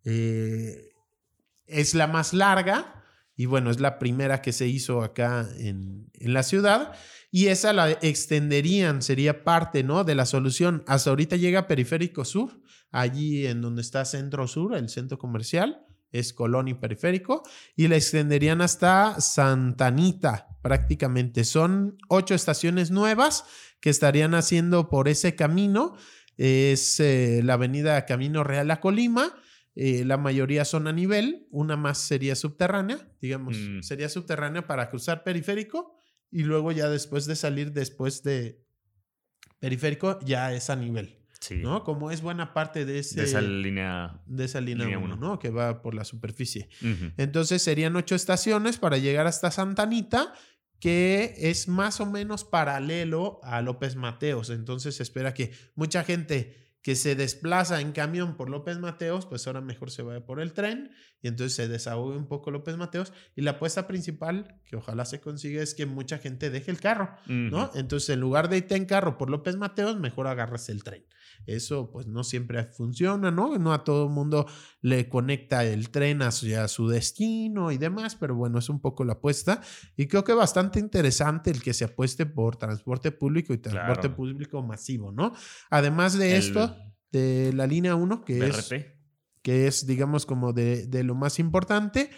Eh, 0.04 0.90
es 1.66 1.94
la 1.94 2.06
más 2.06 2.32
larga 2.32 3.03
y 3.36 3.46
bueno, 3.46 3.70
es 3.70 3.80
la 3.80 3.98
primera 3.98 4.42
que 4.42 4.52
se 4.52 4.68
hizo 4.68 5.02
acá 5.02 5.48
en, 5.58 6.10
la 6.20 6.42
ciudad 6.42 6.92
y 7.30 7.48
esa 7.48 7.72
la 7.72 7.90
extenderían, 7.90 9.02
sería 9.02 9.44
parte 9.44 9.82
¿no? 9.82 10.04
de 10.04 10.14
la 10.14 10.24
solución. 10.24 10.84
Hasta 10.86 11.10
ahorita 11.10 11.36
llega 11.36 11.66
Periférico 11.66 12.24
Sur, 12.24 12.62
allí 12.92 13.46
en 13.46 13.60
donde 13.60 13.82
está 13.82 14.04
Centro 14.04 14.46
Sur, 14.46 14.76
el 14.76 14.88
centro 14.88 15.18
comercial, 15.18 15.84
es 16.12 16.32
Colón 16.32 16.68
y 16.68 16.74
Periférico, 16.74 17.42
y 17.74 17.88
la 17.88 17.96
extenderían 17.96 18.60
hasta 18.60 19.20
Santanita 19.20 20.46
prácticamente. 20.62 21.44
Son 21.44 21.98
ocho 22.08 22.34
estaciones 22.34 22.92
nuevas 22.92 23.44
que 23.80 23.90
estarían 23.90 24.34
haciendo 24.34 24.88
por 24.88 25.08
ese 25.08 25.34
camino. 25.34 25.96
Es 26.36 27.00
eh, 27.00 27.40
la 27.42 27.54
avenida 27.54 28.06
Camino 28.06 28.44
Real 28.44 28.70
a 28.70 28.80
Colima 28.80 29.34
eh, 29.76 30.04
la 30.04 30.16
mayoría 30.16 30.64
son 30.64 30.86
a 30.86 30.92
nivel, 30.92 31.46
una 31.50 31.76
más 31.76 31.98
sería 31.98 32.36
subterránea, 32.36 33.08
digamos, 33.20 33.56
mm. 33.56 33.80
sería 33.82 34.08
subterránea 34.08 34.66
para 34.66 34.88
cruzar 34.88 35.24
periférico 35.24 35.96
y 36.30 36.44
luego 36.44 36.72
ya 36.72 36.88
después 36.88 37.26
de 37.26 37.36
salir 37.36 37.72
después 37.72 38.22
de 38.22 38.64
periférico 39.58 40.18
ya 40.24 40.52
es 40.52 40.70
a 40.70 40.76
nivel. 40.76 41.24
¿no? 41.50 41.84
Como 41.84 42.10
es 42.10 42.22
buena 42.22 42.54
parte 42.54 42.84
de, 42.84 43.00
ese, 43.00 43.20
de 43.20 43.26
esa 43.26 43.40
línea 43.40 44.22
de 44.26 44.44
esa 44.44 44.60
línea 44.60 44.98
1, 44.98 45.16
¿no? 45.16 45.38
Que 45.38 45.50
va 45.50 45.82
por 45.82 45.94
la 45.94 46.04
superficie. 46.04 46.68
Entonces 47.16 47.62
serían 47.62 47.96
ocho 47.96 48.14
estaciones 48.14 48.78
para 48.78 48.96
llegar 48.96 49.26
hasta 49.26 49.50
Santa 49.50 49.82
Anita, 49.82 50.32
que 50.80 51.34
es 51.36 51.68
más 51.68 52.00
o 52.00 52.06
menos 52.06 52.44
paralelo 52.44 53.40
a 53.42 53.60
López 53.60 53.96
Mateos. 53.96 54.50
Entonces 54.50 54.96
se 54.96 55.02
espera 55.02 55.34
que 55.34 55.52
mucha 55.74 56.04
gente 56.04 56.63
que 56.84 56.96
se 56.96 57.16
desplaza 57.16 57.80
en 57.80 57.92
camión 57.92 58.36
por 58.36 58.50
López 58.50 58.78
Mateos, 58.78 59.24
pues 59.24 59.46
ahora 59.46 59.62
mejor 59.62 59.90
se 59.90 60.02
vaya 60.02 60.26
por 60.26 60.38
el 60.38 60.52
tren 60.52 60.90
y 61.22 61.28
entonces 61.28 61.54
se 61.54 61.66
desahogue 61.66 62.14
un 62.14 62.28
poco 62.28 62.50
López 62.50 62.76
Mateos. 62.76 63.14
Y 63.34 63.40
la 63.40 63.52
apuesta 63.52 63.86
principal, 63.86 64.60
que 64.66 64.76
ojalá 64.76 65.06
se 65.06 65.18
consiga, 65.18 65.62
es 65.62 65.74
que 65.74 65.86
mucha 65.86 66.18
gente 66.18 66.50
deje 66.50 66.70
el 66.70 66.78
carro, 66.78 67.16
¿no? 67.26 67.70
Entonces, 67.74 68.10
en 68.10 68.20
lugar 68.20 68.50
de 68.50 68.58
irte 68.58 68.76
en 68.76 68.84
carro 68.84 69.16
por 69.16 69.30
López 69.30 69.56
Mateos, 69.56 69.98
mejor 69.98 70.26
agarras 70.26 70.68
el 70.68 70.84
tren. 70.84 71.06
Eso 71.46 71.90
pues 71.90 72.06
no 72.06 72.24
siempre 72.24 72.64
funciona, 72.64 73.30
¿no? 73.30 73.58
No 73.58 73.72
a 73.72 73.84
todo 73.84 74.06
el 74.06 74.10
mundo 74.10 74.46
le 74.80 75.08
conecta 75.08 75.64
el 75.64 75.90
tren 75.90 76.22
a 76.22 76.30
su, 76.30 76.88
destino 76.88 77.70
y 77.70 77.78
demás, 77.78 78.16
pero 78.16 78.34
bueno, 78.34 78.58
es 78.58 78.68
un 78.68 78.80
poco 78.80 79.04
la 79.04 79.14
apuesta. 79.14 79.60
Y 79.96 80.06
creo 80.06 80.24
que 80.24 80.32
bastante 80.32 80.78
interesante 80.78 81.50
el 81.50 81.62
que 81.62 81.74
se 81.74 81.84
apueste 81.84 82.26
por 82.26 82.56
transporte 82.56 83.12
público 83.12 83.52
y 83.52 83.58
transporte 83.58 84.08
público 84.08 84.62
masivo, 84.62 85.12
¿no? 85.12 85.32
Además 85.70 86.16
de 86.18 86.36
esto, 86.36 86.76
de 87.12 87.52
la 87.52 87.66
línea 87.66 87.94
1, 87.94 88.24
que 88.24 88.46
es... 88.46 88.74
que 89.42 89.66
es, 89.66 89.86
digamos, 89.86 90.26
como 90.26 90.52
de, 90.52 90.88
lo 91.04 91.14
más 91.14 91.38
importante. 91.38 92.10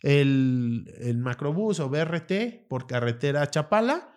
El, 0.00 0.94
el, 1.00 1.18
macrobús 1.18 1.80
o 1.80 1.88
BRT 1.88 2.68
por 2.68 2.86
carretera 2.86 3.42
a 3.42 3.50
Chapala 3.50 4.12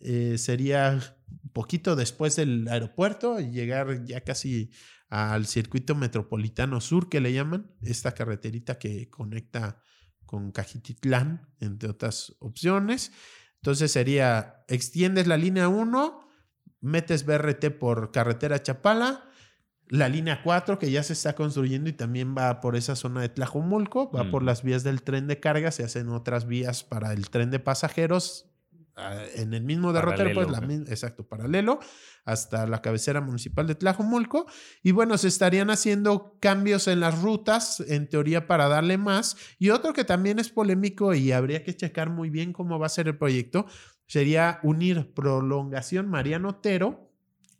eh, 0.00 0.38
sería 0.38 0.98
poquito 1.56 1.96
después 1.96 2.36
del 2.36 2.68
aeropuerto 2.68 3.40
y 3.40 3.50
llegar 3.50 4.04
ya 4.04 4.20
casi 4.20 4.70
al 5.08 5.46
circuito 5.46 5.94
metropolitano 5.94 6.82
sur 6.82 7.08
que 7.08 7.18
le 7.18 7.32
llaman, 7.32 7.74
esta 7.80 8.12
carreterita 8.12 8.78
que 8.78 9.08
conecta 9.08 9.82
con 10.26 10.52
Cajititlán, 10.52 11.48
entre 11.60 11.88
otras 11.88 12.36
opciones. 12.40 13.10
Entonces 13.62 13.90
sería, 13.90 14.66
extiendes 14.68 15.28
la 15.28 15.38
línea 15.38 15.68
1, 15.68 16.28
metes 16.82 17.24
BRT 17.24 17.70
por 17.78 18.12
carretera 18.12 18.62
Chapala, 18.62 19.30
la 19.88 20.10
línea 20.10 20.42
4 20.42 20.78
que 20.78 20.90
ya 20.90 21.02
se 21.02 21.14
está 21.14 21.34
construyendo 21.34 21.88
y 21.88 21.94
también 21.94 22.34
va 22.36 22.60
por 22.60 22.76
esa 22.76 22.96
zona 22.96 23.22
de 23.22 23.30
Tlajomulco, 23.30 24.12
va 24.12 24.30
por 24.30 24.42
las 24.42 24.62
vías 24.62 24.84
del 24.84 25.00
tren 25.00 25.26
de 25.26 25.40
carga, 25.40 25.70
se 25.70 25.84
hacen 25.84 26.10
otras 26.10 26.46
vías 26.46 26.84
para 26.84 27.14
el 27.14 27.30
tren 27.30 27.50
de 27.50 27.60
pasajeros 27.60 28.52
en 29.34 29.52
el 29.52 29.62
mismo 29.62 29.92
derrotero, 29.92 30.32
pues 30.32 30.48
la 30.48 30.58
exacto, 30.90 31.26
paralelo, 31.26 31.80
hasta 32.24 32.66
la 32.66 32.80
cabecera 32.80 33.20
municipal 33.20 33.66
de 33.66 33.74
Tlajomulco. 33.74 34.46
Y 34.82 34.92
bueno, 34.92 35.18
se 35.18 35.28
estarían 35.28 35.70
haciendo 35.70 36.38
cambios 36.40 36.88
en 36.88 37.00
las 37.00 37.20
rutas, 37.20 37.80
en 37.80 38.08
teoría, 38.08 38.46
para 38.46 38.68
darle 38.68 38.96
más. 38.96 39.36
Y 39.58 39.70
otro 39.70 39.92
que 39.92 40.04
también 40.04 40.38
es 40.38 40.48
polémico 40.48 41.14
y 41.14 41.32
habría 41.32 41.62
que 41.62 41.76
checar 41.76 42.08
muy 42.10 42.30
bien 42.30 42.52
cómo 42.52 42.78
va 42.78 42.86
a 42.86 42.90
ser 42.90 43.08
el 43.08 43.18
proyecto, 43.18 43.66
sería 44.06 44.60
unir 44.62 45.12
prolongación 45.12 46.08
Mariano 46.08 46.50
Otero 46.50 47.10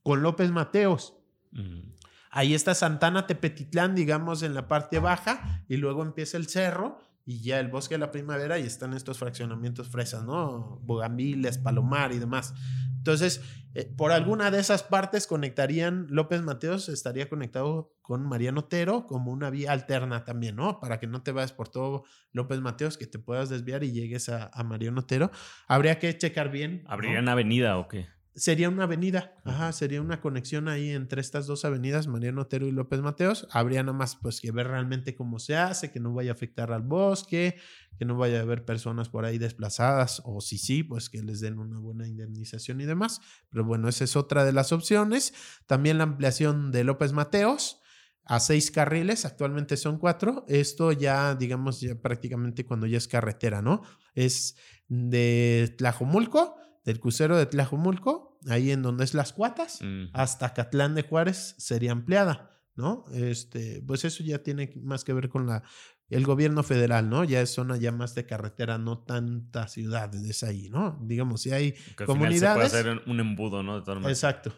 con 0.02 0.22
López 0.22 0.50
Mateos. 0.50 1.16
Mm. 1.52 1.96
Ahí 2.30 2.54
está 2.54 2.74
Santana 2.74 3.26
Tepetitlán, 3.26 3.94
digamos, 3.94 4.42
en 4.42 4.54
la 4.54 4.68
parte 4.68 4.98
baja, 4.98 5.64
y 5.68 5.78
luego 5.78 6.02
empieza 6.02 6.36
el 6.36 6.48
cerro 6.48 6.98
y 7.26 7.42
ya 7.42 7.58
el 7.58 7.68
bosque 7.68 7.96
de 7.96 7.98
la 7.98 8.12
primavera 8.12 8.58
y 8.58 8.62
están 8.62 8.94
estos 8.94 9.18
fraccionamientos 9.18 9.88
fresas, 9.88 10.24
¿no? 10.24 10.80
Bogambiles, 10.84 11.58
Palomar 11.58 12.12
y 12.12 12.20
demás. 12.20 12.54
Entonces, 12.98 13.42
eh, 13.74 13.92
por 13.96 14.12
alguna 14.12 14.52
de 14.52 14.60
esas 14.60 14.84
partes 14.84 15.26
conectarían, 15.26 16.06
López 16.08 16.42
Mateos 16.42 16.88
estaría 16.88 17.28
conectado 17.28 17.92
con 18.00 18.24
Mariano 18.26 18.60
Otero 18.60 19.06
como 19.06 19.32
una 19.32 19.50
vía 19.50 19.72
alterna 19.72 20.24
también, 20.24 20.54
¿no? 20.54 20.78
Para 20.78 21.00
que 21.00 21.08
no 21.08 21.22
te 21.22 21.32
vayas 21.32 21.52
por 21.52 21.68
todo 21.68 22.04
López 22.30 22.60
Mateos, 22.60 22.96
que 22.96 23.08
te 23.08 23.18
puedas 23.18 23.48
desviar 23.48 23.82
y 23.82 23.90
llegues 23.90 24.28
a, 24.28 24.50
Mariano 24.64 25.00
Otero. 25.00 25.32
Habría 25.66 25.98
que 25.98 26.16
checar 26.16 26.50
bien. 26.50 26.84
¿Habría 26.86 27.18
una 27.18 27.32
avenida 27.32 27.76
o 27.76 27.88
qué? 27.88 28.06
Sería 28.36 28.68
una 28.68 28.84
avenida, 28.84 29.32
ajá, 29.46 29.72
sería 29.72 30.02
una 30.02 30.20
conexión 30.20 30.68
ahí 30.68 30.90
entre 30.90 31.22
estas 31.22 31.46
dos 31.46 31.64
avenidas, 31.64 32.06
Mariano 32.06 32.42
Otero 32.42 32.66
y 32.66 32.70
López 32.70 33.00
Mateos. 33.00 33.48
Habría 33.50 33.82
nada 33.82 33.96
más 33.96 34.16
pues 34.16 34.42
que 34.42 34.52
ver 34.52 34.68
realmente 34.68 35.14
cómo 35.14 35.38
se 35.38 35.56
hace, 35.56 35.90
que 35.90 36.00
no 36.00 36.12
vaya 36.12 36.32
a 36.32 36.34
afectar 36.34 36.70
al 36.70 36.82
bosque, 36.82 37.56
que 37.98 38.04
no 38.04 38.18
vaya 38.18 38.40
a 38.40 38.42
haber 38.42 38.66
personas 38.66 39.08
por 39.08 39.24
ahí 39.24 39.38
desplazadas, 39.38 40.20
o 40.26 40.42
si 40.42 40.58
sí, 40.58 40.82
pues 40.82 41.08
que 41.08 41.22
les 41.22 41.40
den 41.40 41.58
una 41.58 41.78
buena 41.78 42.06
indemnización 42.06 42.78
y 42.82 42.84
demás. 42.84 43.22
Pero 43.48 43.64
bueno, 43.64 43.88
esa 43.88 44.04
es 44.04 44.16
otra 44.16 44.44
de 44.44 44.52
las 44.52 44.70
opciones. 44.70 45.32
También 45.64 45.96
la 45.96 46.04
ampliación 46.04 46.72
de 46.72 46.84
López 46.84 47.14
Mateos 47.14 47.80
a 48.26 48.38
seis 48.40 48.70
carriles, 48.70 49.24
actualmente 49.24 49.78
son 49.78 49.98
cuatro. 49.98 50.44
Esto 50.46 50.92
ya, 50.92 51.34
digamos, 51.36 51.80
ya 51.80 51.94
prácticamente 51.94 52.66
cuando 52.66 52.86
ya 52.86 52.98
es 52.98 53.08
carretera, 53.08 53.62
¿no? 53.62 53.80
Es 54.14 54.56
de 54.88 55.74
Tlajomulco 55.78 56.56
del 56.86 57.00
crucero 57.00 57.36
de 57.36 57.46
Tlajumulco, 57.46 58.25
ahí 58.48 58.70
en 58.70 58.82
donde 58.82 59.04
es 59.04 59.14
Las 59.14 59.32
Cuatas, 59.32 59.80
hasta 60.12 60.54
Catlán 60.54 60.94
de 60.94 61.02
Juárez 61.02 61.54
sería 61.58 61.92
ampliada, 61.92 62.60
¿no? 62.74 63.04
Este, 63.12 63.82
pues 63.86 64.04
eso 64.04 64.22
ya 64.22 64.42
tiene 64.42 64.72
más 64.82 65.04
que 65.04 65.12
ver 65.12 65.28
con 65.28 65.46
la, 65.46 65.62
el 66.08 66.24
gobierno 66.24 66.62
federal, 66.62 67.08
¿no? 67.10 67.24
Ya 67.24 67.40
es 67.40 67.50
zona 67.50 67.76
ya 67.76 67.92
más 67.92 68.14
de 68.14 68.26
carretera, 68.26 68.78
no 68.78 68.98
tantas 68.98 69.72
ciudades 69.72 70.42
ahí, 70.42 70.68
¿no? 70.70 70.98
Digamos, 71.02 71.42
si 71.42 71.52
hay 71.52 71.74
comunidades. 72.04 72.70
se 72.70 72.82
puede 72.82 72.90
hacer 72.90 73.08
un 73.08 73.20
embudo, 73.20 73.62
¿no? 73.62 73.78
Exacto. 74.08 74.54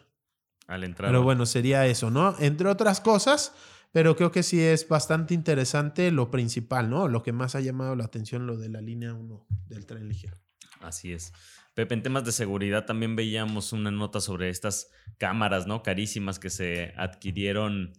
Al 0.67 0.83
entrar. 0.83 1.09
Pero 1.09 1.23
bueno, 1.23 1.45
sería 1.45 1.87
eso, 1.87 2.11
¿no? 2.11 2.35
Entre 2.39 2.67
otras 2.67 3.01
cosas, 3.01 3.53
pero 3.91 4.15
creo 4.15 4.31
que 4.31 4.43
sí 4.43 4.61
es 4.61 4.87
bastante 4.87 5.33
interesante 5.33 6.11
lo 6.11 6.29
principal, 6.29 6.89
¿no? 6.89 7.07
Lo 7.07 7.23
que 7.23 7.33
más 7.33 7.55
ha 7.55 7.61
llamado 7.61 7.95
la 7.95 8.05
atención, 8.05 8.45
lo 8.45 8.55
de 8.57 8.69
la 8.69 8.81
línea 8.81 9.13
1 9.13 9.47
del 9.67 9.85
tren 9.87 10.07
ligero. 10.07 10.37
Así 10.81 11.11
es. 11.11 11.33
Pepe, 11.79 11.93
en 11.93 12.03
temas 12.03 12.25
de 12.25 12.33
seguridad 12.33 12.83
también 12.83 13.15
veíamos 13.15 13.71
una 13.71 13.89
nota 13.89 14.19
sobre 14.19 14.49
estas 14.49 14.91
cámaras, 15.17 15.65
¿no? 15.65 15.81
Carísimas 15.81 16.37
que 16.37 16.49
se 16.49 16.93
adquirieron 16.97 17.93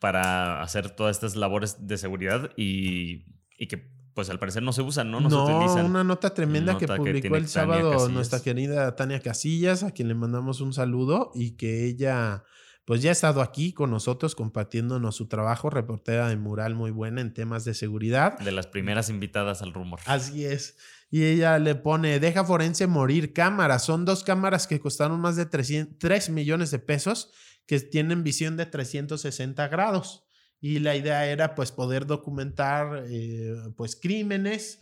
para 0.00 0.62
hacer 0.62 0.88
todas 0.88 1.14
estas 1.14 1.36
labores 1.36 1.86
de 1.86 1.98
seguridad 1.98 2.52
y, 2.56 3.26
que 3.68 3.92
pues 4.14 4.30
al 4.30 4.38
parecer 4.38 4.62
no 4.62 4.72
se 4.72 4.80
usan, 4.80 5.10
¿no? 5.10 5.20
No, 5.20 5.28
se 5.28 5.36
utilizan. 5.36 5.84
una 5.84 6.04
nota 6.04 6.32
tremenda 6.32 6.78
que 6.78 6.88
publicó 6.88 7.36
el 7.36 7.48
sábado 7.48 8.08
nuestra 8.08 8.40
querida 8.40 8.96
Tania 8.96 9.20
Casillas, 9.20 9.82
a 9.82 9.90
quien 9.90 10.08
le 10.08 10.14
mandamos 10.14 10.62
un 10.62 10.72
saludo 10.72 11.32
y 11.34 11.50
que 11.58 11.84
ella 11.84 12.44
pues 12.86 13.02
ya 13.02 13.10
ha 13.10 13.12
estado 13.12 13.42
aquí 13.42 13.74
con 13.74 13.90
nosotros 13.90 14.34
compartiéndonos 14.34 15.16
su 15.16 15.28
trabajo, 15.28 15.68
reportera 15.68 16.30
de 16.30 16.36
mural 16.38 16.74
muy 16.74 16.92
buena 16.92 17.20
en 17.20 17.34
temas 17.34 17.66
de 17.66 17.74
seguridad. 17.74 18.38
De 18.38 18.52
las 18.52 18.68
primeras 18.68 19.10
invitadas 19.10 19.60
al 19.60 19.74
rumor. 19.74 20.00
Así 20.06 20.46
es 20.46 20.78
y 21.10 21.24
ella 21.24 21.58
le 21.58 21.74
pone, 21.74 22.18
deja 22.20 22.44
forense 22.44 22.86
morir 22.86 23.32
cámaras. 23.32 23.84
Son 23.84 24.04
dos 24.04 24.24
cámaras 24.24 24.66
que 24.66 24.80
costaron 24.80 25.20
más 25.20 25.36
de 25.36 25.46
3 25.46 26.30
millones 26.30 26.70
de 26.70 26.78
pesos 26.78 27.30
que 27.66 27.80
tienen 27.80 28.24
visión 28.24 28.56
de 28.56 28.66
360 28.66 29.68
grados. 29.68 30.24
Y 30.60 30.78
la 30.80 30.96
idea 30.96 31.26
era 31.26 31.54
pues 31.54 31.70
poder 31.70 32.06
documentar 32.06 33.04
eh, 33.08 33.54
pues 33.76 33.94
crímenes, 33.94 34.80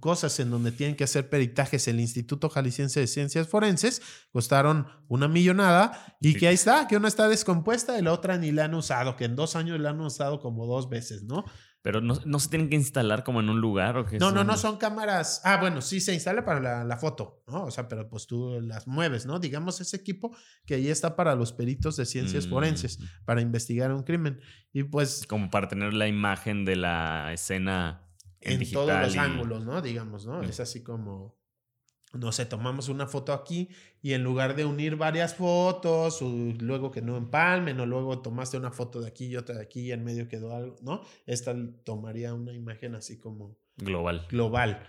cosas 0.00 0.38
en 0.40 0.50
donde 0.50 0.72
tienen 0.72 0.96
que 0.96 1.04
hacer 1.04 1.28
peritajes 1.28 1.88
el 1.88 2.00
Instituto 2.00 2.48
Jalisciense 2.48 3.00
de 3.00 3.06
Ciencias 3.06 3.48
Forenses, 3.48 4.02
costaron 4.30 4.86
una 5.08 5.28
millonada 5.28 6.16
y 6.20 6.34
que 6.34 6.48
ahí 6.48 6.54
está, 6.54 6.86
que 6.88 6.96
una 6.96 7.08
está 7.08 7.28
descompuesta 7.28 7.98
y 7.98 8.02
la 8.02 8.12
otra 8.12 8.36
ni 8.36 8.52
la 8.52 8.64
han 8.64 8.74
usado, 8.74 9.16
que 9.16 9.24
en 9.24 9.36
dos 9.36 9.56
años 9.56 9.80
la 9.80 9.90
han 9.90 10.00
usado 10.00 10.40
como 10.40 10.66
dos 10.66 10.88
veces, 10.88 11.22
¿no? 11.22 11.44
Pero 11.86 12.00
no, 12.00 12.40
se 12.40 12.48
tienen 12.48 12.68
que 12.68 12.74
instalar 12.74 13.22
como 13.22 13.38
en 13.38 13.48
un 13.48 13.60
lugar 13.60 13.96
o 13.96 14.04
No, 14.18 14.32
no, 14.32 14.42
no 14.42 14.56
son 14.56 14.76
cámaras. 14.76 15.40
Ah, 15.44 15.58
bueno, 15.60 15.80
sí 15.80 16.00
se 16.00 16.12
instala 16.12 16.44
para 16.44 16.82
la, 16.82 16.96
foto, 16.96 17.44
¿no? 17.46 17.66
O 17.66 17.70
sea, 17.70 17.86
pero 17.86 18.08
pues 18.08 18.26
tú 18.26 18.60
las 18.60 18.88
mueves, 18.88 19.24
¿no? 19.24 19.38
Digamos 19.38 19.80
ese 19.80 19.96
equipo 19.96 20.36
que 20.66 20.74
ahí 20.74 20.88
está 20.88 21.14
para 21.14 21.36
los 21.36 21.52
peritos 21.52 21.96
de 21.96 22.04
ciencias 22.04 22.48
forenses, 22.48 22.98
mm. 22.98 23.04
para 23.24 23.40
investigar 23.40 23.92
un 23.92 24.02
crimen. 24.02 24.40
Y 24.72 24.82
pues. 24.82 25.28
Como 25.28 25.48
para 25.48 25.68
tener 25.68 25.94
la 25.94 26.08
imagen 26.08 26.64
de 26.64 26.74
la 26.74 27.32
escena 27.32 28.10
en, 28.40 28.68
todos 28.68 28.88
los 28.88 29.16
ángulos, 29.16 29.64
¿no? 29.64 29.80
Digamos, 29.80 30.26
¿no? 30.26 30.42
Es 30.42 30.58
así 30.58 30.82
como 30.82 31.38
no 32.12 32.32
sé, 32.32 32.46
tomamos 32.46 32.88
una 32.88 33.06
foto 33.06 33.32
aquí 33.32 33.68
y 34.00 34.12
en 34.14 34.22
lugar 34.22 34.56
de 34.56 34.64
unir 34.64 34.96
varias 34.96 35.34
fotos, 35.34 36.22
o 36.22 36.28
luego 36.58 36.90
que 36.90 37.02
no 37.02 37.16
empalmen, 37.16 37.78
o 37.80 37.86
luego 37.86 38.22
tomaste 38.22 38.56
una 38.56 38.70
foto 38.70 39.00
de 39.00 39.08
aquí 39.08 39.26
y 39.26 39.36
otra 39.36 39.56
de 39.56 39.62
aquí 39.62 39.82
y 39.82 39.92
en 39.92 40.04
medio 40.04 40.28
quedó 40.28 40.54
algo, 40.54 40.76
¿no? 40.82 41.02
Esta 41.26 41.54
tomaría 41.84 42.32
una 42.34 42.52
imagen 42.52 42.94
así 42.94 43.18
como 43.18 43.58
global. 43.76 44.26
Global. 44.30 44.86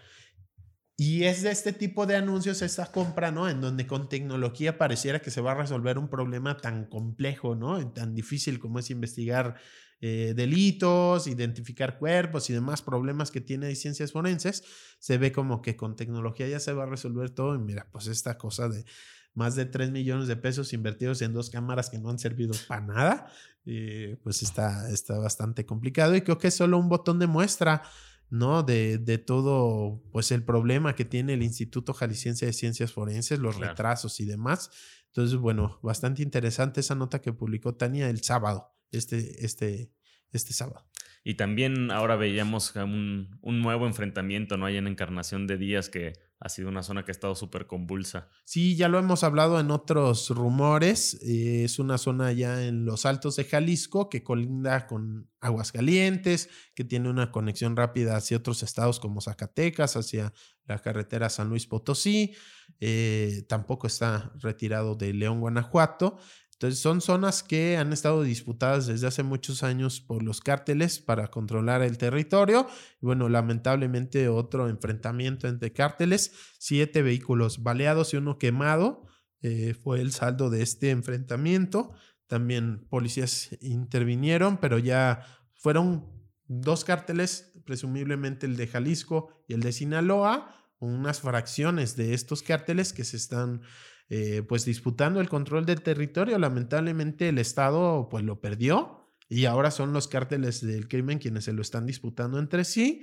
Y 0.99 1.26
es 1.26 1.43
de 1.43 1.51
este 1.51 1.74
tipo 1.74 2.07
de 2.07 2.15
anuncios 2.15 2.63
esta 2.63 2.91
compra, 2.91 3.30
¿no? 3.32 3.47
En 3.47 3.61
donde 3.61 3.86
con 3.86 4.09
tecnología 4.09 4.80
pareciera 4.80 5.20
que 5.20 5.30
se 5.30 5.41
va 5.41 5.51
a 5.51 5.55
resolver 5.55 5.99
un 5.99 6.09
problema 6.09 6.57
tan 6.57 6.86
complejo, 6.86 7.53
¿no? 7.55 7.91
Tan 7.91 8.15
difícil 8.15 8.57
como 8.57 8.80
es 8.80 8.89
investigar 8.89 9.57
eh, 10.00 10.34
delitos, 10.36 11.26
identificar 11.26 11.98
cuerpos 11.98 12.50
y 12.50 12.54
demás 12.54 12.84
problemas 12.84 13.32
que 13.32 13.41
tiene 13.41 13.74
ciencias 13.76 14.12
forenses, 14.12 14.64
se 15.00 15.18
ve 15.18 15.32
como 15.32 15.62
que 15.62 15.76
con 15.76 15.95
tecnología 15.95 16.48
ya 16.48 16.60
se 16.60 16.74
va 16.74 16.84
a 16.84 16.88
resolver 16.88 17.32
todo. 17.32 17.56
Y 17.56 17.60
mira, 17.60 17.88
pues 17.91 18.08
esta 18.08 18.38
cosa 18.38 18.70
de 18.70 18.86
más 19.34 19.56
de 19.56 19.66
3 19.66 19.91
millones 19.91 20.28
de 20.28 20.36
pesos 20.36 20.74
invertidos 20.74 21.22
en 21.22 21.34
dos 21.34 21.50
cámaras 21.50 21.89
que 21.89 22.00
no 22.00 22.10
han 22.10 22.20
servido 22.20 22.54
para 22.68 22.82
nada, 22.82 23.28
eh, 23.66 24.18
pues 24.24 24.41
está, 24.43 24.89
está 24.89 25.18
bastante 25.18 25.66
complicado 25.66 26.16
y 26.16 26.22
creo 26.22 26.38
que 26.38 26.48
es 26.48 26.56
solo 26.56 26.78
un 26.78 26.89
botón 26.89 27.20
de 27.20 27.28
muestra. 27.28 27.84
¿no? 28.30 28.62
De, 28.62 28.98
de, 28.98 29.20
todo, 29.20 30.04
pues 30.12 30.34
el 30.34 30.43
problema 30.43 30.95
que 30.95 31.06
tiene 31.06 31.36
el 31.36 31.43
Instituto 31.43 31.93
Jalisciense 31.93 32.45
de 32.45 32.52
Ciencias 32.52 32.91
Forenses, 32.91 33.39
los 33.39 33.56
retrasos 33.56 34.20
y 34.20 34.26
demás. 34.26 34.70
Entonces, 35.06 35.38
bueno, 35.38 35.80
bastante 35.82 36.24
interesante 36.24 36.82
esa 36.82 36.93
nota 36.93 37.22
que 37.22 37.32
publicó 37.32 37.76
Tania 37.76 38.10
el 38.10 38.22
sábado 38.22 38.76
este, 38.92 39.46
este, 39.46 39.92
este 40.32 40.54
sábado. 40.54 40.88
Y 41.24 41.36
también 41.36 41.92
ahora 41.92 42.16
veíamos 42.16 42.74
un, 42.76 43.38
un, 43.42 43.62
nuevo 43.62 43.86
enfrentamiento, 43.86 44.56
¿no? 44.56 44.66
Hay 44.66 44.78
en 44.78 44.88
Encarnación 44.88 45.46
de 45.46 45.58
Días 45.58 45.90
que 45.90 46.14
ha 46.40 46.50
sido 46.50 46.70
una 46.70 46.84
zona 46.84 47.04
que 47.04 47.12
ha 47.12 47.14
estado 47.14 47.36
súper 47.36 47.66
convulsa. 47.66 48.30
Sí, 48.46 48.76
ya 48.76 48.88
lo 48.88 49.00
hemos 49.00 49.24
hablado 49.24 49.60
en 49.60 49.72
otros 49.72 50.30
rumores. 50.30 51.16
Eh, 51.24 51.64
es 51.64 51.80
una 51.80 51.98
zona 51.98 52.32
ya 52.32 52.64
en 52.66 52.86
los 52.86 53.06
altos 53.06 53.36
de 53.38 53.44
Jalisco 53.44 54.08
que 54.08 54.24
colinda 54.24 54.86
con 54.86 55.30
Aguascalientes, 55.42 56.50
que 56.76 56.84
tiene 56.84 57.10
una 57.10 57.32
conexión 57.32 57.76
rápida 57.76 58.16
hacia 58.16 58.38
otros 58.38 58.62
estados 58.62 59.00
como 59.00 59.20
Zacatecas, 59.20 59.98
hacia 59.98 60.32
la 60.66 60.80
carretera 60.80 61.30
San 61.30 61.50
Luis 61.50 61.66
Potosí. 61.66 62.36
Eh, 62.80 63.46
tampoco 63.50 63.88
está 63.88 64.32
retirado 64.40 64.96
de 64.96 65.14
León, 65.14 65.40
Guanajuato. 65.40 66.20
Entonces 66.58 66.80
son 66.80 67.01
zonas 67.01 67.43
que 67.43 67.78
han 67.78 67.93
estado 67.93 68.24
disputadas 68.24 68.88
desde 68.88 69.05
hace 69.05 69.22
muchos 69.22 69.62
años 69.62 70.01
por 70.01 70.24
los 70.24 70.41
cárteles 70.41 70.97
para 70.97 71.28
controlar 71.28 71.84
el 71.84 71.99
territorio. 71.99 72.66
Y 72.99 73.05
bueno, 73.05 73.30
lamentablemente 73.30 74.28
otro 74.28 74.68
enfrentamiento 74.68 75.47
entre 75.47 75.72
cárteles, 75.72 76.32
siete 76.58 77.03
vehículos 77.03 77.62
baleados 77.62 78.16
y 78.16 78.18
uno 78.18 78.39
quemado 78.39 79.05
eh, 79.43 79.76
fue 79.76 80.01
el 80.01 80.12
saldo 80.12 80.49
de 80.49 80.64
este 80.64 80.89
enfrentamiento. 80.89 81.91
También 82.26 82.88
policías 82.89 83.55
intervinieron, 83.62 84.58
pero 84.58 84.80
ya 84.80 85.28
fueron 85.53 86.08
dos 86.47 86.84
cárteles, 86.84 87.53
presumiblemente 87.66 88.47
el 88.47 88.58
de 88.58 88.66
Jalisco 88.66 89.43
y 89.47 89.53
el 89.53 89.62
de 89.62 89.74
Sinaloa, 89.74 90.55
unas 90.80 91.22
fracciones 91.22 91.95
de 91.95 92.16
estos 92.16 92.41
cárteles 92.41 92.93
que 92.93 93.03
se 93.03 93.18
están 93.18 93.62
eh, 94.10 94.41
pues 94.47 94.64
disputando 94.66 95.20
el 95.20 95.30
control 95.30 95.66
del 95.66 95.82
territorio. 95.82 96.38
Lamentablemente 96.39 97.30
el 97.30 97.38
Estado 97.39 98.08
pues 98.10 98.24
lo 98.24 98.39
perdió 98.39 99.12
y 99.30 99.45
ahora 99.45 99.72
son 99.72 99.93
los 99.93 100.08
cárteles 100.08 100.66
del 100.66 100.88
crimen 100.88 101.20
quienes 101.20 101.43
se 101.45 101.53
lo 101.53 101.62
están 101.62 101.86
disputando 101.86 102.39
entre 102.39 102.64
sí. 102.64 103.01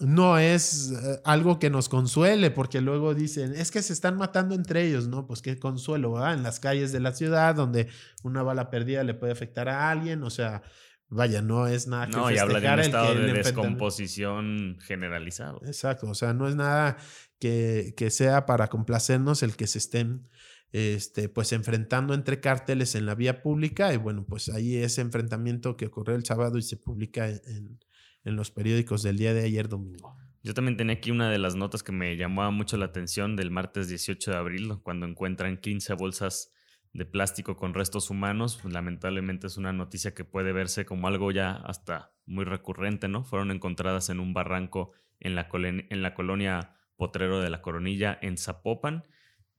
No 0.00 0.38
es 0.38 0.90
eh, 0.90 1.20
algo 1.24 1.58
que 1.58 1.70
nos 1.70 1.88
consuele 1.88 2.50
porque 2.50 2.80
luego 2.80 3.14
dicen, 3.14 3.54
es 3.54 3.70
que 3.70 3.82
se 3.82 3.92
están 3.92 4.16
matando 4.16 4.54
entre 4.54 4.86
ellos, 4.86 5.08
¿no? 5.08 5.26
Pues 5.26 5.42
qué 5.42 5.58
consuelo, 5.58 6.12
¿verdad? 6.12 6.34
En 6.34 6.42
las 6.42 6.60
calles 6.60 6.92
de 6.92 7.00
la 7.00 7.12
ciudad 7.12 7.54
donde 7.54 7.88
una 8.22 8.42
bala 8.42 8.68
perdida 8.70 9.04
le 9.04 9.14
puede 9.14 9.32
afectar 9.32 9.68
a 9.68 9.90
alguien, 9.90 10.22
o 10.24 10.30
sea, 10.30 10.62
Vaya, 11.14 11.42
no 11.42 11.66
es 11.66 11.86
nada 11.86 12.06
que 12.06 12.16
No, 12.16 12.30
y 12.30 12.38
habla 12.38 12.58
de 12.58 12.72
un 12.72 12.80
estado 12.80 13.14
de 13.14 13.32
descomposición 13.34 14.78
generalizado. 14.80 15.60
Exacto, 15.66 16.08
o 16.08 16.14
sea, 16.14 16.32
no 16.32 16.48
es 16.48 16.56
nada 16.56 16.96
que, 17.38 17.92
que, 17.96 18.10
sea 18.10 18.46
para 18.46 18.68
complacernos 18.68 19.42
el 19.42 19.54
que 19.54 19.66
se 19.66 19.76
estén 19.76 20.26
este, 20.72 21.28
pues 21.28 21.52
enfrentando 21.52 22.14
entre 22.14 22.40
cárteles 22.40 22.94
en 22.94 23.04
la 23.04 23.14
vía 23.14 23.42
pública 23.42 23.92
y 23.92 23.98
bueno, 23.98 24.24
pues 24.26 24.48
ahí 24.48 24.76
ese 24.76 25.02
enfrentamiento 25.02 25.76
que 25.76 25.84
ocurrió 25.86 26.16
el 26.16 26.24
sábado 26.24 26.56
y 26.56 26.62
se 26.62 26.78
publica 26.78 27.28
en, 27.28 27.78
en 28.24 28.36
los 28.36 28.50
periódicos 28.50 29.02
del 29.02 29.18
día 29.18 29.34
de 29.34 29.44
ayer 29.44 29.68
domingo. 29.68 30.16
Yo 30.42 30.54
también 30.54 30.78
tenía 30.78 30.94
aquí 30.94 31.10
una 31.10 31.30
de 31.30 31.38
las 31.38 31.54
notas 31.54 31.82
que 31.82 31.92
me 31.92 32.16
llamaba 32.16 32.50
mucho 32.50 32.78
la 32.78 32.86
atención 32.86 33.36
del 33.36 33.50
martes 33.50 33.88
18 33.88 34.30
de 34.30 34.36
abril, 34.36 34.78
cuando 34.82 35.06
encuentran 35.06 35.58
15 35.58 35.92
bolsas 35.92 36.52
de 36.92 37.06
plástico 37.06 37.56
con 37.56 37.74
restos 37.74 38.10
humanos, 38.10 38.58
pues, 38.60 38.72
lamentablemente 38.72 39.46
es 39.46 39.56
una 39.56 39.72
noticia 39.72 40.14
que 40.14 40.24
puede 40.24 40.52
verse 40.52 40.84
como 40.84 41.08
algo 41.08 41.30
ya 41.30 41.52
hasta 41.52 42.12
muy 42.26 42.44
recurrente, 42.44 43.08
¿no? 43.08 43.24
Fueron 43.24 43.50
encontradas 43.50 44.10
en 44.10 44.20
un 44.20 44.34
barranco 44.34 44.92
en 45.20 45.34
la, 45.34 45.48
en 45.52 46.02
la 46.02 46.14
colonia 46.14 46.76
Potrero 46.96 47.40
de 47.40 47.50
la 47.50 47.62
Coronilla 47.62 48.18
en 48.20 48.36
Zapopan 48.36 49.04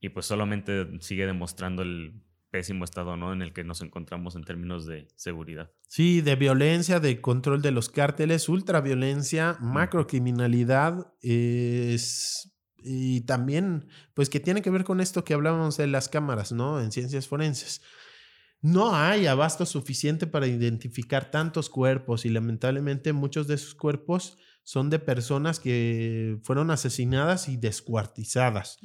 y 0.00 0.10
pues 0.10 0.26
solamente 0.26 0.86
sigue 1.00 1.26
demostrando 1.26 1.82
el 1.82 2.22
pésimo 2.50 2.84
estado 2.84 3.16
¿no? 3.16 3.32
en 3.32 3.42
el 3.42 3.52
que 3.52 3.64
nos 3.64 3.82
encontramos 3.82 4.36
en 4.36 4.44
términos 4.44 4.86
de 4.86 5.08
seguridad. 5.16 5.72
Sí, 5.88 6.20
de 6.20 6.36
violencia, 6.36 7.00
de 7.00 7.20
control 7.20 7.62
de 7.62 7.72
los 7.72 7.88
cárteles, 7.88 8.48
ultraviolencia, 8.48 9.56
macrocriminalidad, 9.60 11.12
es 11.20 12.53
y 12.84 13.22
también, 13.22 13.88
pues 14.12 14.28
que 14.28 14.40
tiene 14.40 14.62
que 14.62 14.70
ver 14.70 14.84
con 14.84 15.00
esto 15.00 15.24
que 15.24 15.34
hablábamos 15.34 15.76
de 15.76 15.86
las 15.86 16.08
cámaras, 16.08 16.52
¿no? 16.52 16.80
En 16.80 16.92
ciencias 16.92 17.26
forenses. 17.26 17.80
No 18.60 18.94
hay 18.94 19.26
abasto 19.26 19.66
suficiente 19.66 20.26
para 20.26 20.46
identificar 20.46 21.30
tantos 21.30 21.68
cuerpos 21.68 22.24
y 22.24 22.30
lamentablemente 22.30 23.12
muchos 23.12 23.46
de 23.46 23.56
esos 23.56 23.74
cuerpos 23.74 24.38
son 24.62 24.88
de 24.88 24.98
personas 24.98 25.60
que 25.60 26.38
fueron 26.42 26.70
asesinadas 26.70 27.50
y 27.50 27.58
descuartizadas. 27.58 28.78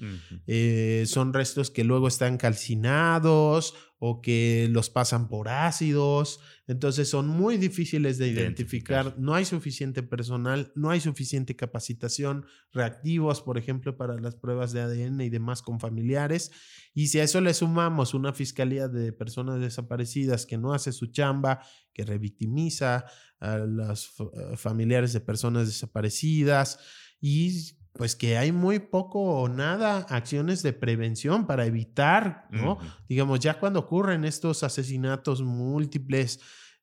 Eh, 0.48 1.06
son 1.08 1.34
restos 1.34 1.72
que 1.72 1.86
luego 1.86 2.10
están 2.10 2.38
calcinados 2.38 3.74
o 4.00 4.22
que 4.22 4.68
los 4.72 4.90
pasan 4.90 5.28
por 5.28 5.50
ácidos. 5.50 6.40
Entonces 6.68 7.10
son 7.10 7.28
muy 7.28 7.58
difíciles 7.58 8.18
de 8.18 8.30
identificar. 8.30 9.16
No 9.20 9.34
hay 9.36 9.44
suficiente 9.44 10.04
personal, 10.04 10.72
no 10.74 10.90
hay 10.90 11.02
suficiente 11.02 11.58
capacitación, 11.58 12.46
reactivos, 12.72 13.42
por 13.42 13.58
ejemplo, 13.58 13.98
para 13.98 14.18
las 14.18 14.36
pruebas 14.36 14.72
de 14.72 14.82
ADN 14.82 15.20
y 15.22 15.30
demás 15.30 15.62
con 15.62 15.82
familiares. 15.82 16.52
Y 16.94 17.08
si 17.08 17.20
a 17.20 17.24
eso 17.24 17.42
le 17.42 17.54
sumamos 17.54 18.14
una 18.14 18.32
fiscalía 18.34 18.88
de 18.88 19.12
personas 19.12 19.60
desaparecidas 19.60 20.46
que 20.46 20.58
no 20.58 20.74
hace 20.74 20.94
su 20.94 21.08
chamba, 21.08 21.62
que 21.94 22.06
revictimiza 22.06 23.06
a 23.42 23.58
los 23.58 24.14
eh, 24.20 24.56
familiares 24.56 25.12
de 25.12 25.20
personas 25.20 25.68
desaparecidas 25.68 26.80
y 27.20 27.79
pues 27.94 28.16
que 28.16 28.38
hay 28.38 28.52
muy 28.52 28.80
poco 28.80 29.20
o 29.20 29.50
nada 29.50 30.06
acciones 30.10 30.64
de 30.64 30.74
prevención 30.74 31.48
para 31.48 31.66
evitar, 31.66 32.48
¿no? 32.52 32.78
Digamos, 33.08 33.40
ya 33.40 33.60
cuando 33.60 33.80
ocurren 33.80 34.26
estos 34.26 34.64
asesinatos 34.64 35.42
múltiples, 35.42 36.40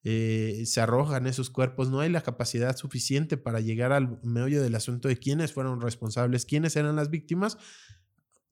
eh, 0.09 0.63
se 0.67 0.81
arrojan 0.81 1.27
esos 1.27 1.51
cuerpos, 1.51 1.91
no 1.91 2.01
hay 2.01 2.11
la 2.11 2.21
capacidad 2.21 2.77
suficiente 2.77 3.37
para 3.37 3.61
llegar 3.61 3.93
al 3.93 4.21
meollo 4.23 4.63
del 4.63 4.75
asunto 4.75 5.09
de 5.09 5.17
quiénes 5.17 5.53
fueron 5.53 5.81
responsables, 5.81 6.45
quiénes 6.45 6.77
eran 6.77 6.97
las 6.97 7.11
víctimas. 7.11 7.59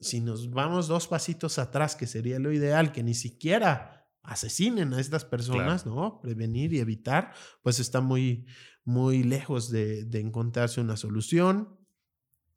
Si 0.00 0.20
nos 0.20 0.50
vamos 0.50 0.88
dos 0.88 1.06
pasitos 1.06 1.58
atrás, 1.58 1.96
que 1.96 2.06
sería 2.06 2.38
lo 2.38 2.52
ideal, 2.52 2.92
que 2.92 3.02
ni 3.02 3.14
siquiera 3.14 4.04
asesinen 4.24 4.94
a 4.94 5.00
estas 5.00 5.24
personas, 5.24 5.86
¿no? 5.86 6.20
Prevenir 6.20 6.72
y 6.72 6.80
evitar, 6.80 7.32
pues 7.62 7.78
está 7.78 8.00
muy, 8.00 8.46
muy 8.84 9.22
lejos 9.22 9.70
de, 9.70 10.08
encontrarse 10.14 10.80
una 10.80 10.96
solución. 10.96 11.78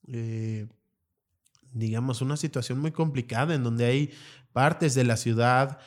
Eh, 0.08 0.68
digamos, 1.74 2.22
una 2.22 2.38
situación 2.38 2.80
muy 2.80 2.92
complicada 2.92 3.54
en 3.54 3.64
donde 3.64 3.86
hay 3.86 4.12
partes 4.54 4.96
de 4.96 5.04
la 5.04 5.18
ciudad, 5.18 5.80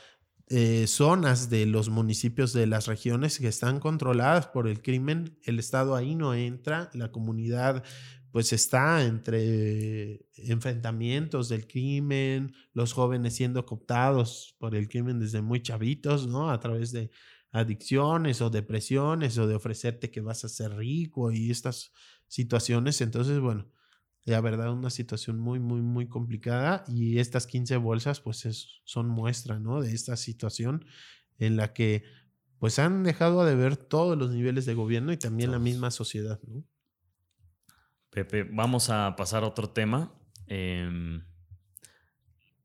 eh, 0.49 0.87
zonas 0.87 1.49
de 1.49 1.67
los 1.67 1.91
municipios 1.91 2.53
de 2.53 2.67
las 2.67 2.87
regiones 2.87 3.39
que 3.39 3.49
están 3.49 3.81
controladas 3.81 4.47
por 4.49 4.69
el 4.69 4.83
crimen, 4.83 5.39
el 5.45 5.59
Estado 5.59 5.95
ahí 5.97 6.15
no 6.15 6.35
entra, 6.35 6.91
la 6.93 7.13
comunidad 7.13 7.85
pues 8.33 8.53
está 8.53 9.05
entre 9.05 10.27
enfrentamientos 10.37 11.49
del 11.49 11.67
crimen, 11.67 12.55
los 12.73 12.93
jóvenes 12.93 13.35
siendo 13.35 13.67
cooptados 13.67 14.55
por 14.59 14.75
el 14.77 14.89
crimen 14.89 15.19
desde 15.19 15.43
muy 15.43 15.63
chavitos, 15.63 16.27
¿no? 16.29 16.51
A 16.51 16.61
través 16.61 16.93
de 16.93 17.11
adicciones 17.53 18.41
o 18.41 18.51
depresiones 18.51 19.37
o 19.39 19.47
de 19.49 19.57
ofrecerte 19.57 20.11
que 20.11 20.21
vas 20.21 20.45
a 20.45 20.49
ser 20.49 20.77
rico 20.77 21.33
y 21.33 21.51
estas 21.51 21.93
situaciones. 22.29 23.01
Entonces, 23.01 23.41
bueno, 23.41 23.67
la 24.25 24.41
verdad, 24.41 24.73
una 24.73 24.91
situación 24.91 25.39
muy, 25.39 25.59
muy, 25.59 25.81
muy 25.81 26.09
complicada 26.09 26.85
y 26.89 27.19
estas 27.19 27.47
15 27.47 27.77
bolsas, 27.79 28.21
pues 28.21 28.81
son 28.85 29.09
muestra, 29.09 29.59
¿no? 29.59 29.81
De 29.81 29.93
esta 29.93 30.17
situación 30.17 30.85
en 31.39 31.57
la 31.57 31.73
que, 31.73 32.05
pues 32.59 32.79
han 32.79 33.03
dejado 33.03 33.45
de 33.45 33.55
ver 33.55 33.77
todos 33.77 34.19
los 34.19 34.31
niveles 34.31 34.67
de 34.67 34.75
gobierno 34.75 35.13
y 35.13 35.17
también 35.17 35.51
la 35.51 35.59
misma 35.59 35.91
sociedad, 35.91 36.39
¿no? 36.47 36.65
Pepe, 38.11 38.43
vamos 38.43 38.91
a 38.91 39.15
pasar 39.17 39.45
a 39.45 39.47
otro 39.47 39.71
tema. 39.71 40.13
Em, 40.47 41.25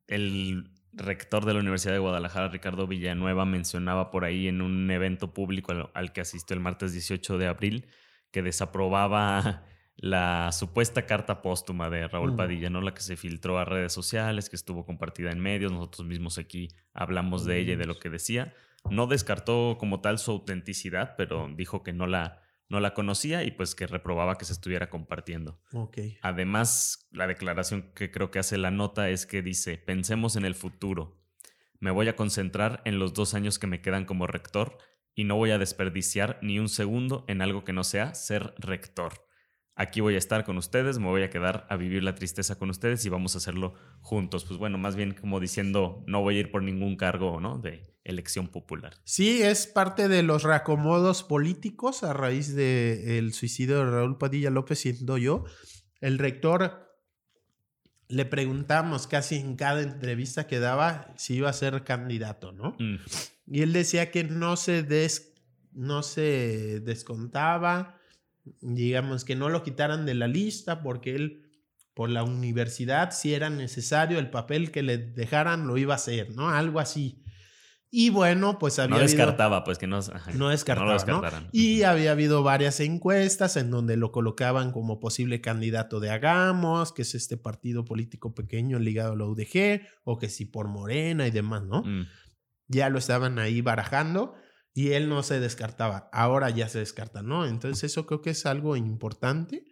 el 0.08 0.72
rector 0.92 1.46
de 1.46 1.54
la 1.54 1.60
Universidad 1.60 1.94
de 1.94 2.00
Guadalajara, 2.00 2.50
Ricardo 2.50 2.88
Villanueva, 2.88 3.46
mencionaba 3.46 4.12
por 4.12 4.26
ahí 4.26 4.48
en 4.48 4.62
un 4.62 4.90
evento 4.90 5.34
público 5.34 5.72
al, 5.94 6.14
que 6.14 6.22
asistió 6.22 6.56
el 6.56 6.62
martes 6.62 6.94
18 6.94 7.38
de 7.38 7.48
abril 7.48 7.88
que 8.32 8.42
desaprobaba 8.42 9.66
la 10.06 10.52
supuesta 10.52 11.08
carta 11.08 11.42
póstuma 11.42 11.90
de 11.90 12.08
Raúl 12.08 12.34
mm. 12.34 12.36
Padilla, 12.36 12.70
¿no? 12.70 12.80
La 12.80 12.94
que 12.94 13.02
se 13.02 13.18
filtró 13.18 13.58
a 13.58 13.66
redes 13.66 13.92
sociales, 13.92 14.52
que 14.52 14.56
estuvo 14.56 14.86
compartida 14.86 15.32
en 15.32 15.40
medios, 15.40 15.72
nosotros 15.72 16.06
mismos 16.06 16.38
aquí 16.38 16.68
hablamos 16.94 17.44
de 17.44 17.58
ella 17.58 17.74
y 17.74 17.76
de 17.76 17.88
lo 17.88 17.98
que 17.98 18.12
decía. 18.12 18.54
No 18.88 19.08
descartó 19.08 19.78
como 19.80 20.02
tal 20.02 20.20
su 20.20 20.30
autenticidad, 20.30 21.16
pero 21.18 21.50
dijo 21.56 21.82
que 21.82 21.92
no 21.92 22.06
la 22.06 22.44
no 22.70 22.80
la 22.80 22.94
conocía 22.94 23.44
y 23.44 23.52
pues 23.52 23.74
que 23.74 23.88
reprobaba 23.88 24.38
que 24.38 24.46
se 24.46 24.54
estuviera 24.54 24.92
compartiendo. 24.92 25.60
Okay. 25.74 26.20
Además, 26.22 27.08
la 27.12 27.26
declaración 27.26 27.92
que 27.96 28.12
creo 28.12 28.30
que 28.30 28.38
hace 28.38 28.60
la 28.60 28.70
nota 28.70 29.10
es 29.10 29.26
que 29.26 29.42
dice, 29.42 29.80
pensemos 29.80 30.36
en 30.36 30.46
el 30.46 30.54
futuro. 30.54 31.20
Me 31.80 31.90
voy 31.90 32.10
a 32.10 32.16
concentrar 32.16 32.84
en 32.86 33.00
los 33.00 33.16
dos 33.16 33.34
años 33.34 33.58
que 33.58 33.66
me 33.66 33.82
quedan 33.82 34.06
como 34.06 34.28
rector 34.28 34.78
y 35.16 35.24
no 35.24 35.36
voy 35.36 35.50
a 35.50 35.58
desperdiciar 35.58 36.38
ni 36.44 36.60
un 36.60 36.70
segundo 36.70 37.26
en 37.28 37.42
algo 37.42 37.64
que 37.64 37.74
no 37.74 37.84
sea 37.84 38.14
ser 38.14 38.54
rector 38.60 39.25
aquí 39.76 40.02
voy 40.02 40.16
a 40.16 40.18
estar 40.18 40.46
con 40.46 40.58
ustedes, 40.58 41.00
me 41.00 41.08
voy 41.08 41.24
a 41.24 41.30
quedar 41.30 41.68
a 41.70 41.76
vivir 41.76 42.04
la 42.04 42.16
tristeza 42.16 42.56
con 42.56 42.70
ustedes 42.70 43.06
y 43.06 43.10
vamos 43.10 43.36
a 43.36 43.38
hacerlo 43.40 43.74
juntos. 44.02 44.46
Pues 44.46 44.58
bueno, 44.58 44.78
más 44.78 44.96
bien 44.96 45.14
como 45.14 45.40
diciendo, 45.40 46.04
no 46.08 46.22
voy 46.22 46.38
a 46.38 46.40
ir 46.40 46.52
por 46.52 46.64
ningún 46.64 46.96
cargo, 46.96 47.40
¿no? 47.40 47.58
De 47.60 47.96
elección 48.04 48.48
popular. 48.48 48.94
Sí, 49.04 49.42
es 49.42 49.68
parte 49.68 50.08
de 50.08 50.24
los 50.24 50.44
reacomodos 50.44 51.24
políticos 51.24 52.04
a 52.04 52.14
raíz 52.14 52.56
del 52.56 53.34
suicidio 53.34 53.80
de 53.80 53.92
Raúl 53.92 54.18
Padilla 54.18 54.50
López, 54.50 54.80
siendo 54.80 55.18
yo. 55.18 55.44
El 56.00 56.20
rector 56.20 56.86
le 58.08 58.26
preguntamos 58.26 59.08
casi 59.08 59.38
en 59.38 59.56
cada 59.56 59.82
entrevista 59.82 60.48
que 60.48 60.60
daba 60.60 61.14
si 61.18 61.36
iba 61.36 61.50
a 61.50 61.54
ser 61.54 61.84
candidato, 61.84 62.52
¿no? 62.52 62.76
Mm. 62.80 62.98
Y 63.48 63.62
él 63.62 63.74
decía 63.74 64.12
que 64.12 64.24
no 64.24 64.56
se, 64.56 64.84
des, 64.84 65.34
no 65.72 66.04
se 66.04 66.80
descontaba, 66.82 68.00
digamos, 68.62 69.26
que 69.26 69.36
no 69.36 69.50
lo 69.50 69.64
quitaran 69.64 70.06
de 70.06 70.16
la 70.16 70.28
lista 70.28 70.82
porque 70.82 71.16
él, 71.16 71.52
por 71.94 72.10
la 72.10 72.24
universidad, 72.24 73.12
si 73.12 73.34
era 73.34 73.50
necesario 73.50 74.20
el 74.20 74.30
papel 74.30 74.72
que 74.72 74.84
le 74.84 74.98
dejaran, 74.98 75.68
lo 75.68 75.78
iba 75.78 75.94
a 75.94 75.98
hacer, 75.98 76.32
¿no? 76.32 76.50
Algo 76.50 76.80
así. 76.80 77.24
Y 77.98 78.10
bueno, 78.10 78.60
pues 78.60 78.78
había. 78.78 78.98
No 78.98 79.02
descartaba, 79.02 79.64
pues 79.64 79.78
que 79.78 79.88
no. 79.88 80.02
no 80.34 80.50
descartaba. 80.50 80.98
No 81.08 81.48
Y 81.54 81.84
había 81.84 82.12
habido 82.12 82.44
varias 82.44 82.82
encuestas 82.82 83.56
en 83.56 83.72
donde 83.72 83.96
lo 83.96 84.12
colocaban 84.12 84.74
como 84.74 85.00
posible 85.00 85.40
candidato 85.40 86.02
de 86.02 86.10
Agamos, 86.10 86.92
que 86.92 87.04
es 87.04 87.16
este 87.16 87.38
partido 87.38 87.86
político 87.86 88.34
pequeño 88.36 88.80
ligado 88.80 89.14
a 89.14 89.16
la 89.16 89.26
UDG, 89.26 89.88
o 90.04 90.18
que 90.18 90.28
sí 90.28 90.44
por 90.44 90.68
Morena 90.68 91.26
y 91.26 91.32
demás, 91.32 91.64
¿no? 91.64 91.84
Mm. 91.84 92.08
Ya 92.68 92.90
lo 92.90 92.98
estaban 92.98 93.40
ahí 93.40 93.62
barajando 93.62 94.36
y 94.78 94.92
él 94.92 95.08
no 95.08 95.24
se 95.24 95.40
descartaba. 95.40 96.10
Ahora 96.12 96.50
ya 96.50 96.68
se 96.68 96.80
descarta, 96.80 97.24
¿no? 97.24 97.48
Entonces, 97.48 97.86
eso 97.86 98.06
creo 98.06 98.22
que 98.22 98.32
es 98.32 98.46
algo 98.46 98.76
importante. 98.76 99.64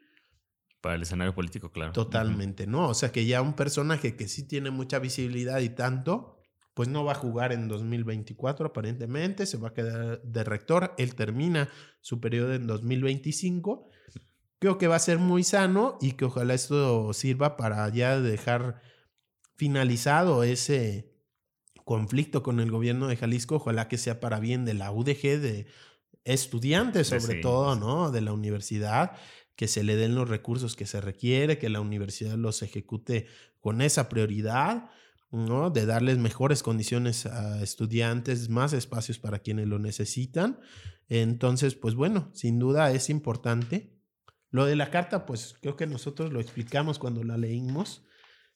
Para 0.80 0.96
el 0.96 1.02
escenario 1.02 1.36
político, 1.36 1.72
claro. 1.74 1.92
Totalmente, 1.92 2.66
¿no? 2.68 2.88
O 2.88 2.94
sea 2.94 3.12
que 3.12 3.26
ya 3.26 3.42
un 3.42 3.54
personaje 3.54 4.16
que 4.16 4.30
sí 4.30 4.48
tiene 4.48 4.72
mucha 4.72 5.00
visibilidad 5.00 5.60
y 5.60 5.70
tanto 5.70 6.40
pues 6.74 6.90
no 6.90 7.04
va 7.04 7.12
a 7.12 7.16
jugar 7.16 7.52
en 7.52 7.68
2024 7.68 8.68
aparentemente, 8.68 9.46
se 9.46 9.58
va 9.58 9.68
a 9.68 9.74
quedar 9.74 10.22
de 10.24 10.44
rector, 10.44 10.96
él 10.98 11.14
termina 11.14 11.70
su 12.02 12.20
periodo 12.20 12.56
en 12.56 12.66
2025. 12.66 13.90
Creo 14.58 14.78
que 14.80 14.88
va 14.88 14.96
a 14.96 15.00
ser 15.00 15.20
muy 15.20 15.44
sano 15.44 16.00
y 16.02 16.14
que 16.14 16.26
ojalá 16.26 16.56
esto 16.56 17.14
sirva 17.14 17.58
para 17.58 17.88
ya 17.90 18.20
dejar 18.20 18.82
finalizado 19.56 20.44
ese 20.44 21.13
conflicto 21.84 22.44
con 22.44 22.60
el 22.60 22.72
gobierno 22.72 23.08
de 23.08 23.18
Jalisco, 23.18 23.56
ojalá 23.56 23.88
que 23.88 23.98
sea 23.98 24.20
para 24.20 24.40
bien 24.40 24.66
de 24.66 24.74
la 24.74 24.92
UDG, 24.92 25.40
de 25.40 25.68
estudiantes 26.24 27.08
sobre 27.08 27.42
todo, 27.42 27.76
¿no? 27.76 28.12
De 28.12 28.22
la 28.22 28.34
universidad, 28.34 29.12
que 29.56 29.68
se 29.68 29.84
le 29.84 29.96
den 29.96 30.16
los 30.16 30.30
recursos 30.30 30.76
que 30.76 30.86
se 30.86 31.02
requiere, 31.02 31.58
que 31.58 31.70
la 31.70 31.82
universidad 31.82 32.36
los 32.38 32.62
ejecute 32.62 33.28
con 33.60 33.82
esa 33.82 34.10
prioridad 34.10 34.90
¿no? 35.34 35.72
De 35.72 35.86
darles 35.88 36.20
mejores 36.20 36.62
condiciones 36.62 37.26
a 37.26 37.62
estudiantes, 37.62 38.50
más 38.50 38.72
espacios 38.72 39.18
para 39.18 39.40
quienes 39.40 39.68
lo 39.68 39.80
necesitan. 39.80 40.60
Entonces, 41.10 41.74
pues 41.76 41.96
bueno, 41.96 42.30
sin 42.34 42.60
duda 42.60 42.92
es 42.92 43.10
importante. 43.10 43.98
Lo 44.52 44.66
de 44.66 44.76
la 44.76 44.92
carta, 44.92 45.26
pues 45.26 45.56
creo 45.60 45.76
que 45.76 45.88
nosotros 45.88 46.32
lo 46.32 46.40
explicamos 46.40 47.00
cuando 47.00 47.24
la 47.24 47.38
leímos. 47.38 48.04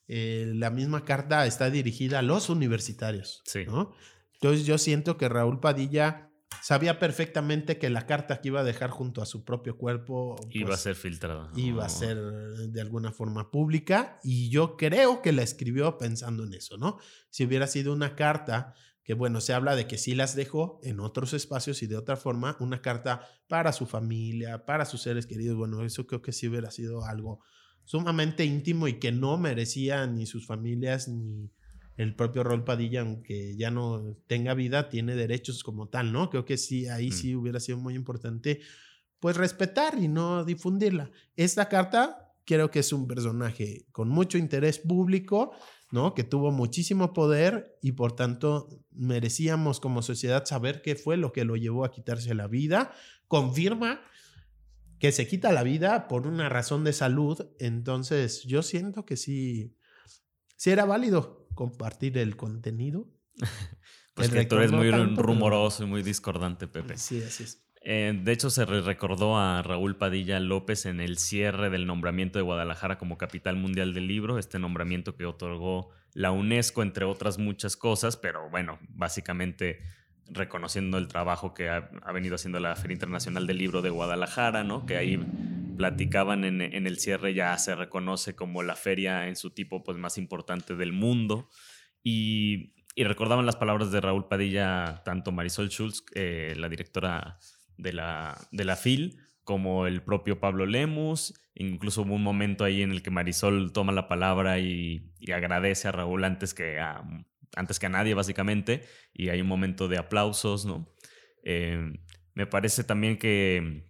Eh, 0.08 0.52
la 0.56 0.70
misma 0.70 1.04
carta 1.04 1.46
está 1.46 1.70
dirigida 1.70 2.20
a 2.20 2.22
los 2.22 2.50
universitarios. 2.50 3.44
¿no? 3.68 3.94
Entonces 4.34 4.66
yo 4.66 4.78
siento 4.78 5.18
que 5.18 5.28
Raúl 5.28 5.60
Padilla 5.60 6.32
sabía 6.62 7.00
perfectamente 7.00 7.78
que 7.78 7.90
la 7.90 8.06
carta 8.06 8.40
que 8.40 8.50
iba 8.50 8.62
a 8.62 8.64
dejar 8.64 8.90
junto 8.90 9.22
a 9.22 9.26
su 9.26 9.44
propio 9.44 9.78
cuerpo 9.78 10.36
iba 10.52 10.68
a 10.68 10.70
pues, 10.70 10.80
ser 10.80 10.96
filtrada. 10.96 11.52
Iba 11.56 11.86
a 11.86 11.90
ser 11.90 12.18
de 12.18 12.82
alguna 12.82 13.12
forma 13.12 13.52
pública 13.52 14.20
y 14.24 14.50
yo 14.50 14.78
creo 14.78 15.22
que 15.22 15.34
la 15.34 15.44
escribió 15.44 15.98
pensando 15.98 16.44
en 16.44 16.54
eso, 16.54 16.78
¿no? 16.78 16.98
Si 17.30 17.46
hubiera 17.46 17.68
sido 17.68 17.94
una 17.94 18.16
carta 18.16 18.74
que 19.08 19.14
bueno, 19.14 19.40
se 19.40 19.54
habla 19.54 19.78
de 19.78 19.88
que 19.88 19.98
sí 19.98 20.16
las 20.16 20.36
dejó 20.36 20.82
en 20.84 21.00
otros 21.00 21.32
espacios 21.32 21.82
y 21.82 21.88
de 21.88 21.96
otra 21.96 22.18
forma, 22.18 22.58
una 22.60 22.82
carta 22.82 23.22
para 23.48 23.72
su 23.72 23.86
familia, 23.86 24.66
para 24.66 24.84
sus 24.84 25.02
seres 25.02 25.26
queridos, 25.26 25.56
bueno, 25.56 25.82
eso 25.86 26.06
creo 26.06 26.22
que 26.22 26.34
sí 26.34 26.50
hubiera 26.50 26.72
sido 26.72 27.06
algo 27.06 27.40
sumamente 27.88 28.44
íntimo 28.44 28.90
y 28.90 29.00
que 29.00 29.14
no 29.14 29.38
merecía 29.38 30.06
ni 30.08 30.26
sus 30.26 30.46
familias 30.46 31.08
ni 31.08 31.50
el 31.96 32.14
propio 32.16 32.44
Rol 32.44 32.66
Padilla, 32.66 33.00
aunque 33.00 33.56
ya 33.56 33.72
no 33.72 34.18
tenga 34.28 34.54
vida, 34.54 34.90
tiene 34.90 35.16
derechos 35.16 35.64
como 35.64 35.88
tal, 35.88 36.12
¿no? 36.12 36.30
Creo 36.30 36.44
que 36.44 36.58
sí, 36.58 36.88
ahí 36.90 37.08
mm. 37.08 37.14
sí 37.14 37.36
hubiera 37.36 37.62
sido 37.62 37.78
muy 37.78 37.96
importante, 37.96 38.60
pues 39.22 39.38
respetar 39.38 39.98
y 39.98 40.10
no 40.10 40.44
difundirla. 40.44 41.10
Esta 41.38 41.70
carta 41.70 42.34
creo 42.46 42.70
que 42.70 42.80
es 42.80 42.92
un 42.92 43.08
personaje 43.08 43.86
con 43.94 44.10
mucho 44.10 44.38
interés 44.38 44.80
público, 44.80 45.54
¿no? 45.90 46.14
Que 46.14 46.26
tuvo 46.26 46.52
muchísimo 46.52 47.14
poder 47.14 47.78
y 47.82 47.94
por 47.94 48.18
tanto 48.18 48.68
merecíamos 48.92 49.80
como 49.80 50.02
sociedad 50.02 50.44
saber 50.44 50.82
qué 50.82 50.96
fue 50.96 51.16
lo 51.16 51.32
que 51.32 51.46
lo 51.46 51.56
llevó 51.56 51.86
a 51.86 51.92
quitarse 51.92 52.36
la 52.36 52.48
vida. 52.48 52.92
Confirma 53.30 54.02
que 55.00 55.12
se 55.12 55.28
quita 55.28 55.52
la 55.52 55.64
vida 55.64 56.08
por 56.08 56.28
una 56.28 56.50
razón 56.50 56.84
de 56.84 56.94
salud, 56.94 57.48
entonces 57.60 58.44
yo 58.44 58.64
siento 58.64 59.06
que 59.06 59.18
sí, 59.18 59.76
sí 60.56 60.72
era 60.72 60.86
válido 60.86 61.48
compartir 61.54 62.18
el 62.18 62.36
contenido. 62.36 63.08
pues 64.14 64.30
que 64.30 64.46
tú 64.46 64.56
eres 64.56 64.72
muy 64.72 64.92
rumoroso 64.92 65.84
y 65.84 65.88
muy 65.88 66.04
discordante, 66.04 66.68
Pepe. 66.68 66.98
Sí, 66.98 67.22
así 67.22 67.44
es. 67.44 67.64
Eh, 67.90 68.20
de 68.22 68.32
hecho, 68.34 68.50
se 68.50 68.66
recordó 68.66 69.38
a 69.38 69.62
Raúl 69.62 69.96
Padilla 69.96 70.42
López 70.42 70.86
en 70.86 71.00
el 71.00 71.18
cierre 71.18 71.70
del 71.70 71.88
nombramiento 71.88 72.38
de 72.38 72.44
Guadalajara 72.44 72.98
como 72.98 73.18
capital 73.18 73.56
mundial 73.56 73.94
del 73.94 74.08
libro, 74.08 74.40
este 74.40 74.60
nombramiento 74.60 75.16
que 75.16 75.26
otorgó 75.26 75.92
la 76.14 76.32
UNESCO, 76.32 76.82
entre 76.82 77.06
otras 77.06 77.38
muchas 77.38 77.78
cosas, 77.78 78.18
pero 78.18 78.50
bueno, 78.50 78.78
básicamente 78.90 79.80
reconociendo 80.30 80.98
el 80.98 81.08
trabajo 81.08 81.54
que 81.54 81.70
ha, 81.70 81.90
venido 82.14 82.36
haciendo 82.36 82.60
la 82.60 82.76
Feria 82.76 82.94
Internacional 82.94 83.48
del 83.48 83.58
Libro 83.58 83.82
de 83.82 83.90
Guadalajara, 83.90 84.64
¿no? 84.64 84.86
Que 84.86 84.98
ahí 84.98 85.20
platicaban 85.78 86.44
en, 86.44 86.62
el 86.62 87.00
cierre, 87.00 87.34
ya 87.34 87.58
se 87.58 87.76
reconoce 87.76 88.36
como 88.36 88.64
la 88.64 88.76
feria 88.76 89.28
en 89.28 89.36
su 89.36 89.52
tipo 89.52 89.84
pues, 89.84 89.98
más 89.98 90.18
importante 90.18 90.76
del 90.76 90.92
mundo. 90.92 91.50
Y, 92.04 92.74
recordaban 92.96 93.46
las 93.46 93.58
palabras 93.58 93.92
de 93.92 94.02
Raúl 94.02 94.28
Padilla, 94.28 95.04
tanto 95.06 95.32
Marisol 95.32 95.70
Schulz, 95.70 96.04
eh, 96.16 96.56
la 96.58 96.68
directora 96.68 97.38
de 97.78 97.94
la, 97.94 98.36
de 98.52 98.66
la 98.66 98.76
FIL, 98.76 99.20
como 99.44 99.86
el 99.86 100.02
propio 100.02 100.40
Pablo 100.40 100.66
Lemus. 100.66 101.34
Incluso 101.54 102.02
hubo 102.02 102.16
un 102.16 102.24
momento 102.24 102.64
ahí 102.64 102.82
en 102.82 102.92
el 102.92 103.04
que 103.04 103.12
Marisol 103.12 103.72
toma 103.72 103.92
la 103.92 104.08
palabra 104.08 104.60
y, 104.60 105.14
agradece 105.34 105.88
a 105.88 105.92
Raúl 105.92 106.24
antes 106.24 106.54
que 106.54 106.80
a, 106.80 107.04
antes 107.58 107.80
que 107.80 107.88
a 107.88 107.90
nadie, 107.90 108.14
básicamente. 108.14 108.84
Y 109.14 109.30
hay 109.30 109.42
un 109.42 109.48
momento 109.48 109.88
de 109.88 109.98
aplausos, 109.98 110.66
¿no? 110.66 110.88
Eh, 111.44 111.94
me 112.34 112.46
parece 112.46 112.84
también 112.84 113.18
que 113.18 113.88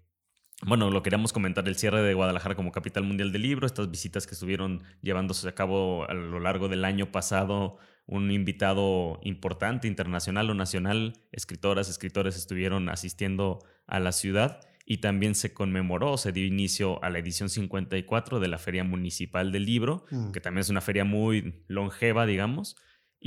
bueno, 0.66 0.90
lo 0.90 1.04
queríamos 1.04 1.34
comentar, 1.34 1.68
el 1.68 1.76
cierre 1.76 2.02
de 2.02 2.16
Guadalajara 2.16 2.56
como 2.56 2.72
capital 2.72 3.04
mundial 3.04 3.32
del 3.32 3.44
libro, 3.44 3.68
estas 3.68 3.92
visitas 3.92 4.26
que 4.26 4.34
estuvieron 4.34 4.82
llevándose 5.02 5.48
a 5.48 5.54
cabo 5.54 6.10
a 6.10 6.14
lo 6.14 6.40
largo 6.40 6.68
del 6.68 6.84
año 6.84 7.12
pasado, 7.12 7.78
un 8.08 8.32
invitado 8.32 9.20
importante, 9.22 9.88
internacional 9.88 10.50
o 10.50 10.56
nacional, 10.56 11.14
escritoras, 11.32 11.90
escritores 11.90 12.38
estuvieron 12.38 12.90
asistiendo 12.90 13.60
a 13.86 14.00
la 14.00 14.12
ciudad 14.12 14.62
y 14.84 14.98
también 14.98 15.36
se 15.36 15.54
conmemoró, 15.54 16.18
se 16.18 16.32
dio 16.32 16.46
inicio 16.46 17.04
a 17.04 17.12
la 17.12 17.20
edición 17.20 17.50
54 17.50 18.40
de 18.40 18.48
la 18.48 18.58
Feria 18.58 18.84
Municipal 18.84 19.52
del 19.52 19.66
Libro, 19.66 20.06
mm. 20.10 20.32
que 20.32 20.42
también 20.42 20.62
es 20.62 20.70
una 20.70 20.82
feria 20.82 21.04
muy 21.04 21.66
longeva, 21.68 22.26
digamos, 22.26 22.78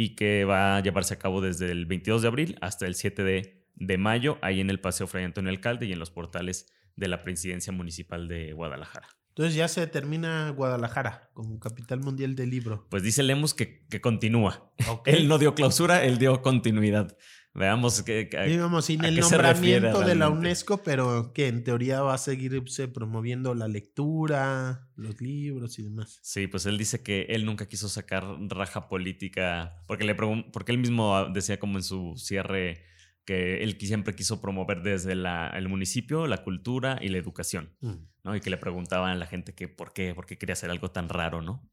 y 0.01 0.15
que 0.15 0.47
va 0.47 0.79
a 0.79 0.81
llevarse 0.81 1.13
a 1.13 1.19
cabo 1.19 1.43
desde 1.43 1.71
el 1.71 1.85
22 1.85 2.23
de 2.23 2.29
abril 2.29 2.59
hasta 2.63 2.87
el 2.87 2.95
7 2.95 3.23
de, 3.23 3.67
de 3.75 3.99
mayo, 3.99 4.39
ahí 4.41 4.59
en 4.61 4.71
el 4.71 4.81
Paseo 4.81 5.07
Fray 5.07 5.25
Antonio 5.25 5.51
Alcalde 5.51 5.85
y 5.85 5.93
en 5.93 5.99
los 5.99 6.11
portales 6.11 6.73
de 6.97 7.07
la 7.07 7.23
presidencia 7.23 7.71
municipal 7.71 8.27
de 8.27 8.55
Guadalajara. 8.55 9.09
Entonces 9.29 9.55
ya 9.55 9.69
se 9.69 9.87
termina 9.87 10.49
Guadalajara 10.57 11.29
como 11.35 11.61
capital 11.61 12.01
mundial 12.01 12.35
del 12.35 12.49
libro. 12.49 12.87
Pues 12.89 13.03
dice 13.03 13.23
Lemus 13.23 13.53
que, 13.53 13.87
que 13.91 14.01
continúa. 14.01 14.73
Él 15.05 15.29
no 15.29 15.37
dio 15.37 15.55
clausura, 15.55 16.03
él 16.03 16.17
dio 16.17 16.41
continuidad. 16.41 17.19
Veamos 17.53 18.03
que, 18.03 18.29
Digamos, 18.47 18.85
sin 18.85 19.05
el 19.05 19.19
nombramiento 19.19 20.01
de 20.01 20.15
la 20.15 20.31
UNESCO, 20.31 20.83
pero 20.85 21.33
que 21.33 21.49
en 21.49 21.65
teoría 21.65 22.01
va 22.01 22.15
a 22.15 22.19
seguirse 22.19 22.87
promoviendo 22.87 23.55
la 23.55 23.67
lectura, 23.67 24.89
los 24.95 25.21
libros 25.21 25.79
y 25.81 25.83
demás. 25.83 26.21
Sí, 26.23 26.47
pues 26.47 26.67
él 26.67 26.79
dice 26.79 27.03
que 27.03 27.23
él 27.31 27.45
nunca 27.45 27.67
quiso 27.67 27.89
sacar 27.89 28.25
raja 28.49 28.89
política, 28.89 29.83
porque, 29.89 30.05
le 30.05 30.15
porque 30.15 30.71
él 30.71 30.79
mismo 30.79 31.27
decía 31.33 31.59
como 31.59 31.79
en 31.79 31.83
su 31.83 32.15
cierre 32.17 32.85
que 33.25 33.63
él 33.63 33.77
siempre 33.81 34.15
quiso 34.15 34.41
promover 34.41 34.83
desde 34.83 35.13
el 35.13 35.69
municipio, 35.69 36.27
la 36.27 36.43
cultura 36.43 36.99
y 37.01 37.09
la 37.09 37.19
educación, 37.19 37.77
mm. 37.81 37.95
¿no? 38.25 38.37
Y 38.37 38.41
que 38.41 38.51
le 38.51 38.57
preguntaban 38.57 39.11
a 39.11 39.15
la 39.17 39.27
gente 39.27 39.55
que 39.55 39.69
por 39.69 39.93
qué, 39.93 40.15
por 40.15 40.27
qué 40.27 40.39
quería 40.39 40.55
hacer 40.55 40.71
algo 40.71 40.91
tan 40.91 41.09
raro, 41.09 41.43
¿no? 41.43 41.69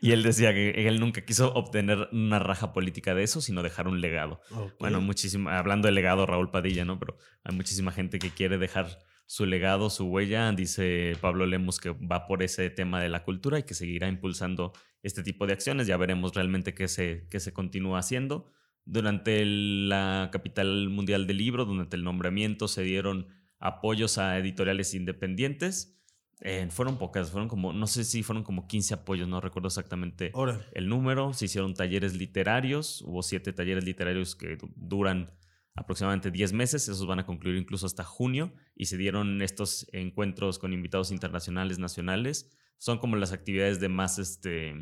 Y 0.00 0.12
él 0.12 0.22
decía 0.22 0.52
que 0.52 0.86
él 0.86 1.00
nunca 1.00 1.24
quiso 1.24 1.52
obtener 1.54 2.08
una 2.12 2.38
raja 2.38 2.72
política 2.72 3.14
de 3.14 3.22
eso, 3.22 3.40
sino 3.40 3.62
dejar 3.62 3.88
un 3.88 4.00
legado. 4.00 4.40
Bueno, 4.78 5.00
muchísimo, 5.00 5.50
hablando 5.50 5.86
de 5.86 5.92
legado, 5.92 6.26
Raúl 6.26 6.50
Padilla, 6.50 6.84
¿no? 6.84 6.98
Pero 6.98 7.16
hay 7.42 7.54
muchísima 7.54 7.92
gente 7.92 8.18
que 8.18 8.30
quiere 8.30 8.58
dejar 8.58 8.98
su 9.26 9.46
legado, 9.46 9.90
su 9.90 10.06
huella. 10.06 10.50
Dice 10.52 11.16
Pablo 11.20 11.46
Lemos 11.46 11.80
que 11.80 11.90
va 11.90 12.26
por 12.26 12.42
ese 12.42 12.70
tema 12.70 13.00
de 13.00 13.08
la 13.08 13.24
cultura 13.24 13.58
y 13.58 13.64
que 13.64 13.74
seguirá 13.74 14.08
impulsando 14.08 14.72
este 15.02 15.22
tipo 15.22 15.46
de 15.46 15.54
acciones. 15.54 15.86
Ya 15.86 15.96
veremos 15.96 16.34
realmente 16.34 16.74
qué 16.74 16.88
se, 16.88 17.26
qué 17.30 17.40
se 17.40 17.52
continúa 17.52 17.98
haciendo. 17.98 18.50
Durante 18.84 19.44
la 19.44 20.28
capital 20.30 20.90
mundial 20.90 21.26
del 21.26 21.38
libro, 21.38 21.64
durante 21.64 21.96
el 21.96 22.04
nombramiento, 22.04 22.68
se 22.68 22.82
dieron 22.82 23.28
apoyos 23.58 24.18
a 24.18 24.38
editoriales 24.38 24.94
independientes. 24.94 25.98
Eh, 26.40 26.66
fueron 26.70 26.98
pocas, 26.98 27.30
fueron 27.30 27.48
como, 27.48 27.72
no 27.72 27.86
sé 27.86 28.04
si 28.04 28.22
fueron 28.22 28.42
como 28.42 28.66
15 28.66 28.94
apoyos, 28.94 29.28
no 29.28 29.40
recuerdo 29.40 29.68
exactamente 29.68 30.32
el 30.72 30.88
número. 30.88 31.32
Se 31.32 31.46
hicieron 31.46 31.74
talleres 31.74 32.14
literarios, 32.14 33.02
hubo 33.02 33.22
siete 33.22 33.52
talleres 33.52 33.84
literarios 33.84 34.36
que 34.36 34.58
duran 34.76 35.30
aproximadamente 35.76 36.30
10 36.30 36.52
meses, 36.52 36.88
esos 36.88 37.06
van 37.06 37.18
a 37.18 37.26
concluir 37.26 37.56
incluso 37.56 37.86
hasta 37.86 38.04
junio, 38.04 38.52
y 38.76 38.86
se 38.86 38.96
dieron 38.96 39.42
estos 39.42 39.86
encuentros 39.92 40.58
con 40.58 40.72
invitados 40.72 41.10
internacionales, 41.10 41.78
nacionales. 41.78 42.50
Son 42.78 42.98
como 42.98 43.16
las 43.16 43.32
actividades 43.32 43.80
de 43.80 43.88
más 43.88 44.18
este, 44.18 44.74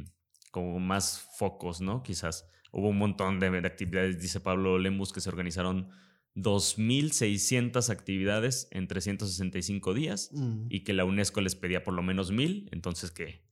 como 0.51 0.79
más 0.81 1.27
focos, 1.39 1.81
¿no? 1.81 2.03
Quizás 2.03 2.49
hubo 2.73 2.89
un 2.89 2.99
montón 2.99 3.41
de, 3.41 3.47
actividades, 3.59 4.21
dice 4.21 4.41
Pablo 4.41 4.79
Lemus, 4.79 5.13
que 5.13 5.21
se 5.21 5.29
organizaron 5.29 5.91
2.600 6.35 7.91
actividades 7.91 8.69
en 8.71 8.89
365 8.89 9.95
días 9.95 10.31
mm. 10.33 10.67
y 10.71 10.81
que 10.81 10.93
la 10.93 11.05
UNESCO 11.05 11.41
les 11.41 11.55
pedía 11.55 11.85
por 11.85 11.95
lo 11.95 12.03
menos 12.03 12.33
1.000, 12.33 12.69
entonces 12.73 13.11
que 13.11 13.43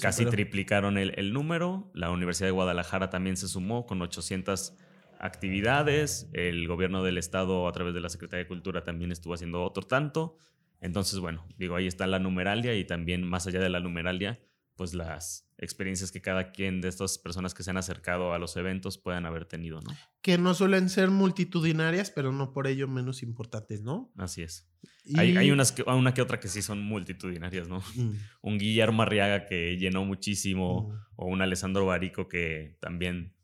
casi 0.00 0.26
triplicaron 0.26 0.98
el, 0.98 1.12
el, 1.16 1.32
número. 1.32 1.90
La 1.94 2.10
Universidad 2.10 2.48
de 2.48 2.52
Guadalajara 2.52 3.10
también 3.10 3.36
se 3.36 3.48
sumó 3.48 3.86
con 3.86 4.02
800 4.02 4.76
actividades, 5.20 6.28
el 6.32 6.66
gobierno 6.66 7.02
del 7.02 7.18
estado 7.18 7.68
a 7.68 7.72
través 7.72 7.94
de 7.94 8.00
la 8.00 8.08
Secretaría 8.08 8.44
de 8.44 8.48
Cultura 8.48 8.84
también 8.84 9.12
estuvo 9.12 9.34
haciendo 9.34 9.62
otro 9.62 9.82
tanto. 9.84 10.38
Entonces, 10.80 11.18
bueno, 11.20 11.46
digo, 11.58 11.76
ahí 11.76 11.86
está 11.86 12.06
la 12.06 12.18
numeralia 12.18 12.74
y 12.74 12.84
también 12.84 13.22
más 13.22 13.46
allá 13.46 13.60
de 13.60 13.68
la 13.68 13.80
numeralia, 13.80 14.40
pues 14.80 14.94
las 14.94 15.46
experiencias 15.58 16.10
que 16.10 16.22
cada 16.22 16.52
quien 16.52 16.80
de 16.80 16.88
estas 16.88 17.18
personas 17.18 17.52
que 17.52 17.62
se 17.62 17.68
han 17.68 17.76
acercado 17.76 18.32
a 18.32 18.38
los 18.38 18.56
eventos 18.56 18.96
puedan 18.96 19.26
haber 19.26 19.44
tenido, 19.44 19.78
¿no? 19.82 19.90
Que 20.22 20.38
no 20.38 20.54
suelen 20.54 20.88
ser 20.88 21.10
multitudinarias, 21.10 22.10
pero 22.10 22.32
no 22.32 22.54
por 22.54 22.66
ello 22.66 22.88
menos 22.88 23.22
importantes, 23.22 23.82
¿no? 23.82 24.10
Así 24.16 24.40
es. 24.40 24.72
Hay, 25.16 25.36
hay, 25.36 25.50
unas 25.50 25.70
que, 25.70 25.82
una 25.82 26.14
que 26.14 26.22
otra 26.22 26.40
que 26.40 26.48
sí 26.48 26.62
son 26.62 26.80
multitudinarias, 26.82 27.68
¿no? 27.68 27.80
Mm. 27.94 28.12
Un 28.40 28.58
Guillermo 28.58 29.02
Arriaga 29.02 29.44
que 29.44 29.76
llenó 29.76 30.06
muchísimo, 30.06 30.88
mm. 30.88 30.94
o 31.16 31.26
un 31.26 31.42
Alessandro 31.42 31.84
Barico 31.84 32.26
que 32.26 32.78
también 32.80 33.34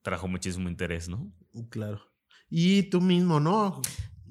trajo 0.00 0.26
muchísimo 0.26 0.70
interés, 0.70 1.10
¿no? 1.10 1.30
Claro. 1.68 2.00
Y 2.48 2.84
tú 2.84 3.02
mismo, 3.02 3.40
¿no? 3.40 3.82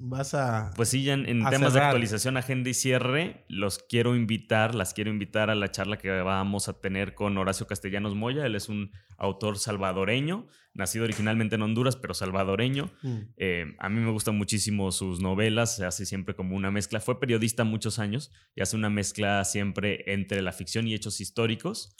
Vas 0.04 0.34
a. 0.34 0.72
Pues 0.74 0.88
sí, 0.88 1.04
ya 1.04 1.14
en, 1.14 1.44
temas 1.48 1.74
de 1.74 1.80
actualización, 1.80 2.36
agenda 2.36 2.68
y 2.68 2.74
cierre, 2.74 3.44
los 3.46 3.78
quiero 3.78 4.16
invitar, 4.16 4.74
las 4.74 4.94
quiero 4.94 5.10
invitar 5.10 5.48
a 5.48 5.54
la 5.54 5.70
charla 5.70 5.96
que 5.96 6.10
vamos 6.10 6.68
a 6.68 6.80
tener 6.80 7.14
con 7.14 7.38
Horacio 7.38 7.68
Castellanos 7.68 8.16
Moya. 8.16 8.44
Él 8.44 8.56
es 8.56 8.68
un 8.68 8.90
autor 9.16 9.60
salvadoreño 9.60 10.48
nacido 10.74 11.04
originalmente 11.04 11.56
en 11.56 11.62
Honduras, 11.62 11.96
pero 11.96 12.14
salvadoreño. 12.14 12.90
Mm. 13.02 13.18
Eh, 13.36 13.76
a 13.78 13.88
mí 13.88 14.00
me 14.00 14.10
gustan 14.10 14.36
muchísimo 14.36 14.90
sus 14.90 15.20
novelas, 15.20 15.76
se 15.76 15.84
hace 15.84 16.06
siempre 16.06 16.34
como 16.34 16.56
una 16.56 16.70
mezcla. 16.70 17.00
Fue 17.00 17.20
periodista 17.20 17.64
muchos 17.64 17.98
años 17.98 18.32
y 18.54 18.62
hace 18.62 18.76
una 18.76 18.88
mezcla 18.88 19.44
siempre 19.44 20.12
entre 20.12 20.40
la 20.42 20.52
ficción 20.52 20.86
y 20.88 20.94
hechos 20.94 21.20
históricos. 21.20 21.96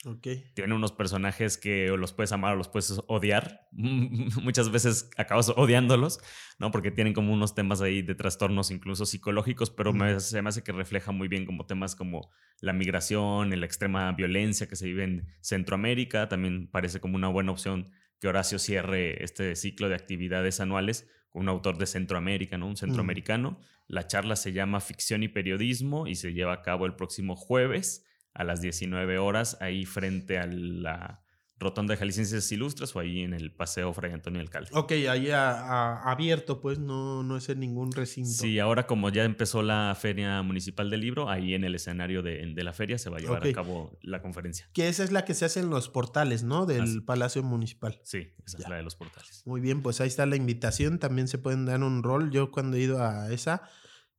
Tiene 0.54 0.74
unos 0.74 0.92
personajes 0.92 1.58
que 1.58 1.88
los 1.88 2.12
puedes 2.12 2.32
amar 2.32 2.54
o 2.54 2.56
los 2.56 2.68
puedes 2.68 3.00
odiar. 3.08 3.68
Muchas 3.72 4.70
veces 4.70 5.10
acabas 5.16 5.50
odiándolos, 5.50 6.20
¿no? 6.58 6.70
Porque 6.70 6.90
tienen 6.90 7.12
como 7.12 7.32
unos 7.32 7.54
temas 7.54 7.80
ahí 7.82 8.02
de 8.02 8.14
trastornos 8.14 8.70
incluso 8.70 9.04
psicológicos, 9.04 9.70
pero 9.70 9.92
me, 9.92 10.18
se 10.20 10.40
me 10.40 10.48
hace 10.48 10.62
que 10.62 10.72
refleja 10.72 11.12
muy 11.12 11.28
bien 11.28 11.44
como 11.44 11.66
temas 11.66 11.94
como 11.94 12.30
la 12.60 12.72
migración, 12.72 13.50
la 13.58 13.66
extrema 13.66 14.10
violencia 14.12 14.68
que 14.68 14.76
se 14.76 14.86
vive 14.86 15.04
en 15.04 15.26
Centroamérica. 15.40 16.28
También 16.28 16.68
parece 16.68 17.00
como 17.00 17.16
una 17.16 17.28
buena 17.28 17.52
opción 17.52 17.90
que 18.22 18.28
Horacio 18.28 18.60
cierre 18.60 19.24
este 19.24 19.56
ciclo 19.56 19.88
de 19.88 19.96
actividades 19.96 20.60
anuales 20.60 21.10
con 21.30 21.42
un 21.42 21.48
autor 21.48 21.76
de 21.76 21.86
Centroamérica, 21.86 22.56
¿no? 22.56 22.68
Un 22.68 22.76
centroamericano. 22.76 23.58
La 23.88 24.06
charla 24.06 24.36
se 24.36 24.52
llama 24.52 24.80
Ficción 24.80 25.24
y 25.24 25.28
Periodismo 25.28 26.06
y 26.06 26.14
se 26.14 26.32
lleva 26.32 26.52
a 26.52 26.62
cabo 26.62 26.86
el 26.86 26.94
próximo 26.94 27.34
jueves 27.34 28.06
a 28.32 28.44
las 28.44 28.60
19 28.60 29.18
horas 29.18 29.58
ahí 29.60 29.86
frente 29.86 30.38
a 30.38 30.46
la 30.46 31.21
Rotonda 31.58 31.94
de 31.94 31.98
Jaliscienses 31.98 32.50
Ilustres 32.50 32.94
o 32.96 32.98
ahí 32.98 33.20
en 33.20 33.34
el 33.34 33.52
Paseo 33.52 33.92
Fray 33.92 34.12
Antonio 34.12 34.40
Alcalde. 34.40 34.70
Ok, 34.72 34.92
ahí 35.08 35.28
abierto, 35.32 36.60
pues 36.60 36.78
no, 36.78 37.22
no 37.22 37.36
es 37.36 37.48
en 37.48 37.60
ningún 37.60 37.92
recinto. 37.92 38.30
Sí, 38.30 38.58
ahora 38.58 38.86
como 38.86 39.08
ya 39.10 39.24
empezó 39.24 39.62
la 39.62 39.96
Feria 39.98 40.42
Municipal 40.42 40.90
del 40.90 41.00
Libro, 41.00 41.28
ahí 41.28 41.54
en 41.54 41.64
el 41.64 41.74
escenario 41.74 42.22
de, 42.22 42.52
la 42.62 42.72
feria 42.72 42.98
se 42.98 43.10
va 43.10 43.18
a 43.18 43.20
llevar 43.20 43.46
a 43.46 43.52
cabo 43.52 43.98
la 44.02 44.22
conferencia. 44.22 44.68
Que 44.72 44.88
esa 44.88 45.04
es 45.04 45.12
la 45.12 45.24
que 45.24 45.34
se 45.34 45.44
hace 45.44 45.60
en 45.60 45.70
los 45.70 45.88
portales, 45.88 46.42
¿no? 46.42 46.66
Del 46.66 47.04
Palacio 47.04 47.42
Municipal. 47.42 48.00
Sí, 48.04 48.34
esa 48.44 48.58
es 48.58 48.68
la 48.68 48.76
de 48.76 48.82
los 48.82 48.96
portales. 48.96 49.42
Muy 49.46 49.60
bien, 49.60 49.82
pues 49.82 50.00
ahí 50.00 50.08
está 50.08 50.26
la 50.26 50.36
invitación. 50.36 50.98
También 50.98 51.28
se 51.28 51.38
pueden 51.38 51.64
dar 51.64 51.82
un 51.82 52.02
rol. 52.02 52.30
Yo 52.30 52.50
cuando 52.50 52.76
he 52.76 52.80
ido 52.80 53.02
a 53.02 53.32
esa 53.32 53.62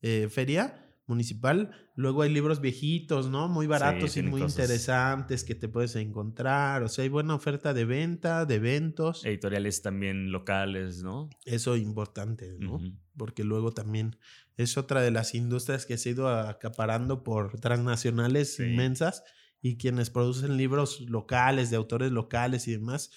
eh, 0.02 0.28
feria 0.30 0.83
municipal. 1.06 1.72
Luego 1.96 2.22
hay 2.22 2.34
libros 2.34 2.62
viejitos, 2.62 3.30
¿no? 3.30 3.48
Muy 3.48 3.68
baratos 3.68 4.16
y 4.18 4.24
muy 4.24 4.42
interesantes 4.42 5.44
que 5.44 5.56
te 5.56 5.68
puedes 5.68 5.96
encontrar. 5.96 6.84
O 6.84 6.88
sea, 6.88 7.04
hay 7.04 7.10
buena 7.10 7.36
oferta 7.36 7.74
de 7.74 7.86
venta, 7.86 8.46
de 8.46 8.56
eventos. 8.56 9.26
Editoriales 9.26 9.82
también 9.82 10.32
locales, 10.32 11.04
¿no? 11.04 11.30
Eso 11.46 11.76
importante, 11.76 12.56
¿no? 12.60 12.80
Porque 13.18 13.44
luego 13.44 13.72
también 13.72 14.18
es 14.58 14.78
otra 14.78 15.02
de 15.02 15.12
las 15.12 15.36
industrias 15.36 15.86
que 15.86 15.98
se 15.98 16.10
ha 16.10 16.12
ido 16.14 16.30
acaparando 16.30 17.24
por 17.24 17.60
transnacionales 17.60 18.60
inmensas 18.60 19.24
y 19.62 19.78
quienes 19.78 20.10
producen 20.10 20.58
libros 20.58 21.02
locales, 21.02 21.70
de 21.70 21.78
autores 21.78 22.12
locales 22.12 22.68
y 22.68 22.72
demás. 22.72 23.12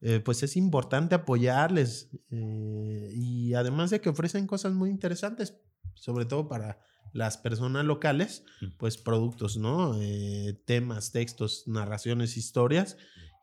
Eh, 0.00 0.18
pues 0.18 0.42
es 0.42 0.56
importante 0.56 1.14
apoyarles 1.14 2.10
eh, 2.30 3.12
y 3.14 3.54
además 3.54 3.90
de 3.90 4.00
que 4.00 4.08
ofrecen 4.08 4.48
cosas 4.48 4.72
muy 4.72 4.90
interesantes, 4.90 5.56
sobre 5.94 6.24
todo 6.24 6.48
para 6.48 6.80
las 7.12 7.38
personas 7.38 7.84
locales, 7.84 8.44
pues 8.78 8.96
productos, 8.96 9.56
¿no? 9.56 10.00
Eh, 10.00 10.60
temas, 10.64 11.12
textos, 11.12 11.64
narraciones, 11.66 12.36
historias 12.36 12.96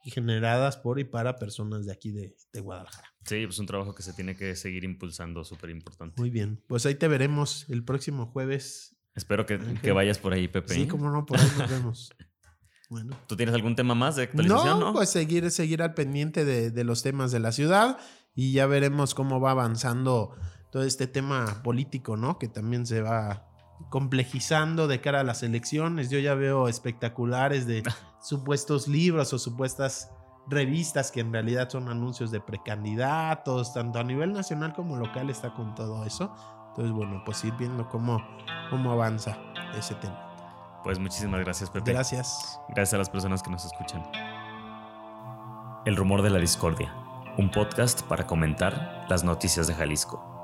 generadas 0.09 0.77
por 0.77 0.99
y 0.99 1.03
para 1.03 1.37
personas 1.37 1.85
de 1.85 1.91
aquí 1.91 2.11
de, 2.11 2.35
Guadalajara. 2.61 3.07
Sí, 3.25 3.45
pues 3.45 3.59
un 3.59 3.65
trabajo 3.65 3.93
que 3.93 4.03
se 4.03 4.13
tiene 4.13 4.35
que 4.35 4.55
seguir 4.55 4.83
impulsando, 4.83 5.43
súper 5.43 5.69
importante. 5.69 6.19
Muy 6.19 6.29
bien, 6.29 6.61
pues 6.67 6.85
ahí 6.85 6.95
te 6.95 7.07
veremos 7.07 7.65
el 7.69 7.83
próximo 7.83 8.27
jueves. 8.27 8.95
Espero 9.15 9.45
que, 9.45 9.57
vayas 9.91 10.17
por 10.17 10.33
ahí, 10.33 10.47
Pepe. 10.47 10.73
Sí, 10.73 10.87
como 10.87 11.09
no, 11.09 11.25
por 11.25 11.39
ahí 11.39 11.47
nos 11.57 11.69
vemos. 11.69 12.13
Bueno. 12.91 13.15
¿Tú 13.27 13.37
tienes 13.37 13.53
algún 13.53 13.75
tema 13.75 13.93
más 13.93 14.15
de 14.15 14.23
actualización? 14.23 14.79
No, 14.79 14.93
pues 14.93 15.11
seguir, 15.11 15.51
seguir 15.51 15.83
al 15.83 15.93
pendiente 15.93 16.43
de, 16.43 16.71
de 16.71 16.83
los 16.83 17.03
temas 17.03 17.31
de 17.31 17.39
la 17.39 17.51
ciudad 17.51 17.99
y 18.33 18.51
ya 18.51 18.65
veremos 18.65 19.13
cómo 19.13 19.39
va 19.39 19.51
avanzando 19.51 20.35
todo 20.71 20.81
este 20.81 21.05
tema 21.05 21.61
político, 21.61 22.17
¿no? 22.17 22.39
Que 22.39 22.47
también 22.47 22.87
se 22.87 23.03
va 23.03 23.47
complejizando 23.89 24.87
de 24.87 25.01
cara 25.01 25.21
a 25.21 25.23
las 25.23 25.43
elecciones. 25.43 26.09
Yo 26.09 26.19
ya 26.19 26.35
veo 26.35 26.67
espectaculares 26.67 27.65
de 27.65 27.83
supuestos 28.21 28.87
libros 28.87 29.31
o 29.33 29.39
supuestas 29.39 30.11
revistas 30.47 31.11
que 31.11 31.21
en 31.21 31.31
realidad 31.31 31.69
son 31.69 31.89
anuncios 31.89 32.31
de 32.31 32.41
precandidatos, 32.41 33.73
tanto 33.73 33.99
a 33.99 34.03
nivel 34.03 34.33
nacional 34.33 34.73
como 34.73 34.97
local 34.97 35.29
está 35.29 35.53
con 35.53 35.75
todo 35.75 36.05
eso. 36.05 36.33
Entonces, 36.69 36.91
bueno, 36.91 37.21
pues 37.25 37.43
ir 37.43 37.53
viendo 37.53 37.87
cómo, 37.89 38.21
cómo 38.69 38.91
avanza 38.91 39.37
ese 39.77 39.95
tema. 39.95 40.81
Pues 40.83 40.97
muchísimas 40.97 41.41
gracias, 41.41 41.69
Pepe. 41.69 41.91
Gracias. 41.91 42.59
Gracias 42.69 42.93
a 42.93 42.97
las 42.97 43.09
personas 43.09 43.43
que 43.43 43.51
nos 43.51 43.65
escuchan. 43.65 44.03
El 45.85 45.95
rumor 45.95 46.21
de 46.21 46.29
la 46.29 46.39
discordia, 46.39 46.93
un 47.37 47.51
podcast 47.51 48.01
para 48.03 48.25
comentar 48.25 49.05
las 49.09 49.23
noticias 49.23 49.67
de 49.67 49.73
Jalisco. 49.73 50.38